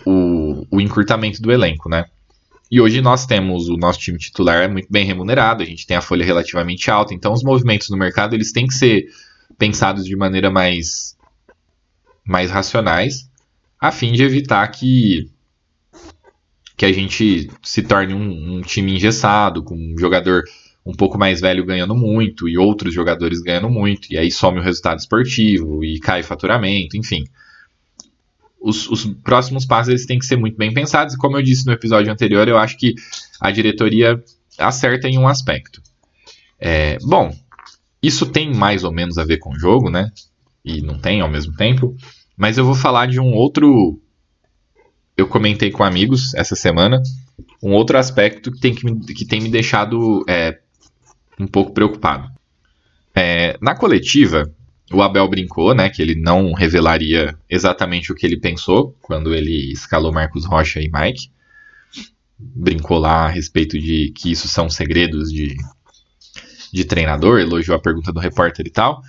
o, 0.05 0.65
o, 0.69 0.81
encurtamento 0.81 1.41
do 1.41 1.51
elenco, 1.51 1.87
né? 1.87 2.05
E 2.69 2.81
hoje 2.81 2.99
nós 2.99 3.25
temos 3.25 3.69
o 3.69 3.77
nosso 3.77 3.99
time 3.99 4.17
titular 4.17 4.69
muito 4.69 4.87
bem 4.91 5.05
remunerado, 5.05 5.63
a 5.63 5.65
gente 5.65 5.87
tem 5.87 5.95
a 5.95 6.01
folha 6.01 6.25
relativamente 6.25 6.91
alta, 6.91 7.13
então 7.13 7.31
os 7.31 7.43
movimentos 7.43 7.89
no 7.89 7.97
mercado 7.97 8.33
eles 8.33 8.51
têm 8.51 8.67
que 8.67 8.73
ser 8.73 9.05
pensados 9.57 10.03
de 10.03 10.15
maneira 10.17 10.51
mais, 10.51 11.15
mais 12.25 12.51
racionais, 12.51 13.29
a 13.79 13.91
fim 13.91 14.11
de 14.11 14.23
evitar 14.23 14.67
que 14.67 15.29
que 16.77 16.85
a 16.85 16.91
gente 16.91 17.49
se 17.63 17.81
torne 17.81 18.13
um, 18.13 18.57
um 18.57 18.61
time 18.61 18.95
engessado, 18.95 19.63
com 19.63 19.75
um 19.75 19.97
jogador 19.97 20.43
um 20.85 20.93
pouco 20.93 21.17
mais 21.17 21.41
velho 21.41 21.65
ganhando 21.65 21.95
muito 21.95 22.47
e 22.47 22.57
outros 22.57 22.93
jogadores 22.93 23.41
ganhando 23.41 23.69
muito, 23.69 24.11
e 24.11 24.17
aí 24.17 24.29
some 24.29 24.59
o 24.59 24.61
resultado 24.61 24.99
esportivo 24.99 25.83
e 25.83 25.99
cai 25.99 26.21
faturamento, 26.21 26.95
enfim. 26.95 27.23
Os, 28.61 28.89
os, 28.89 29.05
próximos 29.23 29.65
passos 29.65 29.89
eles 29.89 30.05
têm 30.05 30.19
que 30.19 30.25
ser 30.25 30.37
muito 30.37 30.57
bem 30.57 30.73
pensados, 30.73 31.15
e 31.15 31.17
como 31.17 31.37
eu 31.37 31.41
disse 31.41 31.65
no 31.65 31.73
episódio 31.73 32.11
anterior, 32.11 32.47
eu 32.47 32.57
acho 32.57 32.77
que 32.77 32.93
a 33.39 33.49
diretoria 33.49 34.21
acerta 34.59 35.07
em 35.07 35.17
um 35.17 35.27
aspecto. 35.27 35.81
É, 36.59 36.97
bom, 37.01 37.35
isso 38.01 38.25
tem 38.27 38.53
mais 38.53 38.83
ou 38.83 38.91
menos 38.91 39.17
a 39.17 39.25
ver 39.25 39.37
com 39.37 39.51
o 39.51 39.59
jogo, 39.59 39.89
né? 39.89 40.11
E 40.63 40.81
não 40.81 40.99
tem 40.99 41.21
ao 41.21 41.29
mesmo 41.29 41.55
tempo, 41.55 41.95
mas 42.37 42.57
eu 42.57 42.65
vou 42.65 42.75
falar 42.75 43.07
de 43.07 43.19
um 43.19 43.33
outro 43.33 43.99
eu 45.17 45.27
comentei 45.27 45.71
com 45.71 45.83
amigos 45.83 46.33
essa 46.33 46.55
semana 46.55 47.01
um 47.61 47.71
outro 47.71 47.97
aspecto 47.97 48.51
que 48.51 48.59
tem, 48.59 48.73
que 48.75 48.85
me, 48.85 48.99
que 49.05 49.25
tem 49.25 49.41
me 49.41 49.49
deixado 49.49 50.23
é, 50.27 50.59
um 51.39 51.47
pouco 51.47 51.73
preocupado. 51.73 52.29
É, 53.13 53.57
na 53.61 53.75
coletiva, 53.75 54.51
o 54.91 55.01
Abel 55.01 55.27
brincou, 55.27 55.73
né, 55.73 55.89
que 55.89 56.01
ele 56.01 56.15
não 56.15 56.53
revelaria 56.53 57.37
exatamente 57.49 58.11
o 58.11 58.15
que 58.15 58.25
ele 58.25 58.37
pensou 58.37 58.95
quando 59.01 59.33
ele 59.33 59.71
escalou 59.71 60.13
Marcos 60.13 60.45
Rocha 60.45 60.81
e 60.81 60.89
Mike. 60.91 61.31
Brincou 62.37 62.99
lá 62.99 63.25
a 63.25 63.29
respeito 63.29 63.79
de 63.79 64.11
que 64.15 64.31
isso 64.31 64.47
são 64.47 64.69
segredos 64.69 65.31
de, 65.31 65.55
de 66.73 66.83
treinador, 66.83 67.39
elogiou 67.39 67.77
a 67.77 67.81
pergunta 67.81 68.11
do 68.11 68.19
repórter 68.19 68.67
e 68.67 68.71
tal. 68.71 69.01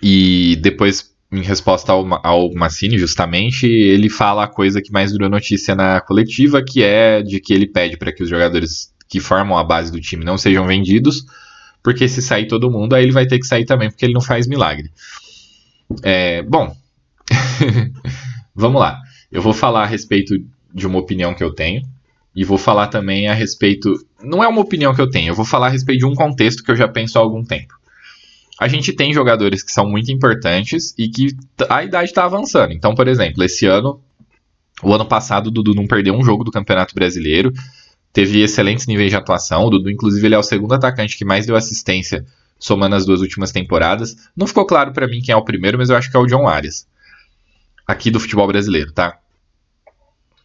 E 0.00 0.56
depois 0.60 1.13
em 1.38 1.42
resposta 1.42 1.92
ao, 1.92 2.06
ao 2.24 2.52
Massini, 2.54 2.98
justamente, 2.98 3.66
ele 3.66 4.08
fala 4.08 4.44
a 4.44 4.48
coisa 4.48 4.80
que 4.80 4.92
mais 4.92 5.12
durou 5.12 5.28
notícia 5.28 5.74
na 5.74 6.00
coletiva, 6.00 6.62
que 6.62 6.82
é 6.82 7.22
de 7.22 7.40
que 7.40 7.52
ele 7.52 7.66
pede 7.66 7.96
para 7.96 8.12
que 8.12 8.22
os 8.22 8.28
jogadores 8.28 8.92
que 9.08 9.20
formam 9.20 9.58
a 9.58 9.64
base 9.64 9.92
do 9.92 10.00
time 10.00 10.24
não 10.24 10.38
sejam 10.38 10.66
vendidos, 10.66 11.24
porque 11.82 12.08
se 12.08 12.22
sair 12.22 12.46
todo 12.46 12.70
mundo, 12.70 12.94
aí 12.94 13.02
ele 13.02 13.12
vai 13.12 13.26
ter 13.26 13.38
que 13.38 13.46
sair 13.46 13.64
também, 13.64 13.90
porque 13.90 14.04
ele 14.04 14.14
não 14.14 14.20
faz 14.20 14.46
milagre. 14.46 14.90
É, 16.02 16.42
bom, 16.42 16.74
vamos 18.54 18.80
lá. 18.80 18.98
Eu 19.30 19.42
vou 19.42 19.52
falar 19.52 19.82
a 19.82 19.86
respeito 19.86 20.34
de 20.72 20.86
uma 20.86 20.98
opinião 20.98 21.34
que 21.34 21.44
eu 21.44 21.52
tenho, 21.52 21.82
e 22.34 22.44
vou 22.44 22.58
falar 22.58 22.88
também 22.88 23.28
a 23.28 23.34
respeito. 23.34 23.94
Não 24.22 24.42
é 24.42 24.48
uma 24.48 24.60
opinião 24.60 24.94
que 24.94 25.00
eu 25.00 25.10
tenho, 25.10 25.28
eu 25.28 25.34
vou 25.34 25.44
falar 25.44 25.66
a 25.66 25.70
respeito 25.70 26.00
de 26.00 26.06
um 26.06 26.14
contexto 26.14 26.62
que 26.64 26.70
eu 26.70 26.76
já 26.76 26.88
penso 26.88 27.18
há 27.18 27.20
algum 27.20 27.44
tempo 27.44 27.74
a 28.60 28.68
gente 28.68 28.92
tem 28.92 29.12
jogadores 29.12 29.62
que 29.62 29.72
são 29.72 29.88
muito 29.88 30.12
importantes 30.12 30.94
e 30.96 31.08
que 31.08 31.36
a 31.68 31.82
idade 31.82 32.10
está 32.10 32.24
avançando. 32.24 32.72
Então, 32.72 32.94
por 32.94 33.08
exemplo, 33.08 33.42
esse 33.42 33.66
ano, 33.66 34.00
o 34.82 34.92
ano 34.94 35.06
passado, 35.06 35.48
o 35.48 35.50
Dudu 35.50 35.74
não 35.74 35.86
perdeu 35.86 36.14
um 36.14 36.22
jogo 36.22 36.44
do 36.44 36.50
Campeonato 36.50 36.94
Brasileiro, 36.94 37.52
teve 38.12 38.40
excelentes 38.40 38.86
níveis 38.86 39.10
de 39.10 39.16
atuação. 39.16 39.64
O 39.64 39.70
Dudu, 39.70 39.90
inclusive, 39.90 40.26
ele 40.26 40.34
é 40.34 40.38
o 40.38 40.42
segundo 40.42 40.74
atacante 40.74 41.18
que 41.18 41.24
mais 41.24 41.46
deu 41.46 41.56
assistência 41.56 42.24
somando 42.58 42.94
as 42.94 43.04
duas 43.04 43.20
últimas 43.20 43.50
temporadas. 43.50 44.16
Não 44.36 44.46
ficou 44.46 44.64
claro 44.64 44.92
para 44.92 45.08
mim 45.08 45.20
quem 45.20 45.32
é 45.32 45.36
o 45.36 45.44
primeiro, 45.44 45.76
mas 45.76 45.90
eu 45.90 45.96
acho 45.96 46.10
que 46.10 46.16
é 46.16 46.20
o 46.20 46.26
John 46.26 46.46
Arias, 46.46 46.86
aqui 47.86 48.10
do 48.10 48.20
futebol 48.20 48.46
brasileiro, 48.46 48.92
tá? 48.92 49.18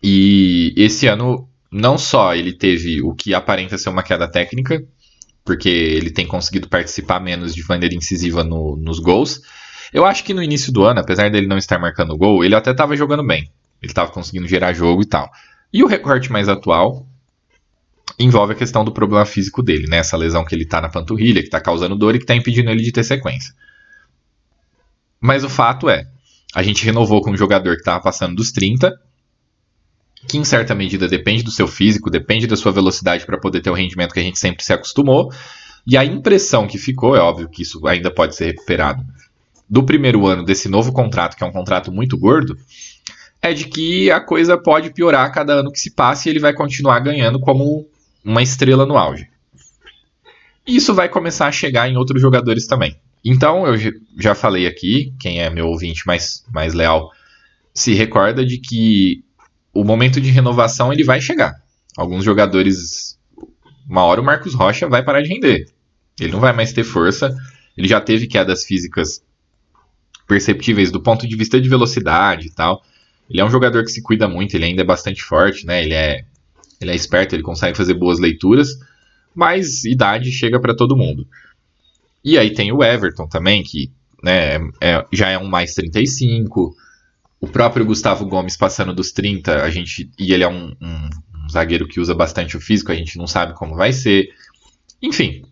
E 0.01 0.73
esse 0.75 1.07
ano, 1.07 1.47
não 1.71 1.97
só 1.97 2.33
ele 2.33 2.53
teve 2.53 3.01
o 3.01 3.13
que 3.13 3.33
aparenta 3.33 3.77
ser 3.77 3.89
uma 3.89 4.03
queda 4.03 4.27
técnica, 4.27 4.83
porque 5.49 5.67
ele 5.67 6.11
tem 6.11 6.27
conseguido 6.27 6.69
participar 6.69 7.19
menos 7.19 7.55
de 7.55 7.67
maneira 7.67 7.95
incisiva 7.95 8.43
no, 8.43 8.75
nos 8.75 8.99
gols. 8.99 9.41
Eu 9.91 10.05
acho 10.05 10.23
que 10.23 10.31
no 10.31 10.43
início 10.43 10.71
do 10.71 10.83
ano, 10.83 10.99
apesar 10.99 11.31
dele 11.31 11.47
não 11.47 11.57
estar 11.57 11.79
marcando 11.79 12.15
gol, 12.15 12.45
ele 12.45 12.53
até 12.53 12.69
estava 12.69 12.95
jogando 12.95 13.25
bem. 13.25 13.51
Ele 13.81 13.91
estava 13.91 14.11
conseguindo 14.11 14.47
gerar 14.47 14.73
jogo 14.73 15.01
e 15.01 15.07
tal. 15.07 15.27
E 15.73 15.83
o 15.83 15.87
recorte 15.87 16.31
mais 16.31 16.47
atual 16.47 17.03
envolve 18.19 18.53
a 18.53 18.55
questão 18.55 18.85
do 18.85 18.91
problema 18.91 19.25
físico 19.25 19.63
dele, 19.63 19.87
né? 19.87 19.97
Essa 19.97 20.15
lesão 20.15 20.45
que 20.45 20.53
ele 20.53 20.65
está 20.65 20.79
na 20.79 20.87
panturrilha, 20.87 21.41
que 21.41 21.47
está 21.47 21.59
causando 21.59 21.95
dor 21.95 22.13
e 22.13 22.19
que 22.19 22.25
está 22.25 22.35
impedindo 22.35 22.69
ele 22.69 22.83
de 22.83 22.91
ter 22.91 23.03
sequência. 23.03 23.51
Mas 25.19 25.43
o 25.43 25.49
fato 25.49 25.89
é, 25.89 26.05
a 26.53 26.61
gente 26.61 26.85
renovou 26.85 27.23
com 27.23 27.31
um 27.31 27.37
jogador 27.37 27.73
que 27.73 27.81
estava 27.81 28.03
passando 28.03 28.35
dos 28.35 28.51
30, 28.51 28.95
que 30.27 30.37
em 30.37 30.43
certa 30.43 30.75
medida 30.75 31.07
depende 31.07 31.43
do 31.43 31.51
seu 31.51 31.67
físico, 31.67 32.09
depende 32.09 32.47
da 32.47 32.55
sua 32.55 32.71
velocidade 32.71 33.25
para 33.25 33.39
poder 33.39 33.61
ter 33.61 33.69
o 33.69 33.73
rendimento 33.73 34.13
que 34.13 34.19
a 34.19 34.23
gente 34.23 34.39
sempre 34.39 34.63
se 34.63 34.73
acostumou. 34.73 35.31
E 35.87 35.97
a 35.97 36.03
impressão 36.03 36.67
que 36.67 36.77
ficou, 36.77 37.15
é 37.15 37.19
óbvio 37.19 37.49
que 37.49 37.61
isso 37.61 37.85
ainda 37.87 38.11
pode 38.11 38.35
ser 38.35 38.47
recuperado, 38.47 39.03
do 39.69 39.83
primeiro 39.83 40.25
ano 40.25 40.43
desse 40.43 40.67
novo 40.67 40.91
contrato, 40.91 41.37
que 41.37 41.43
é 41.43 41.47
um 41.47 41.51
contrato 41.51 41.91
muito 41.91 42.17
gordo, 42.17 42.57
é 43.41 43.53
de 43.53 43.65
que 43.65 44.11
a 44.11 44.19
coisa 44.19 44.57
pode 44.57 44.91
piorar 44.91 45.25
a 45.25 45.29
cada 45.29 45.53
ano 45.53 45.71
que 45.71 45.79
se 45.79 45.91
passa 45.91 46.27
e 46.27 46.31
ele 46.31 46.39
vai 46.39 46.53
continuar 46.53 46.99
ganhando 46.99 47.39
como 47.39 47.87
uma 48.23 48.41
estrela 48.41 48.85
no 48.85 48.97
auge. 48.97 49.27
E 50.67 50.75
isso 50.75 50.93
vai 50.93 51.07
começar 51.07 51.47
a 51.47 51.51
chegar 51.51 51.89
em 51.89 51.97
outros 51.97 52.21
jogadores 52.21 52.67
também. 52.67 52.95
Então, 53.23 53.65
eu 53.65 53.77
já 54.17 54.35
falei 54.35 54.67
aqui, 54.67 55.13
quem 55.19 55.41
é 55.41 55.49
meu 55.49 55.67
ouvinte 55.67 56.05
mais, 56.05 56.43
mais 56.51 56.73
leal 56.73 57.11
se 57.73 57.93
recorda 57.93 58.45
de 58.45 58.57
que 58.57 59.23
o 59.73 59.83
momento 59.83 60.19
de 60.19 60.29
renovação 60.29 60.91
ele 60.91 61.03
vai 61.03 61.21
chegar. 61.21 61.55
Alguns 61.97 62.23
jogadores 62.23 63.19
uma 63.89 64.03
hora 64.03 64.21
o 64.21 64.23
Marcos 64.23 64.53
Rocha 64.53 64.87
vai 64.87 65.03
parar 65.03 65.21
de 65.21 65.29
render. 65.29 65.67
Ele 66.19 66.31
não 66.31 66.39
vai 66.39 66.53
mais 66.53 66.71
ter 66.71 66.83
força. 66.83 67.35
Ele 67.75 67.87
já 67.87 67.99
teve 67.99 68.27
quedas 68.27 68.63
físicas 68.63 69.23
perceptíveis 70.27 70.91
do 70.91 71.01
ponto 71.01 71.27
de 71.27 71.35
vista 71.35 71.59
de 71.59 71.67
velocidade 71.67 72.47
e 72.47 72.51
tal. 72.51 72.83
Ele 73.27 73.41
é 73.41 73.45
um 73.45 73.49
jogador 73.49 73.83
que 73.83 73.91
se 73.91 74.01
cuida 74.01 74.27
muito, 74.27 74.55
ele 74.55 74.65
ainda 74.65 74.81
é 74.81 74.85
bastante 74.85 75.23
forte, 75.23 75.65
né? 75.65 75.83
Ele 75.83 75.93
é, 75.93 76.23
ele 76.79 76.91
é 76.91 76.95
esperto, 76.95 77.35
ele 77.35 77.41
consegue 77.41 77.75
fazer 77.75 77.95
boas 77.95 78.19
leituras, 78.19 78.77
mas 79.33 79.85
idade 79.85 80.31
chega 80.31 80.59
para 80.59 80.75
todo 80.75 80.95
mundo. 80.95 81.27
E 82.23 82.37
aí 82.37 82.53
tem 82.53 82.71
o 82.71 82.83
Everton 82.83 83.27
também, 83.27 83.63
que 83.63 83.91
né, 84.23 84.57
é, 84.81 85.05
já 85.11 85.29
é 85.29 85.37
um 85.37 85.47
mais 85.47 85.73
35. 85.73 86.75
O 87.41 87.47
próprio 87.47 87.85
Gustavo 87.85 88.25
Gomes 88.25 88.57
passando 88.57 88.93
dos 88.93 89.11
30, 89.11 89.63
a 89.63 89.69
gente. 89.69 90.11
E 90.19 90.33
ele 90.33 90.43
é 90.43 90.47
um, 90.47 90.75
um, 90.81 91.09
um 91.43 91.49
zagueiro 91.49 91.87
que 91.87 91.99
usa 91.99 92.13
bastante 92.13 92.57
o 92.57 92.61
físico, 92.61 92.91
a 92.91 92.95
gente 92.95 93.17
não 93.17 93.27
sabe 93.27 93.53
como 93.53 93.75
vai 93.75 93.93
ser. 93.93 94.29
Enfim, 95.01 95.43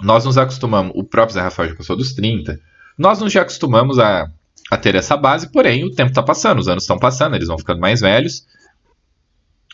nós 0.00 0.24
nos 0.24 0.36
acostumamos. 0.36 0.92
O 0.94 1.04
próprio 1.04 1.34
Zé 1.34 1.40
Rafael 1.40 1.70
já 1.70 1.76
passou 1.76 1.96
dos 1.96 2.12
30. 2.12 2.60
Nós 2.98 3.20
nos 3.20 3.32
já 3.32 3.42
acostumamos 3.42 3.98
a, 3.98 4.30
a 4.70 4.76
ter 4.76 4.94
essa 4.94 5.16
base, 5.16 5.50
porém 5.50 5.84
o 5.84 5.90
tempo 5.90 6.10
está 6.10 6.22
passando, 6.22 6.58
os 6.58 6.68
anos 6.68 6.84
estão 6.84 6.98
passando, 6.98 7.36
eles 7.36 7.48
vão 7.48 7.58
ficando 7.58 7.80
mais 7.80 8.00
velhos, 8.00 8.46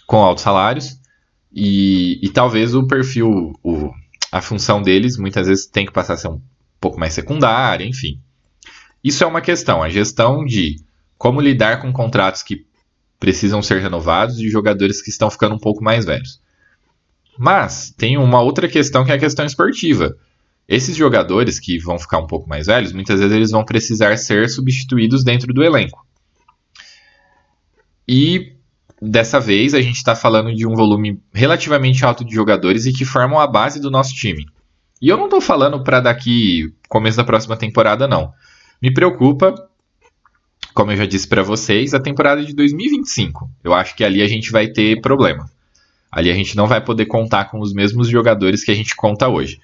com 0.06 0.18
altos 0.18 0.42
salários, 0.42 0.98
e, 1.52 2.18
e 2.22 2.28
talvez 2.28 2.74
o 2.74 2.86
perfil, 2.86 3.58
o, 3.62 3.90
a 4.30 4.40
função 4.40 4.82
deles 4.82 5.16
muitas 5.16 5.46
vezes 5.46 5.66
tem 5.66 5.86
que 5.86 5.92
passar 5.92 6.14
a 6.14 6.16
ser 6.16 6.28
um 6.28 6.40
pouco 6.80 6.98
mais 6.98 7.14
secundária, 7.14 7.86
enfim. 7.86 8.20
Isso 9.02 9.22
é 9.22 9.26
uma 9.26 9.40
questão, 9.40 9.82
a 9.82 9.88
gestão 9.88 10.44
de 10.44 10.76
como 11.22 11.40
lidar 11.40 11.80
com 11.80 11.92
contratos 11.92 12.42
que 12.42 12.66
precisam 13.20 13.62
ser 13.62 13.80
renovados 13.80 14.36
de 14.36 14.50
jogadores 14.50 15.00
que 15.00 15.08
estão 15.08 15.30
ficando 15.30 15.54
um 15.54 15.58
pouco 15.58 15.80
mais 15.80 16.04
velhos. 16.04 16.40
Mas 17.38 17.94
tem 17.96 18.18
uma 18.18 18.40
outra 18.40 18.66
questão 18.66 19.04
que 19.04 19.12
é 19.12 19.14
a 19.14 19.18
questão 19.20 19.46
esportiva. 19.46 20.16
Esses 20.68 20.96
jogadores 20.96 21.60
que 21.60 21.78
vão 21.78 21.96
ficar 21.96 22.18
um 22.18 22.26
pouco 22.26 22.48
mais 22.48 22.66
velhos, 22.66 22.92
muitas 22.92 23.20
vezes 23.20 23.36
eles 23.36 23.50
vão 23.52 23.64
precisar 23.64 24.16
ser 24.16 24.50
substituídos 24.50 25.22
dentro 25.22 25.54
do 25.54 25.62
elenco. 25.62 26.04
E 28.08 28.56
dessa 29.00 29.38
vez 29.38 29.74
a 29.74 29.80
gente 29.80 29.98
está 29.98 30.16
falando 30.16 30.52
de 30.52 30.66
um 30.66 30.74
volume 30.74 31.22
relativamente 31.32 32.04
alto 32.04 32.24
de 32.24 32.34
jogadores 32.34 32.84
e 32.84 32.92
que 32.92 33.04
formam 33.04 33.38
a 33.38 33.46
base 33.46 33.80
do 33.80 33.92
nosso 33.92 34.12
time. 34.12 34.44
E 35.00 35.08
eu 35.08 35.16
não 35.16 35.26
estou 35.26 35.40
falando 35.40 35.84
para 35.84 36.00
daqui 36.00 36.74
começo 36.88 37.16
da 37.16 37.22
próxima 37.22 37.56
temporada 37.56 38.08
não. 38.08 38.32
Me 38.82 38.92
preocupa, 38.92 39.54
como 40.74 40.92
eu 40.92 40.96
já 40.96 41.06
disse 41.06 41.26
para 41.26 41.42
vocês, 41.42 41.94
a 41.94 42.00
temporada 42.00 42.44
de 42.44 42.54
2025. 42.54 43.50
Eu 43.62 43.74
acho 43.74 43.94
que 43.94 44.04
ali 44.04 44.22
a 44.22 44.26
gente 44.26 44.50
vai 44.50 44.68
ter 44.68 45.00
problema. 45.00 45.50
Ali 46.10 46.30
a 46.30 46.34
gente 46.34 46.56
não 46.56 46.66
vai 46.66 46.80
poder 46.80 47.06
contar 47.06 47.46
com 47.46 47.60
os 47.60 47.72
mesmos 47.72 48.08
jogadores 48.08 48.64
que 48.64 48.70
a 48.70 48.74
gente 48.74 48.94
conta 48.94 49.28
hoje. 49.28 49.60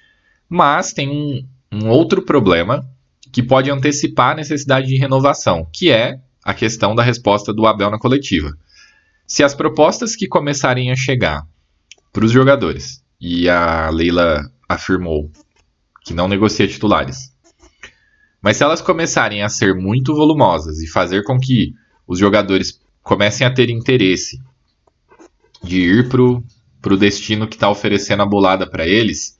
Mas 0.47 0.93
tem 0.93 1.09
um, 1.09 1.45
um 1.71 1.89
outro 1.89 2.21
problema 2.23 2.87
que 3.31 3.43
pode 3.43 3.69
antecipar 3.69 4.31
a 4.31 4.35
necessidade 4.35 4.87
de 4.87 4.97
renovação, 4.97 5.67
que 5.71 5.91
é 5.91 6.19
a 6.43 6.53
questão 6.53 6.95
da 6.95 7.03
resposta 7.03 7.53
do 7.53 7.67
Abel 7.67 7.91
na 7.91 7.99
coletiva. 7.99 8.57
Se 9.27 9.43
as 9.43 9.53
propostas 9.53 10.15
que 10.15 10.27
começarem 10.27 10.91
a 10.91 10.95
chegar 10.95 11.45
para 12.11 12.25
os 12.25 12.31
jogadores, 12.31 13.03
e 13.21 13.47
a 13.47 13.89
Leila 13.91 14.51
afirmou 14.67 15.31
que 16.03 16.13
não 16.13 16.27
negocia 16.27 16.67
titulares, 16.67 17.31
mas 18.41 18.57
se 18.57 18.63
elas 18.63 18.81
começarem 18.81 19.43
a 19.43 19.49
ser 19.49 19.75
muito 19.75 20.15
volumosas 20.15 20.81
e 20.81 20.87
fazer 20.87 21.23
com 21.23 21.37
que 21.37 21.73
os 22.07 22.17
jogadores 22.17 22.79
comecem 23.03 23.45
a 23.45 23.53
ter 23.53 23.69
interesse 23.69 24.41
de 25.61 25.81
ir 25.81 26.09
para 26.09 26.93
o 26.93 26.97
destino 26.97 27.47
que 27.47 27.55
está 27.55 27.69
oferecendo 27.69 28.23
a 28.23 28.25
bolada 28.25 28.69
para 28.69 28.87
eles, 28.87 29.37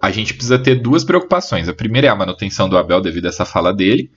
a 0.00 0.10
gente 0.10 0.34
precisa 0.34 0.58
ter 0.58 0.76
duas 0.76 1.04
preocupações. 1.04 1.68
A 1.68 1.74
primeira 1.74 2.08
é 2.08 2.10
a 2.10 2.16
manutenção 2.16 2.68
do 2.68 2.76
Abel 2.76 3.00
devido 3.00 3.26
a 3.26 3.28
essa 3.28 3.44
fala 3.44 3.72
dele, 3.72 4.10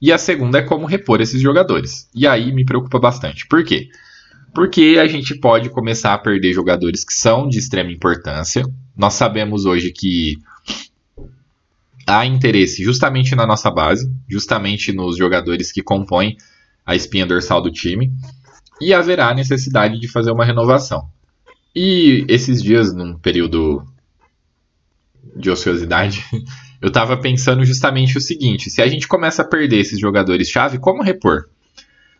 e 0.00 0.12
a 0.12 0.18
segunda 0.18 0.58
é 0.58 0.62
como 0.62 0.86
repor 0.86 1.20
esses 1.20 1.40
jogadores. 1.40 2.08
E 2.14 2.26
aí 2.26 2.52
me 2.52 2.64
preocupa 2.64 3.00
bastante. 3.00 3.46
Por 3.48 3.64
quê? 3.64 3.88
Porque 4.54 4.96
a 5.00 5.06
gente 5.08 5.34
pode 5.34 5.70
começar 5.70 6.14
a 6.14 6.18
perder 6.18 6.52
jogadores 6.52 7.04
que 7.04 7.12
são 7.12 7.48
de 7.48 7.58
extrema 7.58 7.90
importância. 7.90 8.64
Nós 8.96 9.14
sabemos 9.14 9.64
hoje 9.64 9.90
que 9.90 10.38
há 12.08 12.24
interesse 12.24 12.82
justamente 12.82 13.36
na 13.36 13.46
nossa 13.46 13.70
base, 13.70 14.10
justamente 14.26 14.92
nos 14.92 15.18
jogadores 15.18 15.70
que 15.70 15.82
compõem 15.82 16.36
a 16.84 16.96
espinha 16.96 17.26
dorsal 17.26 17.60
do 17.60 17.70
time, 17.70 18.10
e 18.80 18.94
haverá 18.94 19.34
necessidade 19.34 20.00
de 20.00 20.08
fazer 20.08 20.30
uma 20.30 20.44
renovação. 20.44 21.06
E 21.76 22.24
esses 22.28 22.62
dias, 22.62 22.94
num 22.94 23.18
período 23.18 23.84
de 25.36 25.50
ociosidade, 25.50 26.24
eu 26.80 26.88
estava 26.88 27.16
pensando 27.16 27.62
justamente 27.64 28.16
o 28.16 28.20
seguinte: 28.20 28.70
se 28.70 28.80
a 28.80 28.88
gente 28.88 29.06
começa 29.06 29.42
a 29.42 29.44
perder 29.44 29.80
esses 29.80 30.00
jogadores-chave, 30.00 30.78
como 30.78 31.02
repor? 31.02 31.44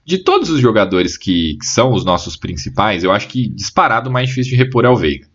De 0.05 0.19
todos 0.19 0.51
os 0.51 0.61
jogadores 0.61 1.17
que, 1.17 1.57
que, 1.59 1.67
são 1.67 1.93
os 1.93 2.05
nossos 2.05 2.37
principais, 2.37 3.05
eu 3.05 3.13
acho 3.13 3.29
que 3.29 3.49
disparado 3.49 4.11
mais 4.11 4.29
difícil 4.29 4.53
de 4.53 4.57
repor 4.57 4.85
é 4.85 4.89
o 4.89 4.97
Veiga. 4.97 5.27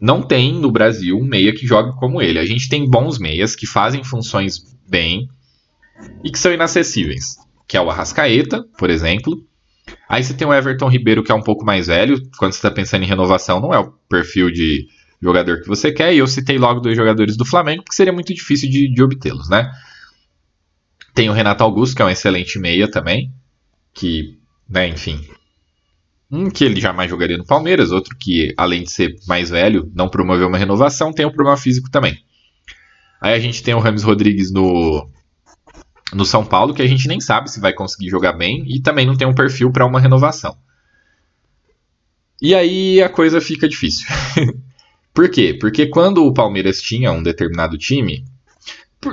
Não 0.00 0.22
tem 0.22 0.52
no 0.54 0.70
Brasil 0.70 1.16
um 1.16 1.24
meia 1.24 1.54
que 1.54 1.66
jogue 1.66 1.96
como 1.96 2.20
ele. 2.20 2.38
A 2.38 2.44
gente 2.44 2.68
tem 2.68 2.88
bons 2.88 3.18
meias 3.18 3.56
que 3.56 3.66
fazem 3.66 4.04
funções 4.04 4.62
bem 4.88 5.28
e 6.22 6.30
que 6.30 6.38
são 6.38 6.52
inacessíveis, 6.52 7.36
que 7.66 7.76
é 7.76 7.80
o 7.80 7.90
Arrascaeta, 7.90 8.64
por 8.78 8.90
exemplo. 8.90 9.42
Aí 10.08 10.22
você 10.22 10.34
tem 10.34 10.46
o 10.46 10.52
Everton 10.52 10.88
Ribeiro, 10.88 11.22
que 11.22 11.32
é 11.32 11.34
um 11.34 11.42
pouco 11.42 11.64
mais 11.64 11.86
velho. 11.86 12.20
Quando 12.38 12.52
você 12.52 12.58
está 12.58 12.70
pensando 12.70 13.04
em 13.04 13.08
renovação, 13.08 13.60
não 13.60 13.72
é 13.72 13.78
o 13.78 13.92
perfil 14.08 14.50
de 14.50 14.86
jogador 15.20 15.62
que 15.62 15.68
você 15.68 15.90
quer, 15.90 16.14
e 16.14 16.18
eu 16.18 16.26
citei 16.26 16.58
logo 16.58 16.80
dois 16.80 16.96
jogadores 16.96 17.36
do 17.36 17.44
Flamengo, 17.44 17.82
porque 17.82 17.96
seria 17.96 18.12
muito 18.12 18.34
difícil 18.34 18.68
de, 18.70 18.92
de 18.92 19.02
obtê-los, 19.02 19.48
né? 19.48 19.70
Tem 21.14 21.30
o 21.30 21.32
Renato 21.32 21.64
Augusto, 21.64 21.96
que 21.96 22.02
é 22.02 22.04
um 22.04 22.10
excelente 22.10 22.58
meia 22.58 22.90
também, 22.90 23.32
que, 23.94 24.38
né, 24.68 24.88
enfim. 24.88 25.26
Um 26.30 26.50
que 26.50 26.64
ele 26.64 26.80
jamais 26.80 27.08
jogaria 27.08 27.38
no 27.38 27.46
Palmeiras, 27.46 27.92
outro 27.92 28.16
que, 28.16 28.52
além 28.56 28.82
de 28.82 28.90
ser 28.90 29.16
mais 29.28 29.50
velho, 29.50 29.90
não 29.94 30.08
promoveu 30.08 30.48
uma 30.48 30.58
renovação, 30.58 31.12
tem 31.12 31.24
um 31.24 31.30
problema 31.30 31.56
físico 31.56 31.90
também. 31.90 32.18
Aí 33.20 33.34
a 33.34 33.38
gente 33.38 33.62
tem 33.62 33.74
o 33.74 33.78
Rames 33.78 34.02
Rodrigues 34.02 34.50
no, 34.50 35.08
no 36.12 36.24
São 36.24 36.44
Paulo, 36.44 36.74
que 36.74 36.82
a 36.82 36.86
gente 36.86 37.06
nem 37.06 37.20
sabe 37.20 37.50
se 37.50 37.60
vai 37.60 37.72
conseguir 37.72 38.08
jogar 38.08 38.32
bem, 38.32 38.64
e 38.66 38.80
também 38.80 39.06
não 39.06 39.16
tem 39.16 39.26
um 39.26 39.34
perfil 39.34 39.70
para 39.70 39.86
uma 39.86 40.00
renovação. 40.00 40.56
E 42.40 42.54
aí 42.54 43.00
a 43.00 43.08
coisa 43.08 43.40
fica 43.40 43.68
difícil. 43.68 44.06
Por 45.14 45.30
quê? 45.30 45.56
Porque 45.58 45.86
quando 45.86 46.24
o 46.24 46.34
Palmeiras 46.34 46.82
tinha 46.82 47.10
um 47.10 47.22
determinado 47.22 47.78
time, 47.78 48.24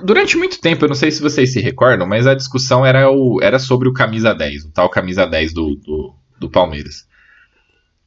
durante 0.03 0.35
muito 0.35 0.59
tempo, 0.59 0.83
eu 0.83 0.89
não 0.89 0.95
sei 0.95 1.11
se 1.11 1.21
vocês 1.21 1.53
se 1.53 1.61
recordam, 1.61 2.05
mas 2.05 2.27
a 2.27 2.33
discussão 2.33 2.85
era, 2.85 3.09
o, 3.09 3.39
era 3.41 3.59
sobre 3.59 3.87
o 3.87 3.93
camisa 3.93 4.33
10, 4.33 4.65
o 4.65 4.71
tal 4.71 4.89
camisa 4.89 5.25
10 5.25 5.53
do, 5.53 5.75
do, 5.75 6.13
do 6.39 6.49
Palmeiras. 6.49 7.07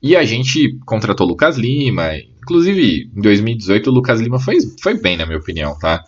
E 0.03 0.15
a 0.15 0.25
gente 0.25 0.79
contratou 0.85 1.27
o 1.27 1.31
Lucas 1.31 1.57
Lima, 1.57 2.15
inclusive 2.17 3.11
em 3.17 3.21
2018 3.21 3.91
o 3.91 3.93
Lucas 3.93 4.21
Lima 4.21 4.39
foi, 4.39 4.57
foi 4.81 4.95
bem, 4.95 5.17
na 5.17 5.27
minha 5.27 5.39
opinião, 5.39 5.77
tá? 5.79 6.05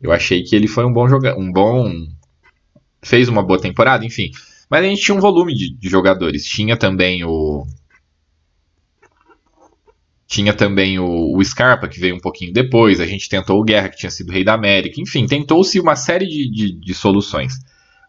Eu 0.00 0.12
achei 0.12 0.42
que 0.42 0.56
ele 0.56 0.66
foi 0.66 0.84
um 0.84 0.92
bom 0.92 1.08
jogador, 1.08 1.38
um 1.38 1.52
bom. 1.52 1.92
fez 3.02 3.28
uma 3.28 3.42
boa 3.42 3.60
temporada, 3.60 4.04
enfim. 4.04 4.30
Mas 4.68 4.84
a 4.84 4.88
gente 4.88 5.02
tinha 5.02 5.16
um 5.16 5.20
volume 5.20 5.54
de, 5.54 5.74
de 5.74 5.88
jogadores. 5.88 6.44
Tinha 6.44 6.76
também 6.76 7.24
o 7.24 7.66
tinha 10.26 10.54
também 10.54 10.96
o, 10.96 11.36
o, 11.36 11.44
Scarpa, 11.44 11.88
que 11.88 11.98
veio 11.98 12.14
um 12.14 12.20
pouquinho 12.20 12.52
depois. 12.52 13.00
A 13.00 13.06
gente 13.06 13.28
tentou 13.28 13.60
o 13.60 13.64
Guerra, 13.64 13.88
que 13.88 13.96
tinha 13.96 14.10
sido 14.10 14.30
rei 14.30 14.44
da 14.44 14.54
América. 14.54 15.00
Enfim, 15.00 15.26
tentou-se 15.26 15.80
uma 15.80 15.96
série 15.96 16.26
de, 16.26 16.48
de, 16.48 16.72
de 16.72 16.94
soluções. 16.94 17.54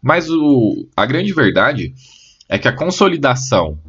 Mas 0.03 0.30
o, 0.30 0.88
a 0.95 1.03
grande 1.05 1.34
verdade 1.34 1.95
é 2.52 2.60
que 2.60 2.68
a 2.68 2.76
consolidação 2.76 3.80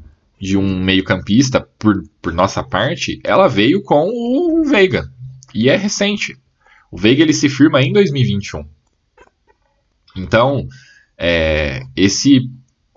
de 0.41 0.57
um 0.57 0.79
meio-campista, 0.79 1.61
por, 1.77 2.05
por 2.23 2.33
nossa 2.33 2.63
parte, 2.63 3.21
ela 3.25 3.49
veio 3.49 3.83
com 3.83 4.09
o 4.09 4.65
Veiga. 4.65 5.13
E 5.53 5.69
é 5.69 5.77
recente. 5.77 6.39
O 6.89 6.97
Veiga 6.97 7.23
ele 7.23 7.33
se 7.33 7.49
firma 7.49 7.83
em 7.83 7.93
2021. 7.93 8.65
Então, 10.17 10.69
é, 11.19 11.83
esse 11.97 12.49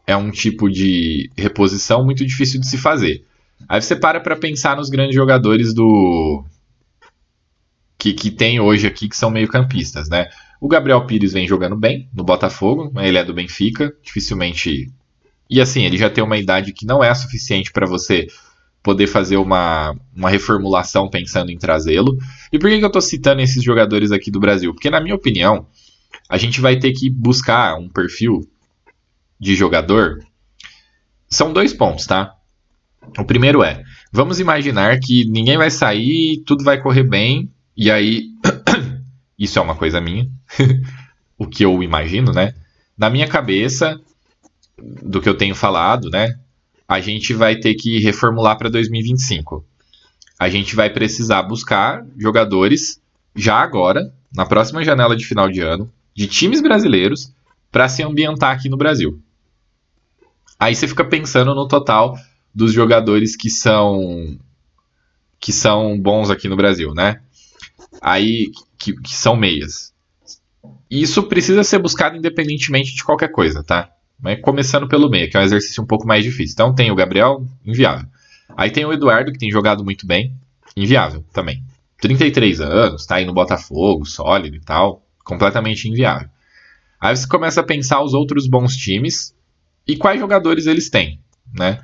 é 0.06 0.16
um 0.16 0.30
tipo 0.30 0.70
de 0.70 1.32
reposição 1.36 2.06
muito 2.06 2.24
difícil 2.24 2.60
de 2.60 2.68
se 2.68 2.78
fazer. 2.78 3.26
Aí 3.68 3.82
você 3.82 3.96
para 3.96 4.20
para 4.20 4.36
pensar 4.36 4.76
nos 4.78 4.90
grandes 4.90 5.16
jogadores 5.16 5.74
do 5.74 6.46
que, 7.98 8.14
que 8.14 8.30
tem 8.30 8.60
hoje 8.60 8.86
aqui 8.86 9.10
que 9.10 9.18
são 9.18 9.32
meio-campistas, 9.32 10.10
né? 10.10 10.30
O 10.62 10.68
Gabriel 10.68 11.08
Pires 11.08 11.34
vem 11.34 11.48
jogando 11.48 11.76
bem 11.76 12.08
no 12.14 12.24
Botafogo, 12.24 12.92
ele 13.02 13.18
é 13.18 13.24
do 13.24 13.34
Benfica, 13.34 13.92
dificilmente. 14.04 14.92
E 15.50 15.62
assim, 15.62 15.84
ele 15.84 15.98
já 15.98 16.10
tem 16.10 16.24
uma 16.24 16.38
idade 16.38 16.74
que 16.74 16.86
não 16.86 17.04
é 17.04 17.14
suficiente 17.14 17.72
para 17.72 17.86
você 17.86 18.28
poder 18.82 19.08
fazer 19.08 19.38
uma, 19.38 19.96
uma 20.16 20.30
reformulação 20.30 21.10
pensando 21.10 21.50
em 21.50 21.58
trazê-lo. 21.58 22.18
E 22.52 22.60
por 22.60 22.70
que, 22.70 22.78
que 22.78 22.84
eu 22.84 22.88
estou 22.88 23.02
citando 23.02 23.42
esses 23.42 23.64
jogadores 23.64 24.12
aqui 24.12 24.30
do 24.30 24.40
Brasil? 24.40 24.74
Porque, 24.74 24.92
na 24.92 25.02
minha 25.02 25.16
opinião, 25.16 25.66
a 26.30 26.38
gente 26.38 26.62
vai 26.62 26.78
ter 26.78 26.92
que 26.94 27.10
buscar 27.10 27.76
um 27.76 27.90
perfil 27.90 28.48
de 29.40 29.56
jogador. 29.56 30.20
São 31.28 31.52
dois 31.52 31.74
pontos, 31.74 32.06
tá? 32.06 32.36
O 33.18 33.26
primeiro 33.26 33.64
é: 33.64 33.84
vamos 34.12 34.40
imaginar 34.40 35.00
que 35.00 35.26
ninguém 35.26 35.58
vai 35.58 35.72
sair, 35.72 36.44
tudo 36.46 36.64
vai 36.64 36.80
correr 36.80 37.04
bem, 37.04 37.52
e 37.76 37.90
aí. 37.90 38.30
isso 39.38 39.60
é 39.60 39.62
uma 39.62 39.76
coisa 39.76 40.00
minha. 40.00 40.30
o 41.38 41.48
que 41.48 41.66
eu 41.66 41.82
imagino, 41.82 42.32
né? 42.32 42.54
Na 42.98 43.10
minha 43.10 43.28
cabeça, 43.28 44.00
do 44.78 45.22
que 45.22 45.30
eu 45.30 45.38
tenho 45.38 45.56
falado, 45.56 46.10
né? 46.10 46.38
A 46.88 47.00
gente 47.00 47.34
vai 47.34 47.56
ter 47.56 47.76
que 47.76 48.00
reformular 48.00 48.58
para 48.58 48.70
2025. 48.70 49.66
A 50.40 50.50
gente 50.50 50.76
vai 50.76 50.90
precisar 50.90 51.44
buscar 51.44 52.06
jogadores 52.18 53.02
já 53.36 53.56
agora, 53.56 54.14
na 54.34 54.46
próxima 54.46 54.84
janela 54.84 55.16
de 55.16 55.26
final 55.26 55.50
de 55.50 55.62
ano, 55.62 55.92
de 56.14 56.28
times 56.28 56.62
brasileiros, 56.62 57.34
para 57.72 57.88
se 57.88 58.04
ambientar 58.04 58.54
aqui 58.54 58.70
no 58.70 58.78
Brasil. 58.78 59.20
Aí 60.60 60.76
você 60.76 60.88
fica 60.88 61.04
pensando 61.04 61.54
no 61.54 61.68
total 61.68 62.18
dos 62.54 62.72
jogadores 62.72 63.36
que 63.36 63.50
são 63.50 64.38
que 65.40 65.52
são 65.52 66.00
bons 66.00 66.30
aqui 66.30 66.48
no 66.48 66.56
Brasil, 66.56 66.94
né? 66.94 67.22
Aí 68.02 68.52
que, 68.78 68.94
que 68.94 69.16
são 69.16 69.36
meias. 69.36 69.94
Isso 70.90 71.24
precisa 71.24 71.64
ser 71.64 71.80
buscado 71.80 72.16
independentemente 72.16 72.96
de 72.96 73.04
qualquer 73.04 73.32
coisa, 73.32 73.64
tá? 73.64 73.92
Mas 74.26 74.42
começando 74.42 74.88
pelo 74.88 75.08
meio, 75.08 75.30
que 75.30 75.38
é 75.38 75.40
um 75.40 75.44
exercício 75.44 75.84
um 75.84 75.86
pouco 75.86 76.08
mais 76.08 76.24
difícil. 76.24 76.54
Então 76.54 76.74
tem 76.74 76.90
o 76.90 76.96
Gabriel, 76.96 77.46
inviável. 77.64 78.08
Aí 78.58 78.72
tem 78.72 78.84
o 78.84 78.92
Eduardo, 78.92 79.32
que 79.32 79.38
tem 79.38 79.52
jogado 79.52 79.84
muito 79.84 80.08
bem, 80.08 80.34
inviável 80.76 81.24
também. 81.32 81.64
33 82.02 82.60
anos, 82.60 83.06
tá 83.06 83.18
aí 83.18 83.26
no 83.26 83.36
Botafogo, 83.36 84.04
sólido 84.04 84.56
e 84.56 84.60
tal, 84.60 85.06
completamente 85.24 85.88
inviável. 85.88 86.28
Aí 87.00 87.16
você 87.16 87.28
começa 87.28 87.62
a 87.62 87.64
pensar 87.64 88.02
os 88.02 88.16
outros 88.16 88.48
bons 88.48 88.76
times 88.76 89.32
e 89.88 89.96
quais 89.96 90.20
jogadores 90.20 90.66
eles 90.66 90.90
têm, 90.90 91.20
né? 91.54 91.80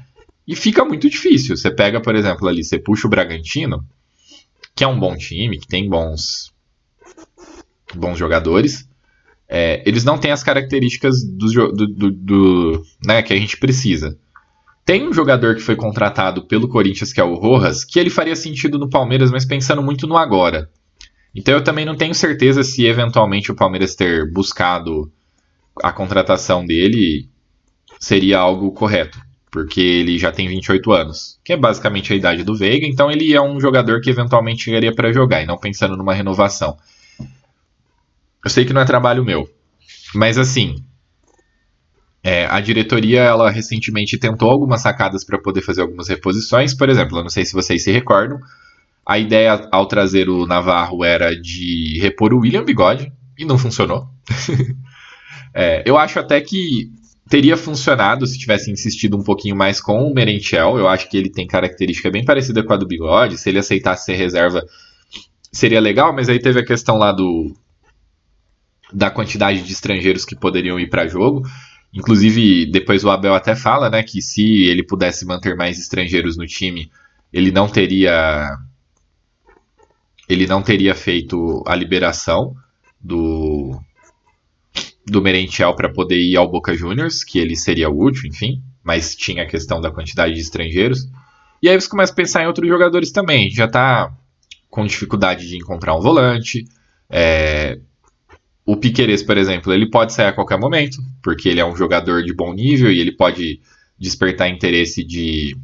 E 0.48 0.56
fica 0.56 0.84
muito 0.84 1.08
difícil. 1.08 1.56
Você 1.56 1.70
pega, 1.70 2.02
por 2.02 2.16
exemplo, 2.16 2.48
ali, 2.48 2.64
você 2.64 2.80
puxa 2.80 3.06
o 3.06 3.10
Bragantino, 3.10 3.86
que 4.76 4.84
é 4.84 4.88
um 4.88 5.00
bom 5.00 5.16
time, 5.16 5.60
que 5.60 5.68
tem 5.68 5.88
bons 5.88 6.52
bons 7.94 8.18
jogadores. 8.18 8.90
É, 9.54 9.84
eles 9.86 10.06
não 10.06 10.18
têm 10.18 10.32
as 10.32 10.42
características 10.42 11.22
do, 11.26 11.74
do, 11.74 11.88
do, 11.88 12.12
do, 12.12 12.84
né, 13.06 13.22
que 13.22 13.34
a 13.34 13.36
gente 13.36 13.58
precisa. 13.58 14.18
Tem 14.86 15.06
um 15.06 15.12
jogador 15.12 15.56
que 15.56 15.62
foi 15.62 15.76
contratado 15.76 16.48
pelo 16.48 16.70
Corinthians, 16.70 17.12
que 17.12 17.20
é 17.20 17.24
o 17.24 17.36
Rojas, 17.36 17.84
que 17.84 18.00
ele 18.00 18.10
faria 18.10 18.36
sentido 18.36 18.80
no 18.80 18.90
Palmeiras, 18.90 19.30
mas 19.30 19.44
pensando 19.44 19.84
muito 19.84 20.08
no 20.08 20.16
agora. 20.16 20.70
Então 21.36 21.54
eu 21.54 21.62
também 21.62 21.86
não 21.86 21.98
tenho 21.98 22.16
certeza 22.16 22.64
se 22.64 22.86
eventualmente 22.86 23.52
o 23.52 23.56
Palmeiras 23.56 23.94
ter 23.94 24.32
buscado 24.32 25.12
a 25.84 25.92
contratação 25.92 26.66
dele 26.66 27.30
seria 28.00 28.40
algo 28.40 28.72
correto, 28.72 29.20
porque 29.52 29.82
ele 29.82 30.18
já 30.18 30.32
tem 30.32 30.48
28 30.48 30.92
anos, 30.94 31.40
que 31.44 31.52
é 31.52 31.58
basicamente 31.58 32.14
a 32.14 32.16
idade 32.16 32.44
do 32.44 32.56
Veiga, 32.56 32.88
então 32.88 33.12
ele 33.12 33.34
é 33.34 33.42
um 33.42 33.60
jogador 33.60 34.00
que 34.00 34.10
eventualmente 34.10 34.64
chegaria 34.64 34.94
para 34.94 35.12
jogar 35.12 35.42
e 35.42 35.46
não 35.46 35.58
pensando 35.58 35.98
numa 35.98 36.14
renovação. 36.14 36.78
Eu 38.44 38.50
sei 38.50 38.66
que 38.66 38.74
não 38.74 38.82
é 38.82 38.86
trabalho 38.86 39.24
meu, 39.24 39.50
mas 40.16 40.38
assim, 40.38 40.84
é, 42.24 42.46
a 42.46 42.60
diretoria 42.60 43.22
ela 43.22 43.50
recentemente 43.50 44.18
tentou 44.18 44.50
algumas 44.50 44.82
sacadas 44.82 45.24
para 45.24 45.40
poder 45.40 45.62
fazer 45.62 45.82
algumas 45.82 46.08
reposições, 46.08 46.74
por 46.74 46.90
exemplo, 46.90 47.18
eu 47.18 47.24
não 47.24 47.30
sei 47.30 47.46
se 47.46 47.54
vocês 47.54 47.84
se 47.84 47.92
recordam, 47.92 48.40
a 49.06 49.18
ideia 49.18 49.68
ao 49.72 49.88
trazer 49.88 50.30
o 50.30 50.46
Navarro 50.46 51.04
era 51.04 51.36
de 51.36 52.00
repor 52.00 52.34
o 52.34 52.40
William 52.40 52.64
Bigode 52.64 53.12
e 53.38 53.46
não 53.46 53.58
funcionou. 53.58 54.08
é, 55.54 55.84
eu 55.86 55.98
acho 55.98 56.20
até 56.20 56.40
que 56.40 56.92
teria 57.28 57.58
funcionado 57.58 58.28
se 58.28 58.38
tivesse 58.38 58.70
insistido 58.70 59.18
um 59.18 59.24
pouquinho 59.24 59.56
mais 59.56 59.82
com 59.82 60.04
o 60.04 60.14
Merentiel. 60.14 60.78
Eu 60.78 60.88
acho 60.88 61.10
que 61.10 61.18
ele 61.18 61.30
tem 61.30 61.48
característica 61.48 62.12
bem 62.12 62.24
parecida 62.24 62.62
com 62.64 62.74
a 62.74 62.78
do 62.78 62.86
Bigode. 62.86 63.38
Se 63.38 63.50
ele 63.50 63.60
aceitasse 63.60 64.06
ser 64.06 64.16
reserva, 64.16 64.64
seria 65.52 65.80
legal, 65.80 66.14
mas 66.14 66.30
aí 66.30 66.40
teve 66.40 66.60
a 66.60 66.66
questão 66.66 66.98
lá 66.98 67.12
do 67.12 67.56
da 68.92 69.10
quantidade 69.10 69.62
de 69.62 69.72
estrangeiros 69.72 70.26
que 70.26 70.36
poderiam 70.36 70.80
ir 70.80 70.90
para 70.90 71.08
jogo. 71.08 71.44
Inclusive, 71.94 72.66
depois 72.72 73.04
o 73.04 73.10
Abel 73.10 73.34
até 73.34 73.56
fala, 73.56 73.90
né, 73.90 74.02
que 74.04 74.22
se 74.22 74.64
ele 74.64 74.84
pudesse 74.84 75.26
manter 75.26 75.56
mais 75.56 75.78
estrangeiros 75.78 76.38
no 76.38 76.46
time, 76.46 76.90
ele 77.32 77.52
não 77.52 77.68
teria 77.68 78.58
ele 80.30 80.48
não 80.48 80.62
teria 80.62 80.96
feito 80.96 81.64
a 81.68 81.76
liberação 81.76 82.56
do 83.00 83.78
do 85.06 85.22
Merentiel 85.22 85.76
para 85.76 85.92
poder 85.92 86.18
ir 86.18 86.38
ao 86.38 86.50
Boca 86.50 86.74
Juniors, 86.74 87.24
que 87.24 87.40
ele 87.40 87.56
seria 87.56 87.90
útil, 87.90 88.30
enfim, 88.30 88.62
mas 88.84 89.16
tinha 89.16 89.44
a 89.44 89.48
questão 89.48 89.82
da 89.82 89.92
quantidade 89.92 90.34
de 90.34 90.40
estrangeiros. 90.40 91.10
E 91.62 91.68
aí 91.68 91.80
você 91.80 91.90
começa 91.90 92.12
a 92.12 92.16
pensar 92.16 92.44
em 92.44 92.48
outros 92.48 92.68
jogadores 92.68 93.12
também. 93.12 93.50
Já 93.50 93.66
está 93.66 94.12
com 94.70 94.86
dificuldade 94.86 95.48
de 95.48 95.58
encontrar 95.58 95.96
um 95.96 96.02
volante. 96.02 96.66
É... 97.10 97.80
O 98.66 98.78
Piqueires, 98.78 99.24
por 99.24 99.38
exemplo, 99.38 99.74
ele 99.74 99.90
pode 99.90 100.14
sair 100.14 100.28
a 100.28 100.34
qualquer 100.34 100.60
momento, 100.60 100.98
porque 101.24 101.50
ele 101.50 101.60
é 101.60 101.66
um 101.66 101.76
jogador 101.76 102.24
de 102.24 102.34
bom 102.34 102.54
nível 102.54 102.92
e 102.92 103.00
ele 103.00 103.12
pode 103.12 103.60
despertar 103.98 104.50
interesse 104.50 105.04
de 105.04 105.58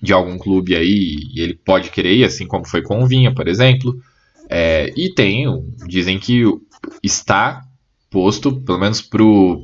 de 0.00 0.12
algum 0.12 0.36
clube 0.36 0.76
aí 0.76 1.16
e 1.34 1.40
ele 1.40 1.54
pode 1.54 1.90
querer 1.90 2.14
ir, 2.14 2.24
assim 2.24 2.46
como 2.46 2.66
foi 2.66 2.82
com 2.82 3.02
o 3.02 3.06
Vinha, 3.06 3.34
por 3.34 3.48
exemplo. 3.48 3.98
É, 4.48 4.92
e 4.96 5.12
tem, 5.12 5.46
dizem 5.86 6.18
que 6.18 6.42
está 7.02 7.64
posto, 8.10 8.60
pelo 8.60 8.78
menos 8.78 9.00
pro 9.00 9.62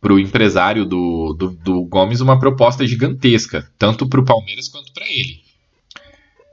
pro 0.00 0.18
empresário 0.18 0.84
do, 0.84 1.34
do, 1.34 1.50
do 1.50 1.84
Gomes, 1.84 2.20
uma 2.20 2.38
proposta 2.38 2.86
gigantesca, 2.86 3.68
tanto 3.76 4.08
para 4.08 4.20
o 4.20 4.24
Palmeiras 4.24 4.68
quanto 4.68 4.92
para 4.92 5.04
ele. 5.08 5.40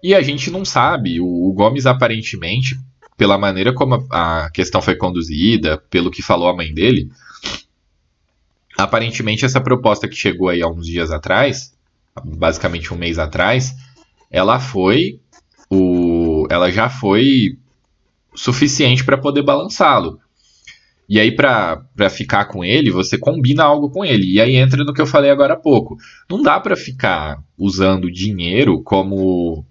E 0.02 0.16
a 0.16 0.22
gente 0.22 0.50
não 0.50 0.66
sabe, 0.66 1.20
o, 1.20 1.26
o, 1.26 1.54
Gomes 1.54 1.86
aparentemente, 1.86 2.76
pela 3.18 3.38
maneira 3.38 3.74
como 3.74 4.06
a, 4.12 4.46
a 4.46 4.52
questão 4.52 4.82
foi 4.82 4.96
conduzida, 4.96 5.78
pelo 5.90 6.12
que 6.12 6.22
falou 6.22 6.50
a 6.50 6.56
mãe 6.56 6.74
dele, 6.74 7.10
aparentemente 8.78 9.46
essa 9.46 9.62
proposta 9.62 10.08
que 10.08 10.16
chegou 10.16 10.50
aí 10.50 10.62
há 10.62 10.68
uns 10.68 10.86
dias 10.86 11.12
atrás, 11.12 11.74
basicamente 12.24 12.94
um 12.94 12.98
mês 12.98 13.18
atrás, 13.18 13.74
ela 14.30 14.60
foi 14.60 15.20
o, 15.70 16.48
ela 16.50 16.72
já 16.72 16.90
foi 16.90 17.58
suficiente 18.34 19.04
para 19.04 19.18
poder 19.18 19.44
balançá-lo. 19.44 20.20
E 21.08 21.20
aí, 21.20 21.32
para 21.32 22.10
ficar 22.10 22.46
com 22.46 22.66
ele, 22.66 22.90
você 22.90 23.18
combina 23.18 23.64
algo 23.64 23.92
com 23.92 24.04
ele. 24.04 24.34
E 24.34 24.42
aí 24.42 24.56
entra 24.56 24.84
no 24.84 24.92
que 24.92 25.00
eu 25.00 25.06
falei 25.06 25.30
agora 25.30 25.54
há 25.54 25.58
pouco. 25.58 25.98
Não 26.30 26.42
dá 26.42 26.60
para 26.60 26.76
ficar 26.76 27.44
usando 27.58 28.12
dinheiro 28.12 28.82
como 28.82 29.64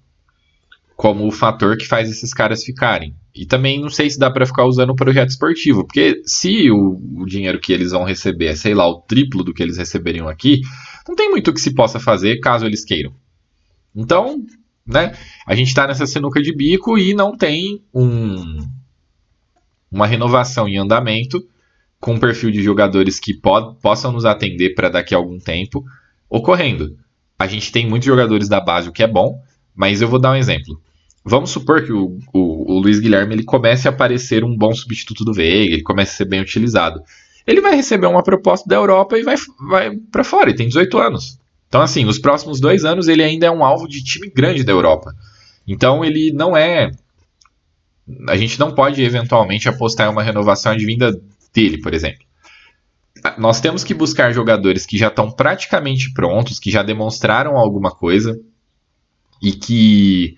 como 0.96 1.26
o 1.26 1.32
fator 1.32 1.76
que 1.76 1.86
faz 1.86 2.08
esses 2.08 2.32
caras 2.32 2.62
ficarem. 2.64 3.14
E 3.34 3.44
também 3.44 3.80
não 3.80 3.90
sei 3.90 4.08
se 4.08 4.18
dá 4.18 4.30
para 4.30 4.46
ficar 4.46 4.64
usando 4.64 4.90
o 4.90 4.96
projeto 4.96 5.30
esportivo, 5.30 5.84
porque 5.84 6.22
se 6.24 6.70
o, 6.70 7.00
o, 7.16 7.26
dinheiro 7.26 7.58
que 7.58 7.72
eles 7.72 7.90
vão 7.90 8.04
receber 8.04 8.46
é, 8.46 8.56
sei 8.56 8.74
lá, 8.74 8.88
o 8.88 9.00
triplo 9.00 9.42
do 9.42 9.52
que 9.52 9.62
eles 9.62 9.76
receberiam 9.76 10.28
aqui, 10.28 10.60
não 11.08 11.16
tem 11.16 11.30
muito 11.30 11.52
que 11.52 11.60
se 11.60 11.74
possa 11.74 11.98
fazer 11.98 12.38
caso 12.38 12.64
eles 12.64 12.84
queiram. 12.84 13.12
Então, 13.94 14.44
né, 14.86 15.16
a 15.46 15.54
gente 15.54 15.68
está 15.68 15.86
nessa 15.86 16.06
sinuca 16.06 16.40
de 16.40 16.54
bico 16.54 16.96
e 16.96 17.12
não 17.12 17.36
tem 17.36 17.82
um, 17.92 18.58
uma 19.90 20.06
renovação 20.06 20.68
em 20.68 20.78
andamento 20.78 21.44
com 21.98 22.14
um 22.14 22.20
perfil 22.20 22.50
de 22.50 22.62
jogadores 22.62 23.18
que 23.18 23.34
pod, 23.34 23.80
possam 23.80 24.12
nos 24.12 24.24
atender 24.24 24.74
para 24.74 24.90
daqui 24.90 25.14
a 25.14 25.18
algum 25.18 25.38
tempo 25.38 25.84
ocorrendo. 26.28 26.96
A 27.36 27.46
gente 27.48 27.72
tem 27.72 27.88
muitos 27.88 28.06
jogadores 28.06 28.48
da 28.48 28.60
base, 28.60 28.88
o 28.88 28.92
que 28.92 29.02
é 29.02 29.08
bom, 29.08 29.42
mas 29.74 30.00
eu 30.00 30.08
vou 30.08 30.18
dar 30.18 30.32
um 30.32 30.36
exemplo. 30.36 30.80
Vamos 31.24 31.50
supor 31.50 31.84
que 31.84 31.92
o, 31.92 32.18
o, 32.32 32.74
o 32.74 32.78
Luiz 32.78 33.00
Guilherme 33.00 33.34
ele 33.34 33.44
comece 33.44 33.88
a 33.88 33.90
aparecer 33.90 34.44
um 34.44 34.54
bom 34.54 34.74
substituto 34.74 35.24
do 35.24 35.32
Veiga, 35.32 35.72
ele 35.72 35.82
comece 35.82 36.12
a 36.12 36.16
ser 36.16 36.26
bem 36.26 36.40
utilizado. 36.40 37.02
Ele 37.46 37.60
vai 37.60 37.74
receber 37.74 38.06
uma 38.06 38.22
proposta 38.22 38.68
da 38.68 38.76
Europa 38.76 39.18
e 39.18 39.22
vai, 39.22 39.36
vai 39.68 39.96
para 40.12 40.22
fora, 40.22 40.50
ele 40.50 40.56
tem 40.56 40.68
18 40.68 40.98
anos. 40.98 41.38
Então, 41.66 41.80
assim, 41.80 42.04
nos 42.04 42.18
próximos 42.18 42.60
dois 42.60 42.84
anos 42.84 43.08
ele 43.08 43.22
ainda 43.22 43.46
é 43.46 43.50
um 43.50 43.64
alvo 43.64 43.88
de 43.88 44.04
time 44.04 44.30
grande 44.30 44.62
da 44.62 44.72
Europa. 44.72 45.14
Então, 45.66 46.04
ele 46.04 46.30
não 46.30 46.56
é. 46.56 46.90
A 48.28 48.36
gente 48.36 48.60
não 48.60 48.74
pode 48.74 49.02
eventualmente 49.02 49.68
apostar 49.68 50.06
em 50.06 50.12
uma 50.12 50.22
renovação 50.22 50.72
advinda 50.72 51.18
dele, 51.54 51.78
por 51.80 51.94
exemplo. 51.94 52.24
Nós 53.38 53.60
temos 53.60 53.82
que 53.82 53.94
buscar 53.94 54.32
jogadores 54.32 54.84
que 54.84 54.98
já 54.98 55.08
estão 55.08 55.30
praticamente 55.30 56.12
prontos, 56.12 56.58
que 56.58 56.70
já 56.70 56.82
demonstraram 56.82 57.56
alguma 57.56 57.90
coisa 57.90 58.38
e 59.42 59.52
que 59.52 60.36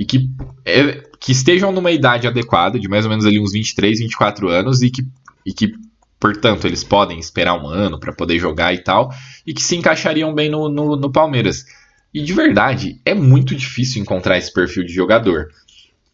e 0.00 0.04
que, 0.06 0.30
é, 0.64 1.02
que 1.20 1.30
estejam 1.30 1.70
numa 1.70 1.90
idade 1.90 2.26
adequada, 2.26 2.78
de 2.78 2.88
mais 2.88 3.04
ou 3.04 3.10
menos 3.10 3.26
ali 3.26 3.38
uns 3.38 3.52
23, 3.52 3.98
24 3.98 4.48
anos, 4.48 4.80
e 4.80 4.90
que, 4.90 5.06
e 5.44 5.52
que 5.52 5.74
portanto, 6.18 6.66
eles 6.66 6.82
podem 6.82 7.18
esperar 7.18 7.54
um 7.54 7.66
ano 7.66 8.00
para 8.00 8.10
poder 8.10 8.38
jogar 8.38 8.72
e 8.72 8.78
tal, 8.78 9.12
e 9.46 9.52
que 9.52 9.62
se 9.62 9.76
encaixariam 9.76 10.34
bem 10.34 10.48
no, 10.48 10.70
no, 10.70 10.96
no, 10.96 11.12
Palmeiras. 11.12 11.66
E 12.14 12.22
de 12.22 12.32
verdade, 12.32 12.98
é 13.04 13.12
muito 13.12 13.54
difícil 13.54 14.00
encontrar 14.00 14.38
esse 14.38 14.50
perfil 14.50 14.84
de 14.84 14.92
jogador. 14.92 15.48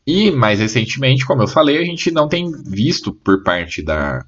E 0.05 0.33
mais 0.33 0.59
recentemente, 0.59 1.25
como 1.25 1.43
eu 1.43 1.49
falei, 1.49 1.79
a 1.79 1.85
gente 1.85 2.11
não 2.11 2.29
tem 2.29 2.51
visto 2.51 3.13
por 3.13 3.45
parte 3.45 3.83
da, 3.83 4.27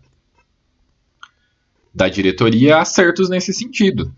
da 1.92 2.08
diretoria 2.08 2.78
acertos 2.78 3.28
nesse 3.28 3.52
sentido. 3.52 4.14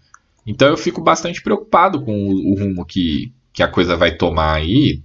Então 0.47 0.69
eu 0.69 0.77
fico 0.77 1.01
bastante 1.01 1.43
preocupado 1.43 2.03
com 2.03 2.13
o, 2.13 2.53
o 2.53 2.55
rumo 2.59 2.85
que, 2.85 3.33
que 3.53 3.63
a 3.63 3.69
coisa 3.69 3.97
vai 3.97 4.13
tomar 4.13 4.55
aí 4.55 5.03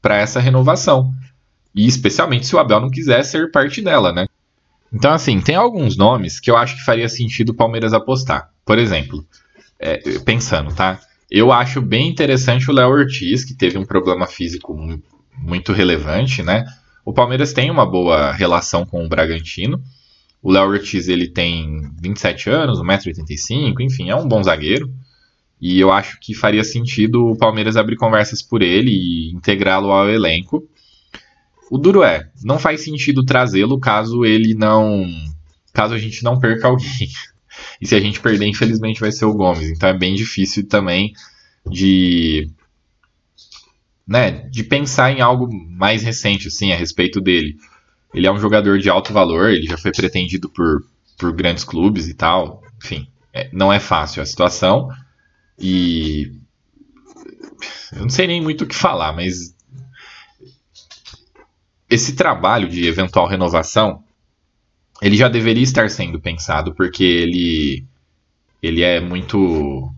para 0.00 0.16
essa 0.16 0.40
renovação. 0.40 1.12
E 1.74 1.86
especialmente 1.86 2.46
se 2.46 2.56
o 2.56 2.58
Abel 2.58 2.80
não 2.80 2.90
quiser 2.90 3.22
ser 3.24 3.50
parte 3.50 3.80
dela, 3.80 4.12
né? 4.12 4.26
Então, 4.92 5.12
assim, 5.12 5.40
tem 5.40 5.54
alguns 5.54 5.96
nomes 5.96 6.40
que 6.40 6.50
eu 6.50 6.56
acho 6.56 6.76
que 6.76 6.84
faria 6.84 7.08
sentido 7.08 7.50
o 7.50 7.54
Palmeiras 7.54 7.92
apostar. 7.92 8.50
Por 8.64 8.78
exemplo, 8.78 9.24
é, 9.78 10.18
pensando, 10.20 10.74
tá? 10.74 10.98
Eu 11.30 11.52
acho 11.52 11.82
bem 11.82 12.08
interessante 12.08 12.70
o 12.70 12.74
Léo 12.74 12.88
Ortiz, 12.88 13.44
que 13.44 13.54
teve 13.54 13.76
um 13.76 13.84
problema 13.84 14.26
físico 14.26 14.74
muito 15.36 15.72
relevante, 15.72 16.42
né? 16.42 16.64
O 17.04 17.12
Palmeiras 17.12 17.52
tem 17.52 17.70
uma 17.70 17.86
boa 17.86 18.32
relação 18.32 18.84
com 18.84 19.04
o 19.04 19.08
Bragantino. 19.08 19.80
O 20.42 20.50
Léo 20.50 20.68
Ortiz 20.68 21.08
ele 21.08 21.28
tem 21.28 21.82
27 22.00 22.48
anos, 22.48 22.80
1,85m, 22.80 23.80
enfim, 23.80 24.10
é 24.10 24.16
um 24.16 24.26
bom 24.26 24.42
zagueiro. 24.42 24.90
E 25.60 25.80
eu 25.80 25.90
acho 25.90 26.18
que 26.20 26.34
faria 26.34 26.62
sentido 26.62 27.26
o 27.26 27.36
Palmeiras 27.36 27.76
abrir 27.76 27.96
conversas 27.96 28.42
por 28.42 28.62
ele 28.62 28.90
e 28.90 29.32
integrá-lo 29.32 29.90
ao 29.90 30.08
elenco. 30.08 30.68
O 31.70 31.76
duro 31.76 32.02
é, 32.02 32.30
não 32.42 32.58
faz 32.58 32.82
sentido 32.82 33.24
trazê-lo 33.24 33.78
caso 33.78 34.24
ele 34.24 34.54
não. 34.54 35.04
caso 35.72 35.94
a 35.94 35.98
gente 35.98 36.22
não 36.22 36.38
perca 36.38 36.68
alguém. 36.68 36.88
E 37.80 37.86
se 37.86 37.94
a 37.94 38.00
gente 38.00 38.20
perder, 38.20 38.46
infelizmente, 38.46 39.00
vai 39.00 39.10
ser 39.10 39.24
o 39.24 39.34
Gomes. 39.34 39.68
Então 39.68 39.88
é 39.88 39.96
bem 39.96 40.14
difícil 40.14 40.66
também 40.66 41.12
de. 41.68 42.48
Né, 44.06 44.48
de 44.48 44.62
pensar 44.62 45.12
em 45.12 45.20
algo 45.20 45.48
mais 45.52 46.02
recente, 46.02 46.48
assim, 46.48 46.72
a 46.72 46.76
respeito 46.76 47.20
dele. 47.20 47.56
Ele 48.14 48.26
é 48.26 48.32
um 48.32 48.38
jogador 48.38 48.78
de 48.78 48.88
alto 48.88 49.12
valor, 49.12 49.50
ele 49.50 49.66
já 49.66 49.76
foi 49.76 49.90
pretendido 49.92 50.48
por, 50.48 50.84
por 51.18 51.32
grandes 51.32 51.64
clubes 51.64 52.08
e 52.08 52.14
tal. 52.14 52.62
Enfim, 52.82 53.08
é, 53.34 53.50
não 53.52 53.72
é 53.72 53.78
fácil 53.78 54.22
a 54.22 54.26
situação. 54.26 54.88
E. 55.58 56.32
Eu 57.92 58.02
não 58.02 58.10
sei 58.10 58.26
nem 58.26 58.40
muito 58.40 58.64
o 58.64 58.66
que 58.66 58.74
falar, 58.74 59.12
mas. 59.12 59.54
Esse 61.90 62.14
trabalho 62.14 62.68
de 62.68 62.86
eventual 62.86 63.26
renovação 63.26 64.04
ele 65.00 65.16
já 65.16 65.28
deveria 65.28 65.62
estar 65.62 65.88
sendo 65.88 66.20
pensado, 66.20 66.74
porque 66.74 67.04
ele, 67.04 67.84
ele 68.62 68.82
é 68.82 69.00
muito 69.00 69.90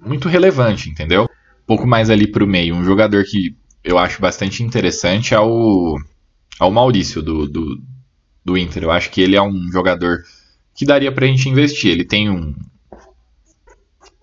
muito 0.00 0.28
relevante, 0.28 0.90
entendeu? 0.90 1.28
Pouco 1.66 1.86
mais 1.86 2.10
ali 2.10 2.26
para 2.26 2.44
o 2.44 2.46
meio. 2.46 2.74
Um 2.74 2.84
jogador 2.84 3.24
que 3.24 3.56
eu 3.82 3.98
acho 3.98 4.20
bastante 4.20 4.62
interessante 4.62 5.34
é 5.34 5.40
o, 5.40 5.98
é 6.60 6.64
o 6.64 6.70
Maurício 6.70 7.22
do, 7.22 7.48
do, 7.48 7.82
do 8.44 8.58
Inter. 8.58 8.82
Eu 8.82 8.90
acho 8.90 9.10
que 9.10 9.20
ele 9.20 9.34
é 9.34 9.42
um 9.42 9.70
jogador 9.72 10.22
que 10.74 10.84
daria 10.84 11.10
para 11.10 11.24
a 11.24 11.28
gente 11.28 11.48
investir. 11.48 11.90
Ele 11.90 12.04
tem 12.04 12.30
um 12.30 12.54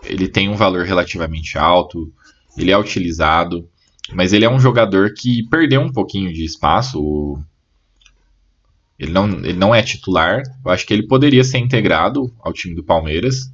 ele 0.03 0.27
tem 0.27 0.49
um 0.49 0.55
valor 0.55 0.85
relativamente 0.85 1.57
alto, 1.57 2.11
ele 2.57 2.71
é 2.71 2.77
utilizado, 2.77 3.67
mas 4.13 4.33
ele 4.33 4.45
é 4.45 4.49
um 4.49 4.59
jogador 4.59 5.13
que 5.13 5.43
perdeu 5.49 5.81
um 5.81 5.91
pouquinho 5.91 6.33
de 6.33 6.43
espaço. 6.43 7.39
Ele 8.99 9.11
não, 9.11 9.29
ele 9.29 9.53
não 9.53 9.73
é 9.73 9.81
titular. 9.81 10.43
Eu 10.63 10.71
acho 10.71 10.85
que 10.85 10.93
ele 10.93 11.07
poderia 11.07 11.43
ser 11.43 11.59
integrado 11.59 12.31
ao 12.39 12.53
time 12.53 12.75
do 12.75 12.83
Palmeiras 12.83 13.51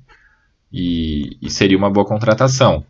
e, 0.71 1.37
e 1.41 1.49
seria 1.49 1.77
uma 1.77 1.89
boa 1.89 2.05
contratação. 2.05 2.85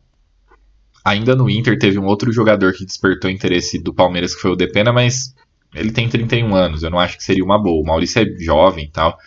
Ainda 1.04 1.36
no 1.36 1.50
Inter 1.50 1.78
teve 1.78 2.00
um 2.00 2.06
outro 2.06 2.32
jogador 2.32 2.74
que 2.74 2.86
despertou 2.86 3.30
interesse 3.30 3.80
do 3.80 3.94
Palmeiras, 3.94 4.36
que 4.36 4.42
foi 4.42 4.52
o 4.52 4.56
Depena, 4.56 4.92
mas 4.92 5.34
ele 5.74 5.92
tem 5.92 6.10
31 6.10 6.56
anos. 6.56 6.84
Eu 6.84 6.90
não 6.90 7.00
acho 7.00 7.18
que 7.18 7.24
seria 7.24 7.44
uma 7.44 7.62
boa. 7.62 7.82
O 7.82 7.86
Maurício 7.86 8.22
é 8.22 8.40
jovem 8.40 8.86
e 8.86 8.92
tal. 8.92 9.18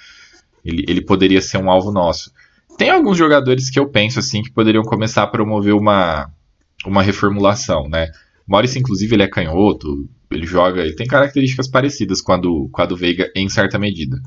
Ele, 0.64 0.84
ele 0.88 1.00
poderia 1.00 1.40
ser 1.40 1.58
um 1.58 1.70
alvo 1.70 1.90
nosso. 1.90 2.32
Tem 2.80 2.88
alguns 2.88 3.18
jogadores 3.18 3.68
que 3.68 3.78
eu 3.78 3.90
penso 3.90 4.20
assim 4.20 4.42
que 4.42 4.50
poderiam 4.50 4.82
começar 4.82 5.22
a 5.22 5.26
promover 5.26 5.74
uma, 5.74 6.32
uma 6.86 7.02
reformulação, 7.02 7.86
né? 7.90 8.10
Maurício, 8.46 8.78
inclusive, 8.78 9.14
ele 9.14 9.22
é 9.22 9.28
canhoto, 9.28 10.08
ele 10.30 10.46
joga, 10.46 10.80
ele 10.80 10.94
tem 10.94 11.06
características 11.06 11.68
parecidas 11.68 12.22
com 12.22 12.32
a 12.32 12.38
do, 12.38 12.70
com 12.72 12.80
a 12.80 12.86
do 12.86 12.96
Veiga 12.96 13.30
em 13.36 13.50
certa 13.50 13.78
medida. 13.78 14.18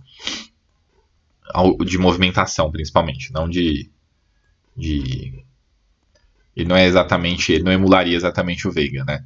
De 1.83 1.97
movimentação, 1.97 2.69
principalmente, 2.69 3.33
não 3.33 3.49
de. 3.49 3.89
de 4.77 5.43
ele 6.55 6.69
não 6.69 6.75
é 6.75 6.85
exatamente. 6.85 7.51
Ele 7.51 7.63
não 7.63 7.71
emularia 7.71 8.15
exatamente 8.15 8.67
o 8.67 8.71
Veiga, 8.71 9.03
né? 9.03 9.25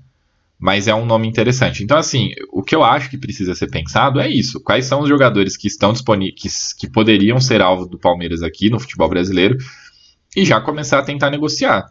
Mas 0.60 0.88
é 0.88 0.96
um 0.96 1.06
nome 1.06 1.28
interessante. 1.28 1.84
Então, 1.84 1.98
assim, 1.98 2.32
o 2.52 2.64
que 2.64 2.76
eu 2.76 2.84
acho 2.84 3.10
que 3.10 3.18
precisa 3.18 3.54
ser 3.54 3.70
pensado 3.70 4.20
é 4.20 4.28
isso. 4.28 4.60
Quais 4.60 4.86
são 4.86 5.02
os 5.02 5.10
jogadores 5.10 5.56
que 5.56 5.68
estão 5.68 5.94
disponíveis, 5.94 6.74
que, 6.74 6.88
que 6.88 6.92
poderiam 6.92 7.40
ser 7.40 7.62
alvo 7.62 7.86
do 7.86 8.00
Palmeiras 8.00 8.42
aqui 8.42 8.70
no 8.70 8.80
futebol 8.80 9.08
brasileiro 9.08 9.58
e 10.36 10.44
já 10.44 10.60
começar 10.60 11.00
a 11.00 11.04
tentar 11.04 11.30
negociar. 11.30 11.86